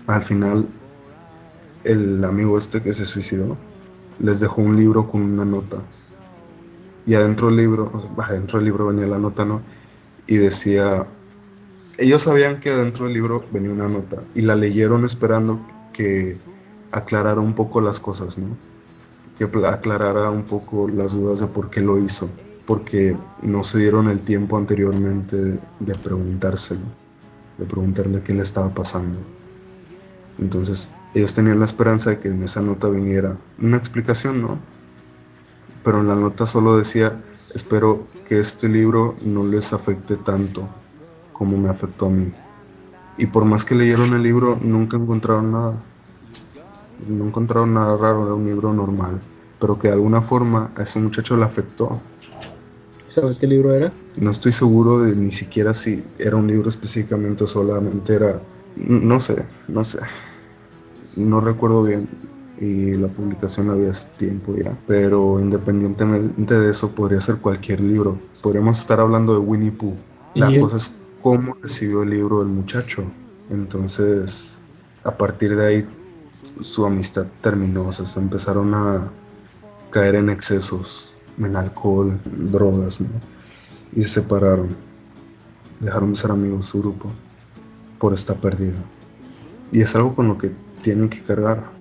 Al 0.07 0.23
final, 0.23 0.69
el 1.85 2.23
amigo 2.25 2.59
este 2.59 2.83
que 2.83 2.93
se 2.93 3.07
suicidó 3.07 3.57
les 4.19 4.39
dejó 4.41 4.61
un 4.61 4.77
libro 4.77 5.11
con 5.11 5.23
una 5.23 5.47
nota 5.47 5.79
y 7.07 7.15
adentro 7.15 7.49
del 7.49 7.57
libro, 7.57 7.91
adentro 8.19 8.59
del 8.59 8.67
libro 8.67 8.87
venía 8.87 9.07
la 9.07 9.19
nota, 9.19 9.45
¿no? 9.45 9.63
Y 10.27 10.37
decía, 10.37 11.07
ellos 11.99 12.23
sabían 12.23 12.61
que 12.61 12.71
adentro 12.71 13.07
del 13.07 13.15
libro 13.15 13.45
venía 13.53 13.71
una 13.71 13.89
nota 13.89 14.23
y 14.35 14.43
la 14.43 14.57
leyeron 14.57 15.05
esperando 15.05 15.61
que 15.93 16.39
aclarara 16.91 17.41
un 17.41 17.55
poco 17.55 17.81
las 17.81 18.01
cosas, 18.01 18.39
¿no? 18.39 18.57
Que 19.37 19.45
aclarara 19.45 20.31
un 20.31 20.45
poco 20.45 20.89
las 20.89 21.13
dudas 21.13 21.41
de 21.41 21.47
por 21.47 21.71
qué 21.71 21.81
lo 21.81 21.99
hizo, 21.99 22.29
porque 22.67 23.17
no 23.43 23.65
se 23.65 23.79
dieron 23.79 24.09
el 24.09 24.21
tiempo 24.21 24.57
anteriormente 24.57 25.37
de 25.37 25.95
preguntárselo, 26.03 26.87
de 27.59 27.65
preguntarle 27.65 28.23
qué 28.23 28.35
le 28.35 28.43
estaba 28.43 28.69
pasando. 28.69 29.19
Entonces, 30.39 30.89
ellos 31.15 31.35
tenían 31.35 31.59
la 31.59 31.65
esperanza 31.65 32.11
de 32.11 32.19
que 32.19 32.29
en 32.29 32.43
esa 32.43 32.61
nota 32.61 32.89
viniera 32.89 33.37
una 33.61 33.77
explicación, 33.77 34.41
¿no? 34.41 34.59
Pero 35.83 36.01
en 36.01 36.09
la 36.09 36.15
nota 36.15 36.47
solo 36.47 36.77
decía, 36.77 37.21
espero 37.55 38.07
que 38.27 38.41
este 38.41 38.69
libro 38.69 39.17
no 39.23 39.45
les 39.45 39.73
afecte 39.73 40.17
tanto 40.17 40.69
como 41.33 41.57
me 41.57 41.71
afectó 41.71 42.07
a 42.07 42.11
mí. 42.11 42.33
Y 43.17 43.27
por 43.27 43.45
más 43.45 43.65
que 43.65 43.75
leyeron 43.75 44.15
el 44.15 44.23
libro, 44.23 44.59
nunca 44.61 44.97
encontraron 44.97 45.53
nada. 45.53 45.75
No 47.09 47.27
encontraron 47.27 47.75
nada 47.75 47.97
raro, 47.97 48.25
era 48.25 48.35
un 48.35 48.45
libro 48.45 48.73
normal, 48.73 49.21
pero 49.59 49.79
que 49.79 49.89
de 49.89 49.95
alguna 49.95 50.21
forma 50.21 50.71
a 50.77 50.83
ese 50.83 51.01
muchacho 51.01 51.37
le 51.37 51.45
afectó. 51.45 52.01
¿Sabes 53.09 53.39
qué 53.39 53.47
libro 53.47 53.75
era? 53.75 53.93
No 54.21 54.31
estoy 54.31 54.53
seguro 54.53 55.01
de 55.03 55.17
ni 55.17 55.33
siquiera 55.33 55.75
si 55.75 56.05
era 56.19 56.37
un 56.37 56.47
libro 56.47 56.69
específicamente, 56.69 57.47
solamente 57.47 58.15
era, 58.15 58.41
no 58.77 59.19
sé, 59.19 59.45
no 59.67 59.83
sé, 59.83 59.99
no 61.17 61.41
recuerdo 61.41 61.83
bien 61.83 62.09
y 62.61 62.95
la 62.95 63.09
publicación 63.09 63.71
había 63.71 63.91
tiempo 64.19 64.55
ya. 64.55 64.79
Pero 64.87 65.41
independientemente 65.41 66.55
de 66.55 66.71
eso, 66.71 66.95
podría 66.95 67.21
ser 67.21 67.37
cualquier 67.37 67.81
libro. 67.81 68.19
Podríamos 68.43 68.79
estar 68.79 69.01
hablando 69.01 69.33
de 69.33 69.39
Winnie 69.39 69.73
Pooh. 69.73 69.95
La 70.35 70.47
cosa 70.61 70.77
es 70.77 70.95
cómo 71.23 71.57
recibió 71.63 72.03
el 72.03 72.11
libro 72.11 72.43
el 72.43 72.49
muchacho. 72.49 73.03
Entonces, 73.49 74.59
a 75.03 75.17
partir 75.17 75.57
de 75.57 75.67
ahí, 75.67 75.89
su 76.61 76.85
amistad 76.85 77.27
terminó. 77.41 77.89
O 77.89 77.93
sea, 77.93 78.07
se 78.07 78.21
empezaron 78.21 78.75
a 78.75 79.11
caer 79.89 80.17
en 80.17 80.29
excesos, 80.29 81.17
en 81.39 81.57
alcohol, 81.57 82.21
drogas, 82.25 83.03
Y 83.97 84.03
se 84.03 84.09
separaron. 84.09 84.69
Dejaron 85.81 86.13
de 86.13 86.19
ser 86.19 86.31
amigos 86.31 86.67
su 86.67 86.81
grupo 86.81 87.11
por 87.99 88.13
esta 88.13 88.35
pérdida. 88.35 88.83
Y 89.73 89.81
es 89.81 89.95
algo 89.97 90.15
con 90.15 90.29
lo 90.29 90.37
que 90.37 90.53
tienen 90.83 91.09
que 91.09 91.23
cargar 91.23 91.80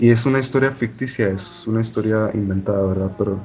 y 0.00 0.08
es 0.08 0.24
una 0.24 0.38
historia 0.38 0.72
ficticia, 0.72 1.28
es 1.28 1.66
una 1.66 1.82
historia 1.82 2.30
inventada, 2.32 2.86
¿verdad? 2.86 3.14
Pero 3.18 3.38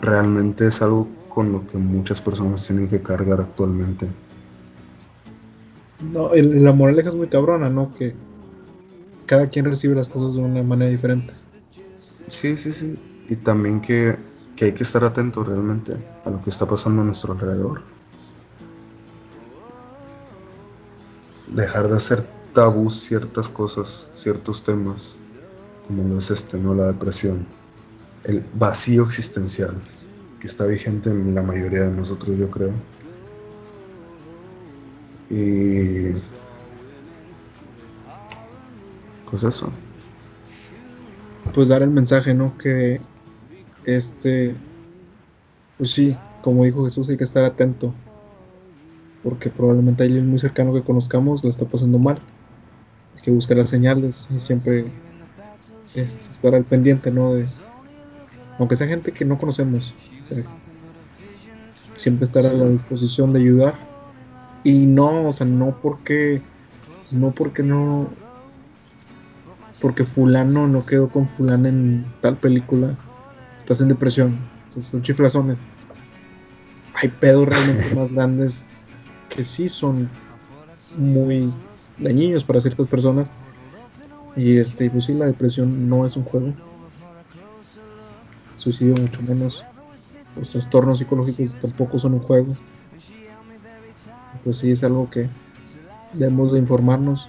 realmente 0.00 0.68
es 0.68 0.80
algo 0.80 1.08
con 1.28 1.50
lo 1.50 1.66
que 1.66 1.76
muchas 1.78 2.20
personas 2.20 2.64
tienen 2.64 2.88
que 2.88 3.02
cargar 3.02 3.40
actualmente. 3.40 4.06
No, 6.12 6.32
el, 6.32 6.62
la 6.62 6.72
moraleja 6.72 7.08
es 7.08 7.16
muy 7.16 7.26
cabrona, 7.26 7.68
¿no? 7.68 7.92
Que 7.92 8.14
cada 9.26 9.48
quien 9.48 9.64
recibe 9.64 9.96
las 9.96 10.08
cosas 10.08 10.36
de 10.36 10.42
una 10.42 10.62
manera 10.62 10.92
diferente. 10.92 11.34
Sí, 12.28 12.56
sí, 12.56 12.70
sí. 12.70 12.96
Y 13.28 13.34
también 13.34 13.80
que, 13.80 14.16
que 14.54 14.66
hay 14.66 14.72
que 14.72 14.84
estar 14.84 15.02
atento 15.02 15.42
realmente 15.42 15.96
a 16.24 16.30
lo 16.30 16.40
que 16.40 16.50
está 16.50 16.66
pasando 16.66 17.02
a 17.02 17.04
nuestro 17.04 17.32
alrededor. 17.32 17.82
Dejar 21.48 21.88
de 21.88 21.96
hacer 21.96 22.35
tabú 22.56 22.88
ciertas 22.88 23.50
cosas, 23.50 24.08
ciertos 24.14 24.64
temas, 24.64 25.18
como 25.86 26.08
lo 26.08 26.18
es 26.18 26.30
este, 26.30 26.56
¿no? 26.56 26.74
La 26.74 26.86
depresión, 26.86 27.46
el 28.24 28.42
vacío 28.54 29.04
existencial, 29.04 29.76
que 30.40 30.46
está 30.46 30.64
vigente 30.64 31.10
en 31.10 31.34
la 31.34 31.42
mayoría 31.42 31.82
de 31.82 31.90
nosotros, 31.90 32.38
yo 32.38 32.50
creo. 32.50 32.72
Y 35.28 36.12
pues 39.28 39.42
eso. 39.42 39.70
Pues 41.52 41.68
dar 41.68 41.82
el 41.82 41.90
mensaje, 41.90 42.32
¿no? 42.32 42.56
Que 42.56 43.02
este, 43.84 44.56
pues 45.76 45.90
sí, 45.90 46.16
como 46.40 46.64
dijo 46.64 46.84
Jesús, 46.84 47.10
hay 47.10 47.18
que 47.18 47.24
estar 47.24 47.44
atento, 47.44 47.92
porque 49.22 49.50
probablemente 49.50 50.04
alguien 50.04 50.26
muy 50.26 50.38
cercano 50.38 50.72
que 50.72 50.82
conozcamos 50.82 51.44
lo 51.44 51.50
está 51.50 51.66
pasando 51.66 51.98
mal 51.98 52.18
que 53.26 53.32
buscar 53.32 53.56
las 53.56 53.70
señales 53.70 54.28
y 54.32 54.38
siempre 54.38 54.86
estar 55.96 56.54
al 56.54 56.62
pendiente, 56.62 57.10
¿no? 57.10 57.34
De, 57.34 57.48
aunque 58.56 58.76
sea 58.76 58.86
gente 58.86 59.10
que 59.10 59.24
no 59.24 59.36
conocemos, 59.36 59.92
siempre 61.96 62.22
estar 62.22 62.46
a 62.46 62.52
la 62.52 62.66
disposición 62.66 63.32
de 63.32 63.40
ayudar 63.40 63.74
y 64.62 64.86
no, 64.86 65.26
o 65.26 65.32
sea, 65.32 65.44
no 65.44 65.76
porque, 65.82 66.40
no 67.10 67.32
porque 67.32 67.64
no, 67.64 68.10
porque 69.80 70.04
fulano 70.04 70.68
no 70.68 70.86
quedó 70.86 71.08
con 71.08 71.28
fulano 71.28 71.66
en 71.66 72.06
tal 72.20 72.36
película, 72.36 72.96
estás 73.58 73.80
en 73.80 73.88
depresión, 73.88 74.38
son 74.68 75.02
chiflazones. 75.02 75.58
Hay 76.94 77.08
pedos 77.08 77.48
realmente 77.48 77.92
más 77.96 78.12
grandes 78.12 78.64
que 79.30 79.42
sí 79.42 79.68
son 79.68 80.08
muy 80.96 81.52
dañinos 81.98 82.44
para 82.44 82.60
ciertas 82.60 82.86
personas. 82.86 83.30
Y 84.34 84.58
este, 84.58 84.90
pues 84.90 85.06
sí, 85.06 85.14
la 85.14 85.26
depresión 85.26 85.88
no 85.88 86.04
es 86.04 86.16
un 86.16 86.24
juego. 86.24 86.52
suicidio 88.56 88.94
mucho 88.96 89.22
menos. 89.22 89.64
Los 90.36 90.50
trastornos 90.50 90.98
psicológicos 90.98 91.54
tampoco 91.60 91.98
son 91.98 92.14
un 92.14 92.20
juego. 92.20 92.54
Pues 94.44 94.58
sí, 94.58 94.70
es 94.70 94.84
algo 94.84 95.08
que 95.10 95.28
debemos 96.12 96.52
de 96.52 96.58
informarnos 96.58 97.28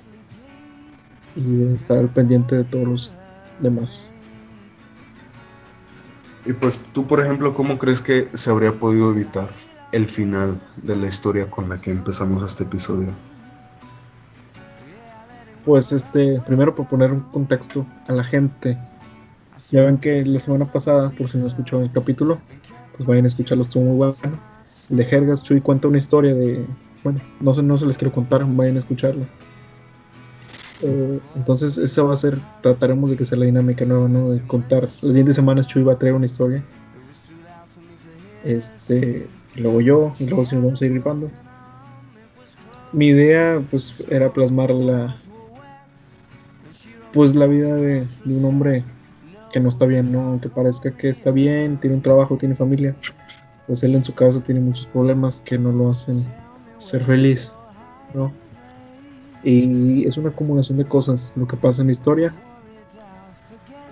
y 1.35 1.41
de 1.41 1.75
estar 1.75 2.05
pendiente 2.09 2.57
de 2.57 2.63
todos 2.65 2.87
los 2.87 3.13
demás. 3.59 4.03
Y 6.45 6.53
pues 6.53 6.77
tú, 6.93 7.05
por 7.05 7.19
ejemplo, 7.19 7.53
¿cómo 7.53 7.77
crees 7.77 8.01
que 8.01 8.29
se 8.33 8.49
habría 8.49 8.73
podido 8.73 9.11
evitar 9.11 9.49
el 9.91 10.07
final 10.07 10.59
de 10.81 10.95
la 10.95 11.07
historia 11.07 11.49
con 11.49 11.69
la 11.69 11.79
que 11.79 11.91
empezamos 11.91 12.43
este 12.43 12.63
episodio? 12.63 13.09
Pues 15.67 15.91
este, 15.91 16.39
primero 16.45 16.73
por 16.73 16.87
poner 16.87 17.11
un 17.11 17.19
contexto 17.19 17.85
a 18.07 18.13
la 18.13 18.23
gente. 18.23 18.77
Ya 19.69 19.83
ven 19.83 19.97
que 19.97 20.23
la 20.23 20.39
semana 20.39 20.63
pasada, 20.63 21.09
por 21.09 21.27
si 21.27 21.37
no 21.37 21.45
escucharon 21.45 21.83
el 21.83 21.91
capítulo, 21.91 22.37
pues 22.95 23.05
vayan 23.05 23.25
a 23.25 23.27
escucharlo, 23.27 23.63
estuvo 23.63 23.83
muy 23.83 23.97
bueno. 23.97 24.39
El 24.89 24.95
de 24.95 25.03
Jergas, 25.03 25.43
Chuy 25.43 25.59
cuenta 25.59 25.89
una 25.89 25.97
historia 25.97 26.33
de. 26.33 26.65
Bueno, 27.03 27.19
no 27.41 27.53
se, 27.53 27.63
no 27.63 27.77
se 27.77 27.85
les 27.85 27.97
quiero 27.97 28.13
contar, 28.13 28.45
vayan 28.45 28.77
a 28.77 28.79
escucharlo. 28.79 29.25
Eh, 30.83 31.19
entonces, 31.35 31.77
esa 31.77 32.01
va 32.03 32.13
a 32.13 32.15
ser. 32.15 32.39
Trataremos 32.61 33.09
de 33.09 33.17
que 33.17 33.25
sea 33.25 33.37
la 33.37 33.45
dinámica 33.45 33.83
nueva, 33.83 34.07
¿no? 34.07 34.29
De 34.29 34.39
contar. 34.47 34.83
Las 34.83 35.01
siguientes 35.01 35.35
semanas 35.35 35.67
Chuy 35.67 35.83
va 35.83 35.93
a 35.93 35.99
traer 35.99 36.15
una 36.15 36.27
historia. 36.27 36.63
Este. 38.45 39.27
y 39.53 39.59
luego 39.59 39.81
yo, 39.81 40.13
y 40.17 40.27
luego 40.27 40.45
si 40.45 40.55
nos 40.55 40.63
vamos 40.63 40.81
a 40.81 40.85
ir 40.85 40.93
rifando. 40.93 41.29
Mi 42.93 43.07
idea, 43.07 43.61
pues, 43.69 44.01
era 44.09 44.31
plasmar 44.31 44.71
la. 44.71 45.17
Pues 47.13 47.35
la 47.35 47.47
vida 47.47 47.75
de, 47.75 48.07
un 48.25 48.45
hombre 48.45 48.83
que 49.51 49.59
no 49.59 49.69
está 49.69 49.85
bien, 49.85 50.11
¿no? 50.11 50.21
Aunque 50.21 50.49
parezca 50.49 50.91
que 50.91 51.09
está 51.09 51.31
bien, 51.31 51.79
tiene 51.79 51.95
un 51.95 52.01
trabajo, 52.01 52.37
tiene 52.37 52.55
familia, 52.55 52.95
pues 53.65 53.83
él 53.83 53.95
en 53.95 54.03
su 54.03 54.13
casa 54.13 54.41
tiene 54.41 54.59
muchos 54.59 54.87
problemas 54.87 55.41
que 55.41 55.57
no 55.57 55.71
lo 55.71 55.89
hacen 55.89 56.25
ser 56.77 57.03
feliz, 57.03 57.53
¿no? 58.13 58.31
Y 59.43 60.05
es 60.05 60.17
una 60.17 60.29
acumulación 60.29 60.77
de 60.77 60.85
cosas 60.85 61.31
lo 61.35 61.47
que 61.47 61.55
pasa 61.57 61.81
en 61.81 61.87
la 61.87 61.91
historia. 61.93 62.33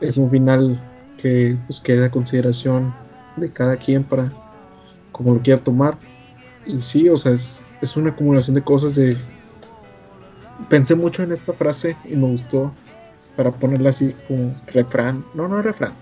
Es 0.01 0.17
un 0.17 0.29
final 0.29 0.79
que 1.17 1.57
pues 1.67 1.79
queda 1.79 2.07
a 2.07 2.11
consideración 2.11 2.93
de 3.37 3.49
cada 3.49 3.77
quien 3.77 4.03
para 4.03 4.31
como 5.11 5.33
lo 5.33 5.41
quiera 5.41 5.63
tomar. 5.63 5.97
Y 6.65 6.79
sí, 6.79 7.07
o 7.09 7.17
sea, 7.17 7.31
es, 7.31 7.61
es 7.81 7.95
una 7.95 8.09
acumulación 8.09 8.55
de 8.55 8.63
cosas 8.63 8.95
de... 8.95 9.15
Pensé 10.69 10.95
mucho 10.95 11.23
en 11.23 11.31
esta 11.31 11.53
frase 11.53 11.95
y 12.05 12.15
me 12.15 12.27
gustó 12.27 12.73
para 13.35 13.51
ponerla 13.51 13.89
así 13.89 14.15
como 14.27 14.55
refrán, 14.73 15.25
no, 15.33 15.47
no 15.47 15.61
refrán, 15.61 15.93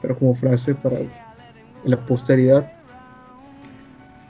pero 0.00 0.18
como 0.18 0.34
frase 0.34 0.74
para 0.74 1.00
la 1.84 1.96
posteridad, 2.06 2.72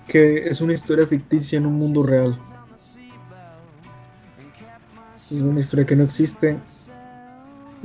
que 0.09 0.47
es 0.47 0.61
una 0.61 0.72
historia 0.72 1.07
ficticia 1.07 1.59
en 1.59 1.66
un 1.66 1.74
mundo 1.74 2.03
real. 2.03 2.39
Es 5.30 5.41
una 5.41 5.61
historia 5.61 5.87
que 5.87 5.97
no 5.97 6.05
existe, 6.05 6.59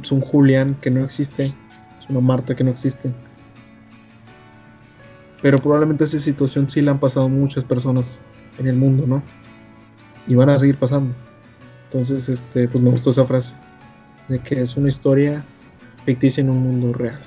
es 0.02 0.12
un 0.12 0.22
Julián 0.22 0.76
que 0.82 0.90
no 0.90 1.04
existe, 1.04 1.46
es 1.46 2.10
una 2.10 2.20
Marta 2.20 2.56
que 2.56 2.64
no 2.64 2.72
existe. 2.72 3.12
Pero 5.42 5.60
probablemente 5.60 6.04
esa 6.04 6.20
situación 6.20 6.70
sí 6.70 6.82
la 6.82 6.92
han 6.92 7.00
pasado 7.00 7.30
muchas 7.30 7.64
personas 7.64 8.20
en 8.58 8.68
el 8.68 8.76
mundo, 8.76 9.06
¿no? 9.06 9.22
Y 10.28 10.36
van 10.36 10.50
a 10.50 10.58
seguir 10.58 10.78
pasando. 10.78 11.14
Entonces, 11.86 12.28
este, 12.28 12.68
pues 12.68 12.84
me 12.84 12.90
gustó 12.90 13.12
esa 13.12 13.24
frase 13.24 13.56
de 14.28 14.40
que 14.40 14.62
es 14.62 14.76
una 14.78 14.90
historia 14.90 15.44
ficticia 16.06 16.42
en 16.42 16.50
un 16.50 16.64
mundo 16.64 16.94
real. 16.94 17.20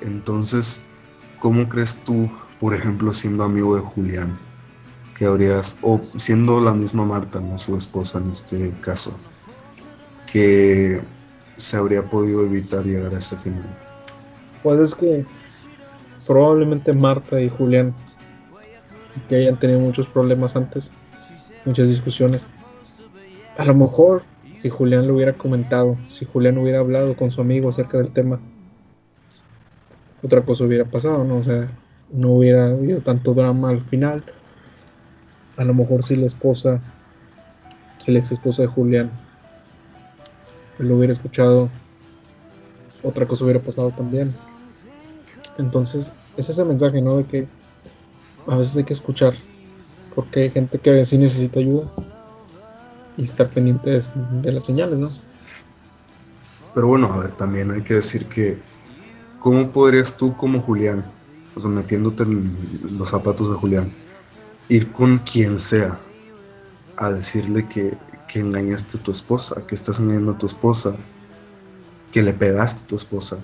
Entonces, 0.00 0.82
¿cómo 1.38 1.68
crees 1.68 1.96
tú, 1.96 2.30
por 2.60 2.74
ejemplo, 2.74 3.12
siendo 3.12 3.44
amigo 3.44 3.76
de 3.76 3.82
Julián, 3.82 4.38
que 5.16 5.26
habrías, 5.26 5.76
o 5.82 6.00
siendo 6.16 6.60
la 6.60 6.74
misma 6.74 7.04
Marta, 7.04 7.40
no 7.40 7.58
su 7.58 7.76
esposa 7.76 8.18
en 8.18 8.30
este 8.30 8.70
caso, 8.80 9.16
que 10.30 11.00
se 11.56 11.76
habría 11.76 12.02
podido 12.02 12.44
evitar 12.44 12.84
llegar 12.84 13.14
a 13.14 13.18
ese 13.18 13.36
final? 13.36 13.76
Pues 14.62 14.80
es 14.80 14.94
que 14.94 15.24
probablemente 16.26 16.92
Marta 16.92 17.40
y 17.40 17.48
Julián, 17.48 17.94
que 19.28 19.36
hayan 19.36 19.58
tenido 19.58 19.80
muchos 19.80 20.06
problemas 20.06 20.56
antes, 20.56 20.90
muchas 21.64 21.88
discusiones, 21.88 22.46
a 23.58 23.64
lo 23.64 23.74
mejor 23.74 24.22
si 24.62 24.70
Julián 24.70 25.08
lo 25.08 25.16
hubiera 25.16 25.32
comentado, 25.32 25.96
si 26.06 26.24
Julián 26.24 26.56
hubiera 26.56 26.78
hablado 26.78 27.16
con 27.16 27.32
su 27.32 27.40
amigo 27.40 27.68
acerca 27.68 27.98
del 27.98 28.12
tema, 28.12 28.38
otra 30.22 30.42
cosa 30.42 30.62
hubiera 30.62 30.84
pasado, 30.84 31.24
¿no? 31.24 31.38
O 31.38 31.42
sea, 31.42 31.68
no 32.12 32.28
hubiera 32.34 32.66
habido 32.66 33.00
tanto 33.00 33.34
drama 33.34 33.70
al 33.70 33.80
final. 33.80 34.22
A 35.56 35.64
lo 35.64 35.74
mejor 35.74 36.04
si 36.04 36.14
la 36.14 36.26
esposa, 36.26 36.80
si 37.98 38.12
la 38.12 38.20
ex 38.20 38.30
esposa 38.30 38.62
de 38.62 38.68
Julián 38.68 39.10
lo 40.78 40.94
hubiera 40.94 41.12
escuchado, 41.12 41.68
otra 43.02 43.26
cosa 43.26 43.42
hubiera 43.42 43.58
pasado 43.58 43.90
también. 43.90 44.32
Entonces, 45.58 46.14
es 46.36 46.48
ese 46.48 46.64
mensaje, 46.64 47.02
¿no? 47.02 47.16
De 47.16 47.24
que 47.24 47.48
a 48.46 48.54
veces 48.54 48.76
hay 48.76 48.84
que 48.84 48.92
escuchar, 48.92 49.34
porque 50.14 50.42
hay 50.42 50.50
gente 50.50 50.78
que 50.78 51.04
sí 51.04 51.18
necesita 51.18 51.58
ayuda 51.58 51.90
y 53.16 53.24
estar 53.24 53.50
pendientes 53.50 54.12
de 54.14 54.52
las 54.52 54.64
señales, 54.64 54.98
¿no? 54.98 55.10
Pero 56.74 56.86
bueno, 56.88 57.12
a 57.12 57.18
ver, 57.18 57.32
también 57.32 57.70
hay 57.70 57.82
que 57.82 57.94
decir 57.94 58.28
que, 58.28 58.62
¿cómo 59.38 59.72
podrías 59.72 60.16
tú 60.16 60.36
como 60.36 60.62
Julián, 60.62 61.04
o 61.54 61.60
sea, 61.60 61.70
metiéndote 61.70 62.24
en 62.24 62.98
los 62.98 63.10
zapatos 63.10 63.50
de 63.50 63.56
Julián, 63.56 63.92
ir 64.68 64.92
con 64.92 65.18
quien 65.20 65.58
sea 65.60 66.00
a 66.96 67.10
decirle 67.12 67.68
que, 67.68 67.98
que 68.26 68.40
engañaste 68.40 68.98
a 68.98 69.02
tu 69.02 69.12
esposa, 69.12 69.66
que 69.66 69.74
estás 69.74 69.98
engañando 69.98 70.32
a 70.32 70.38
tu 70.38 70.46
esposa, 70.46 70.96
que 72.12 72.22
le 72.22 72.32
pegaste 72.32 72.82
a 72.82 72.86
tu 72.86 72.96
esposa? 72.96 73.36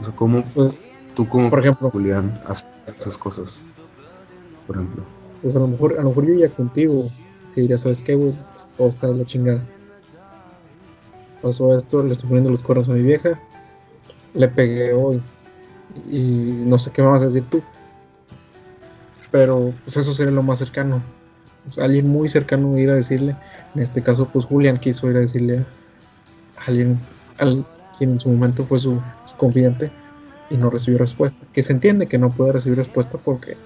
O 0.00 0.04
sea, 0.04 0.14
¿cómo 0.14 0.44
Pues, 0.52 0.82
tú 1.14 1.28
como 1.28 1.50
por 1.50 1.60
ejemplo, 1.60 1.90
Julián 1.90 2.40
haces 2.46 2.66
esas 2.98 3.18
cosas? 3.18 3.62
Por 4.66 4.76
ejemplo. 4.76 5.21
Pues 5.42 5.56
a 5.56 5.58
lo 5.58 5.66
mejor, 5.66 5.98
a 5.98 6.02
lo 6.02 6.10
mejor 6.10 6.26
yo 6.26 6.34
iría 6.34 6.48
contigo, 6.48 7.10
te 7.54 7.62
diría, 7.62 7.76
¿sabes 7.76 8.02
qué, 8.02 8.14
güey? 8.14 8.34
La 8.78 9.24
chingada. 9.24 9.62
Pasó 11.42 11.76
esto, 11.76 12.02
le 12.02 12.12
estoy 12.12 12.28
poniendo 12.28 12.50
los 12.50 12.62
cuernos 12.62 12.88
a 12.88 12.92
mi 12.92 13.02
vieja, 13.02 13.40
le 14.34 14.48
pegué 14.48 14.92
hoy, 14.92 15.20
y 16.08 16.62
no 16.64 16.78
sé 16.78 16.90
qué 16.92 17.02
me 17.02 17.08
vas 17.08 17.22
a 17.22 17.26
decir 17.26 17.44
tú. 17.44 17.60
Pero 19.30 19.72
pues 19.84 19.96
eso 19.96 20.12
sería 20.12 20.32
lo 20.32 20.42
más 20.42 20.58
cercano. 20.58 21.02
Alguien 21.80 22.08
muy 22.08 22.28
cercano 22.28 22.76
ir 22.78 22.90
a 22.90 22.94
decirle, 22.94 23.36
en 23.74 23.82
este 23.82 24.02
caso 24.02 24.28
pues 24.32 24.44
Julián 24.44 24.78
quiso 24.78 25.10
ir 25.10 25.16
a 25.16 25.20
decirle 25.20 25.64
a 26.58 26.64
alguien, 26.66 27.00
al 27.38 27.66
quien 27.98 28.12
en 28.12 28.20
su 28.20 28.30
momento 28.30 28.64
fue 28.64 28.78
su, 28.78 29.00
su 29.26 29.36
confidente 29.36 29.90
y 30.50 30.56
no 30.56 30.70
recibió 30.70 30.98
respuesta. 30.98 31.38
Que 31.52 31.62
se 31.62 31.72
entiende 31.72 32.06
que 32.06 32.18
no 32.18 32.30
puede 32.30 32.52
recibir 32.52 32.78
respuesta 32.78 33.18
porque 33.24 33.56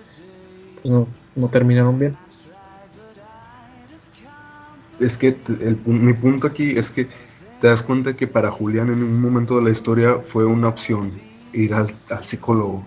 no, 0.89 1.07
no 1.35 1.49
terminaron 1.49 1.99
bien. 1.99 2.17
Es 4.99 5.17
que 5.19 5.37
el 5.61 5.79
mi 5.85 6.15
punto 6.15 6.47
aquí 6.47 6.77
es 6.77 6.91
que 6.91 7.09
te 7.61 7.69
das 7.69 7.83
cuenta 7.83 8.15
que 8.15 8.27
para 8.27 8.51
Julián 8.51 8.89
en 8.89 9.03
un 9.03 9.21
momento 9.21 9.57
de 9.57 9.63
la 9.65 9.71
historia 9.71 10.19
fue 10.33 10.45
una 10.47 10.69
opción 10.69 11.13
ir 11.53 11.75
al, 11.75 11.95
al 12.11 12.25
psicólogo, 12.25 12.85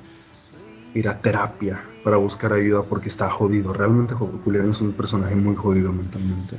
ir 0.94 1.08
a 1.08 1.20
terapia 1.20 1.82
para 2.04 2.18
buscar 2.18 2.54
ayuda 2.54 2.84
porque 2.84 3.10
está 3.10 3.30
jodido. 3.30 3.74
Realmente 3.74 4.14
Julián 4.14 4.70
es 4.70 4.82
un 4.82 4.94
personaje 4.94 5.36
muy 5.36 5.56
jodido 5.56 5.92
mentalmente. 5.92 6.58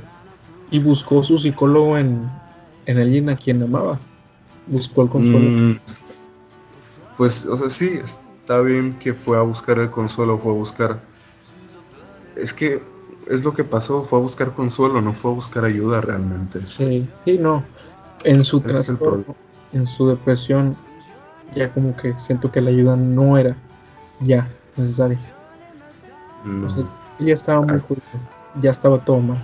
Y 0.69 0.79
buscó 0.79 1.23
su 1.23 1.37
psicólogo 1.37 1.97
en, 1.97 2.29
en 2.85 2.97
alguien 2.97 3.29
a 3.29 3.35
quien 3.35 3.63
amaba. 3.63 3.99
Buscó 4.67 5.03
el 5.03 5.09
consuelo. 5.09 5.39
Mm, 5.39 5.79
pues, 7.17 7.45
o 7.45 7.57
sea, 7.57 7.69
sí, 7.69 7.99
está 8.41 8.61
bien 8.61 8.97
que 8.99 9.13
fue 9.13 9.37
a 9.37 9.41
buscar 9.41 9.79
el 9.79 9.89
consuelo, 9.89 10.37
fue 10.37 10.51
a 10.51 10.55
buscar... 10.55 11.10
Es 12.35 12.53
que 12.53 12.81
es 13.27 13.43
lo 13.43 13.53
que 13.53 13.63
pasó, 13.63 14.03
fue 14.03 14.19
a 14.19 14.21
buscar 14.21 14.53
consuelo, 14.53 15.01
no 15.01 15.13
fue 15.13 15.31
a 15.31 15.33
buscar 15.35 15.65
ayuda 15.65 16.01
realmente. 16.01 16.65
Sí, 16.65 17.07
sí, 17.23 17.37
no. 17.37 17.63
En 18.23 18.43
su 18.43 18.59
trastorno, 18.61 19.35
en 19.73 19.85
su 19.85 20.07
depresión, 20.07 20.75
ya 21.55 21.71
como 21.73 21.95
que 21.95 22.17
siento 22.19 22.51
que 22.51 22.61
la 22.61 22.69
ayuda 22.69 22.95
no 22.95 23.37
era 23.37 23.55
ya 24.21 24.47
necesaria. 24.77 25.19
No. 26.45 26.67
O 26.67 26.69
sea, 26.69 26.83
él 27.19 27.25
ya 27.27 27.33
estaba 27.33 27.61
muy 27.61 27.75
Ah. 27.77 27.81
jodido. 27.87 28.03
Ya 28.61 28.71
estaba 28.71 28.99
todo 28.99 29.19
mal 29.21 29.37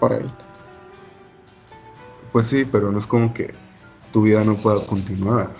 para 0.00 0.16
él. 0.16 0.30
Pues 2.32 2.48
sí, 2.48 2.64
pero 2.64 2.90
no 2.90 2.98
es 2.98 3.06
como 3.06 3.32
que 3.32 3.54
tu 4.12 4.22
vida 4.22 4.42
no 4.42 4.56
pueda 4.56 4.84
continuar. 4.86 5.50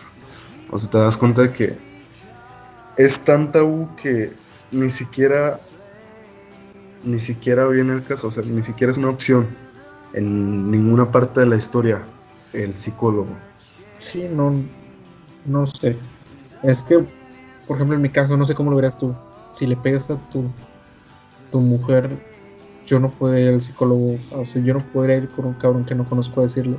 O 0.70 0.78
sea, 0.78 0.90
te 0.90 0.98
das 0.98 1.16
cuenta 1.16 1.42
de 1.42 1.52
que 1.52 1.78
es 2.96 3.22
tan 3.24 3.52
tabú 3.52 3.88
que 3.96 4.32
ni 4.70 4.90
siquiera 4.90 5.60
ni 7.04 7.20
siquiera 7.20 7.66
viene 7.66 7.94
el 7.94 8.02
caso, 8.04 8.28
o 8.28 8.30
sea, 8.30 8.42
ni 8.44 8.62
siquiera 8.62 8.92
es 8.92 8.98
una 8.98 9.10
opción 9.10 9.46
en 10.12 10.70
ninguna 10.70 11.10
parte 11.10 11.40
de 11.40 11.46
la 11.46 11.56
historia 11.56 12.02
el 12.52 12.74
psicólogo. 12.74 13.30
Sí, 13.98 14.28
no, 14.30 14.52
no 15.46 15.66
sé. 15.66 15.96
Es 16.62 16.82
que, 16.82 17.04
por 17.66 17.76
ejemplo, 17.76 17.96
en 17.96 18.02
mi 18.02 18.08
caso, 18.08 18.36
no 18.36 18.44
sé 18.44 18.54
cómo 18.54 18.70
lo 18.70 18.76
verás 18.76 18.98
tú. 18.98 19.14
Si 19.52 19.66
le 19.66 19.76
pegas 19.76 20.10
a 20.10 20.16
tu, 20.30 20.44
tu 21.50 21.60
mujer, 21.60 22.10
yo 22.86 23.00
no 23.00 23.10
podría 23.10 23.46
ir 23.46 23.54
al 23.54 23.60
psicólogo. 23.60 24.18
O 24.32 24.44
sea, 24.44 24.62
yo 24.62 24.74
no 24.74 24.80
podría 24.92 25.16
ir 25.16 25.28
con 25.30 25.46
un 25.46 25.54
cabrón 25.54 25.84
que 25.84 25.94
no 25.94 26.04
conozco 26.04 26.40
a 26.40 26.44
decirle, 26.44 26.76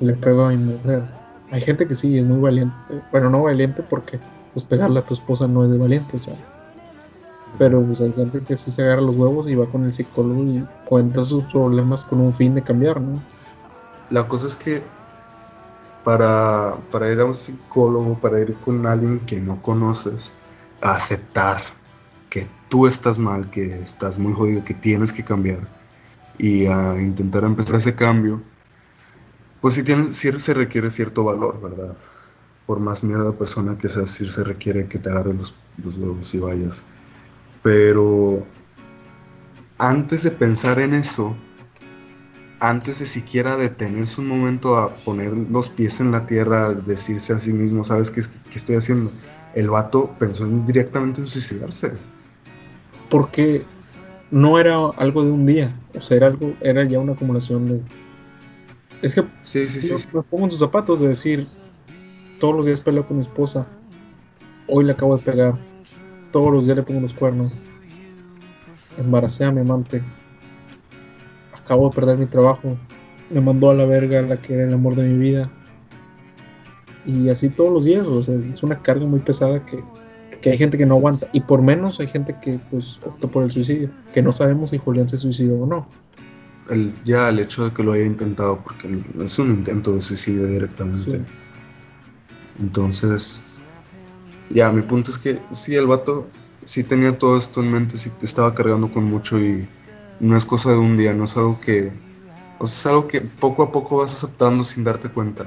le 0.00 0.12
pego 0.14 0.44
a 0.44 0.50
mi 0.50 0.58
mujer. 0.58 1.02
Hay 1.50 1.60
gente 1.60 1.86
que 1.86 1.94
sí, 1.94 2.18
es 2.18 2.24
muy 2.24 2.40
valiente. 2.40 2.74
Bueno, 3.10 3.30
no 3.30 3.42
valiente 3.42 3.82
porque, 3.82 4.18
pues, 4.52 4.64
pegarle 4.64 4.98
a 4.98 5.06
tu 5.06 5.14
esposa 5.14 5.48
no 5.48 5.64
es 5.64 5.70
de 5.70 5.78
valientes, 5.78 6.26
¿verdad? 6.26 6.57
Pero 7.56 7.82
pues 7.82 8.00
hay 8.00 8.12
gente 8.12 8.40
que 8.40 8.56
sí 8.56 8.70
se 8.70 8.82
agarra 8.82 9.00
los 9.00 9.16
huevos 9.16 9.48
y 9.48 9.54
va 9.54 9.66
con 9.66 9.84
el 9.84 9.92
psicólogo 9.92 10.44
y 10.44 10.64
cuenta 10.84 11.24
sus 11.24 11.44
problemas 11.44 12.04
con 12.04 12.20
un 12.20 12.32
fin 12.32 12.54
de 12.54 12.62
cambiar, 12.62 13.00
¿no? 13.00 13.20
La 14.10 14.28
cosa 14.28 14.46
es 14.46 14.56
que 14.56 14.82
para, 16.04 16.76
para 16.90 17.12
ir 17.12 17.20
a 17.20 17.24
un 17.24 17.34
psicólogo, 17.34 18.18
para 18.18 18.40
ir 18.40 18.54
con 18.64 18.86
alguien 18.86 19.20
que 19.20 19.40
no 19.40 19.60
conoces, 19.62 20.30
a 20.80 20.96
aceptar 20.96 21.62
que 22.30 22.46
tú 22.68 22.86
estás 22.86 23.18
mal, 23.18 23.50
que 23.50 23.82
estás 23.82 24.18
muy 24.18 24.32
jodido, 24.32 24.64
que 24.64 24.74
tienes 24.74 25.12
que 25.12 25.24
cambiar 25.24 25.60
y 26.38 26.66
a 26.66 27.00
intentar 27.00 27.44
empezar 27.44 27.76
ese 27.76 27.94
cambio, 27.94 28.40
pues 29.60 29.74
sí, 29.74 29.82
tienes, 29.82 30.16
sí 30.16 30.30
se 30.38 30.54
requiere 30.54 30.90
cierto 30.90 31.24
valor, 31.24 31.60
¿verdad? 31.60 31.96
Por 32.66 32.78
más 32.78 33.02
mierda 33.02 33.32
persona 33.32 33.76
que 33.76 33.88
seas, 33.88 34.10
sí 34.10 34.30
se 34.30 34.44
requiere 34.44 34.86
que 34.86 34.98
te 34.98 35.10
agarres 35.10 35.34
los, 35.34 35.54
los 35.82 35.96
huevos 35.96 36.32
y 36.34 36.38
vayas. 36.38 36.82
Pero 37.62 38.44
antes 39.78 40.22
de 40.22 40.30
pensar 40.30 40.78
en 40.80 40.94
eso, 40.94 41.34
antes 42.60 42.98
de 42.98 43.06
siquiera 43.06 43.56
detenerse 43.56 44.20
un 44.20 44.28
momento 44.28 44.76
a 44.76 44.94
poner 44.96 45.32
los 45.32 45.68
pies 45.68 46.00
en 46.00 46.10
la 46.10 46.26
tierra, 46.26 46.72
decirse 46.72 47.32
a 47.32 47.38
sí 47.38 47.52
mismo, 47.52 47.84
¿sabes 47.84 48.10
qué, 48.10 48.22
qué 48.50 48.56
estoy 48.56 48.76
haciendo? 48.76 49.10
El 49.54 49.70
vato 49.70 50.10
pensó 50.18 50.44
en 50.44 50.66
directamente 50.66 51.20
en 51.20 51.26
suicidarse. 51.26 51.92
Porque 53.08 53.64
no 54.30 54.58
era 54.58 54.76
algo 54.96 55.24
de 55.24 55.30
un 55.30 55.46
día, 55.46 55.74
o 55.96 56.00
sea, 56.00 56.16
era 56.16 56.26
algo, 56.26 56.52
era 56.60 56.84
ya 56.84 56.98
una 56.98 57.12
acumulación 57.12 57.66
de... 57.66 57.80
Es 59.00 59.14
que 59.14 59.22
Sí, 59.42 59.68
sí, 59.68 59.80
sí. 59.80 59.88
yo 59.88 59.98
sí. 59.98 60.08
me 60.12 60.22
pongo 60.22 60.44
en 60.44 60.50
sus 60.50 60.60
zapatos 60.60 61.00
de 61.00 61.08
decir, 61.08 61.46
todos 62.38 62.54
los 62.56 62.66
días 62.66 62.80
peleo 62.80 63.06
con 63.06 63.16
mi 63.18 63.22
esposa, 63.22 63.66
hoy 64.66 64.84
le 64.84 64.92
acabo 64.92 65.16
de 65.16 65.22
pegar, 65.22 65.54
todos 66.32 66.52
los 66.52 66.64
días 66.64 66.76
le 66.76 66.82
pongo 66.82 67.00
los 67.00 67.14
cuernos, 67.14 67.52
embaracé 68.96 69.44
a 69.44 69.52
mi 69.52 69.60
amante, 69.60 70.02
acabo 71.54 71.88
de 71.88 71.94
perder 71.94 72.18
mi 72.18 72.26
trabajo, 72.26 72.76
me 73.30 73.40
mandó 73.40 73.70
a 73.70 73.74
la 73.74 73.84
verga 73.84 74.22
la 74.22 74.40
que 74.40 74.54
era 74.54 74.64
el 74.64 74.74
amor 74.74 74.94
de 74.94 75.04
mi 75.04 75.18
vida. 75.18 75.50
Y 77.06 77.28
así 77.30 77.48
todos 77.48 77.72
los 77.72 77.84
días, 77.84 78.06
o 78.06 78.22
sea, 78.22 78.34
es 78.34 78.62
una 78.62 78.82
carga 78.82 79.06
muy 79.06 79.20
pesada 79.20 79.64
que, 79.64 79.82
que 80.42 80.50
hay 80.50 80.58
gente 80.58 80.76
que 80.76 80.86
no 80.86 80.96
aguanta. 80.96 81.28
Y 81.32 81.40
por 81.40 81.62
menos 81.62 82.00
hay 82.00 82.06
gente 82.06 82.36
que 82.42 82.58
pues 82.70 82.98
opta 83.04 83.28
por 83.28 83.44
el 83.44 83.50
suicidio, 83.50 83.90
que 84.12 84.22
no 84.22 84.32
sabemos 84.32 84.70
si 84.70 84.78
Julián 84.78 85.08
se 85.08 85.18
suicidó 85.18 85.62
o 85.62 85.66
no. 85.66 85.88
El, 86.68 86.92
ya 87.04 87.30
el 87.30 87.38
hecho 87.38 87.64
de 87.64 87.72
que 87.72 87.82
lo 87.82 87.92
haya 87.92 88.04
intentado, 88.04 88.58
porque 88.62 89.00
es 89.22 89.38
un 89.38 89.50
intento 89.50 89.92
de 89.92 90.02
suicidio 90.02 90.46
directamente. 90.46 91.18
Sí. 91.18 91.24
Entonces, 92.60 93.42
ya, 94.50 94.72
mi 94.72 94.82
punto 94.82 95.10
es 95.10 95.18
que 95.18 95.40
sí, 95.52 95.74
el 95.74 95.86
vato 95.86 96.26
sí 96.64 96.84
tenía 96.84 97.16
todo 97.18 97.36
esto 97.36 97.60
en 97.60 97.72
mente, 97.72 97.96
sí 97.96 98.10
te 98.10 98.26
estaba 98.26 98.54
cargando 98.54 98.90
con 98.90 99.04
mucho 99.04 99.38
y 99.38 99.68
no 100.20 100.36
es 100.36 100.44
cosa 100.44 100.70
de 100.70 100.78
un 100.78 100.96
día, 100.96 101.12
no 101.14 101.24
es 101.24 101.36
algo 101.36 101.60
que, 101.60 101.92
o 102.58 102.66
sea, 102.66 102.78
es 102.78 102.86
algo 102.86 103.08
que 103.08 103.20
poco 103.20 103.62
a 103.62 103.72
poco 103.72 103.98
vas 103.98 104.12
aceptando 104.12 104.64
sin 104.64 104.84
darte 104.84 105.08
cuenta 105.08 105.46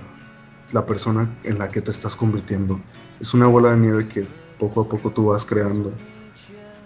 la 0.71 0.85
persona 0.85 1.29
en 1.43 1.59
la 1.59 1.69
que 1.69 1.81
te 1.81 1.91
estás 1.91 2.15
convirtiendo. 2.15 2.79
Es 3.19 3.33
una 3.33 3.47
bola 3.47 3.71
de 3.71 3.77
nieve 3.77 4.07
que 4.07 4.25
poco 4.57 4.81
a 4.81 4.89
poco 4.89 5.11
tú 5.11 5.27
vas 5.27 5.45
creando. 5.45 5.91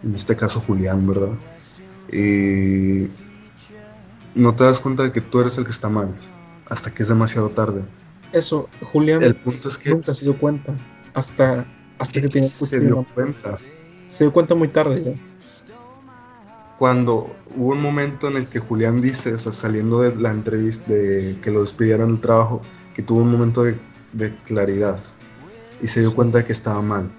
En 0.03 0.16
este 0.16 0.36
caso 0.36 0.59
Julián, 0.59 1.05
¿verdad? 1.07 1.34
Y 2.11 3.07
no 4.36 4.55
te 4.55 4.63
das 4.63 4.80
cuenta 4.80 5.03
de 5.03 5.11
que 5.11 5.22
tú 5.22 5.39
eres 5.39 5.57
el 5.57 5.66
que 5.66 5.72
está 5.72 5.89
mal 5.89 6.16
hasta 6.70 6.93
que 6.93 7.03
es 7.03 7.09
demasiado 7.09 7.49
tarde. 7.49 7.84
Eso, 8.32 8.70
Julián 8.91 9.24
El 9.24 9.36
punto 9.36 9.70
es 9.70 9.78
que 9.78 9.91
nunca 9.91 10.13
se 10.13 10.26
dio 10.26 10.38
cuenta. 10.38 10.76
Hasta, 11.13 11.66
hasta 12.00 12.22
que 12.22 12.28
tenía 12.28 12.50
se 12.50 12.80
dio 12.80 13.06
cuenta. 13.14 13.58
Se 14.10 14.24
dio 14.24 14.34
cuenta 14.34 14.56
muy 14.56 14.70
tarde 14.70 15.04
ya. 15.04 15.14
Cuando 16.78 17.41
hubo 17.56 17.72
un 17.72 17.82
momento 17.82 18.28
en 18.28 18.36
el 18.38 18.50
que 18.50 18.60
Julián 18.60 19.02
dice, 19.02 19.34
o 19.34 19.38
sea, 19.38 19.52
saliendo 19.54 20.02
de 20.02 20.16
la 20.16 20.32
entrevista, 20.32 20.91
de 20.91 21.39
que 21.41 21.52
lo 21.52 21.62
despidieran 21.62 22.10
del 22.10 22.20
trabajo, 22.22 22.62
que 22.93 23.02
tuvo 23.02 23.22
un 23.22 23.32
momento 23.32 23.64
de, 23.64 23.80
de 24.12 24.36
claridad 24.43 25.00
y 25.80 25.88
se 25.88 26.02
dio 26.02 26.12
Sí. 26.12 26.16
cuenta 26.16 26.39
de 26.39 26.46
que 26.46 26.52
estaba 26.54 26.82
mal. 26.82 27.18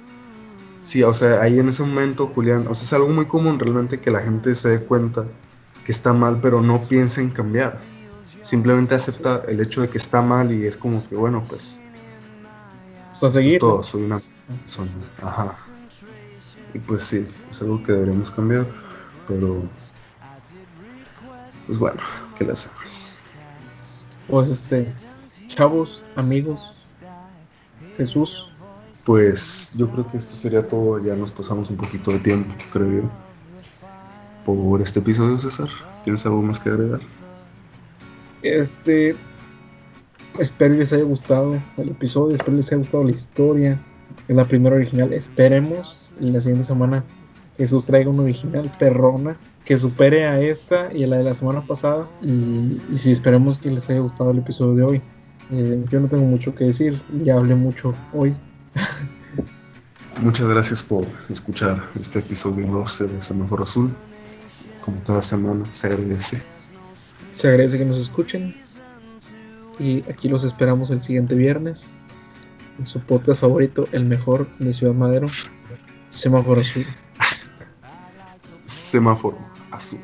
Sí, 0.83 1.03
o 1.03 1.15
sea, 1.15 1.41
ahí 1.43 1.59
en 1.59 1.69
ese 1.69 1.83
momento 1.83 2.29
Julián, 2.29 2.67
o 2.69 2.75
sea, 2.75 2.85
es 2.85 2.93
algo 2.93 3.09
muy 3.09 3.27
común 3.27 3.59
realmente 3.59 4.01
que 4.01 4.11
la 4.11 4.21
gente 4.23 4.55
se 4.55 4.69
dé 4.71 4.85
cuenta 4.85 5.33
que 5.85 5.93
está 5.93 6.13
mal, 6.13 6.41
pero 6.41 6.61
no 6.63 6.89
piensa 6.89 7.21
en 7.23 7.31
cambiar. 7.31 7.89
Simplemente 8.43 8.95
acepta 8.95 9.43
el 9.49 9.61
hecho 9.61 9.83
de 9.83 9.89
que 9.91 9.99
está 9.99 10.23
mal 10.23 10.53
y 10.53 10.67
es 10.67 10.77
como 10.77 11.07
que, 11.09 11.17
bueno, 11.17 11.45
pues, 11.49 11.83
O 13.13 13.17
sea, 13.17 13.31
seguir. 13.31 13.55
es 13.55 13.59
todo, 13.59 13.83
soy 13.83 14.05
una 14.05 14.21
persona. 14.55 14.91
Ajá. 15.23 15.57
Y 16.75 16.79
pues 16.79 17.05
sí, 17.05 17.27
es 17.51 17.63
algo 17.63 17.83
que 17.83 17.93
deberíamos 17.93 18.31
cambiar, 18.31 18.67
pero, 19.27 19.63
pues 21.67 21.79
bueno, 21.79 22.01
¿qué 22.37 22.45
le 22.45 22.53
hacemos? 22.53 23.17
Pues 24.29 24.49
este, 24.49 24.93
chavos, 25.49 26.03
amigos, 26.17 26.75
Jesús, 27.97 28.53
Pues 29.05 29.73
yo 29.77 29.89
creo 29.89 30.11
que 30.11 30.19
esto 30.19 30.35
sería 30.35 30.69
todo, 30.69 30.99
ya 30.99 31.15
nos 31.15 31.31
pasamos 31.31 31.71
un 31.71 31.77
poquito 31.77 32.11
de 32.11 32.19
tiempo, 32.19 32.53
creo 32.73 33.03
yo, 33.03 33.11
por 34.45 34.83
este 34.83 34.99
episodio, 34.99 35.39
César. 35.39 35.69
¿Tienes 36.03 36.27
algo 36.27 36.43
más 36.43 36.59
que 36.59 36.71
agregar? 36.71 37.01
este, 38.43 39.17
espero 40.39 40.75
les 40.75 40.93
haya 40.93 41.05
gustado 41.05 41.61
el 41.77 41.89
episodio, 41.89 42.37
espero 42.37 42.57
les 42.57 42.67
haya 42.69 42.79
gustado 42.79 43.05
la 43.05 43.11
historia. 43.11 43.81
Es 44.29 44.37
la 44.37 44.45
primera 44.45 44.77
original. 44.77 45.13
Esperemos 45.13 46.11
la 46.21 46.41
siguiente 46.41 46.67
semana 46.67 47.05
Jesús 47.57 47.85
traiga 47.85 48.11
una 48.11 48.23
original 48.23 48.73
perrona 48.79 49.37
que 49.65 49.77
supere 49.77 50.27
a 50.27 50.41
esta 50.41 50.93
y 50.93 51.05
a 51.05 51.07
la 51.07 51.17
de 51.17 51.25
la 51.25 51.35
semana 51.35 51.67
pasada. 51.67 52.09
Y, 52.23 52.81
y 52.93 52.97
sí, 52.97 53.13
esperemos 53.13 53.59
que 53.59 53.71
les 53.71 53.89
haya 53.91 54.01
gustado 54.01 54.31
el 54.31 54.39
episodio 54.39 54.75
de 54.75 54.83
hoy. 54.83 55.03
Eh, 55.51 55.85
yo 55.91 56.01
no 56.01 56.09
tengo 56.09 56.25
mucho 56.25 56.55
que 56.55 56.65
decir, 56.65 57.01
ya 57.23 57.35
hablé 57.35 57.55
mucho 57.55 57.95
hoy. 58.13 58.35
Muchas 60.23 60.49
gracias 60.49 60.83
por 60.83 61.05
escuchar 61.29 61.85
este 61.99 62.21
episodio 62.21 62.67
12 62.67 63.07
de 63.07 63.23
Semáforo 63.23 63.65
Azul. 63.65 63.95
Como 64.81 65.03
cada 65.05 65.21
semana, 65.21 65.65
se 65.73 65.89
agradece. 65.89 66.43
Se 67.31 67.49
agradece 67.49 67.79
que 67.79 67.85
nos 67.85 67.99
escuchen. 67.99 68.55
Y 69.79 70.09
aquí 70.11 70.29
los 70.29 70.43
esperamos 70.45 70.91
el 70.91 71.03
siguiente 71.03 71.35
viernes. 71.35 71.89
En 72.79 72.87
su 72.87 73.01
podcast 73.01 73.41
favorito, 73.41 73.89
el 73.93 74.05
mejor 74.05 74.49
de 74.59 74.73
Ciudad 74.73 74.95
Madero. 74.95 75.29
Semáforo 76.11 76.61
Azul. 76.61 76.87
Semáforo 78.91 79.39
Azul. 79.71 80.01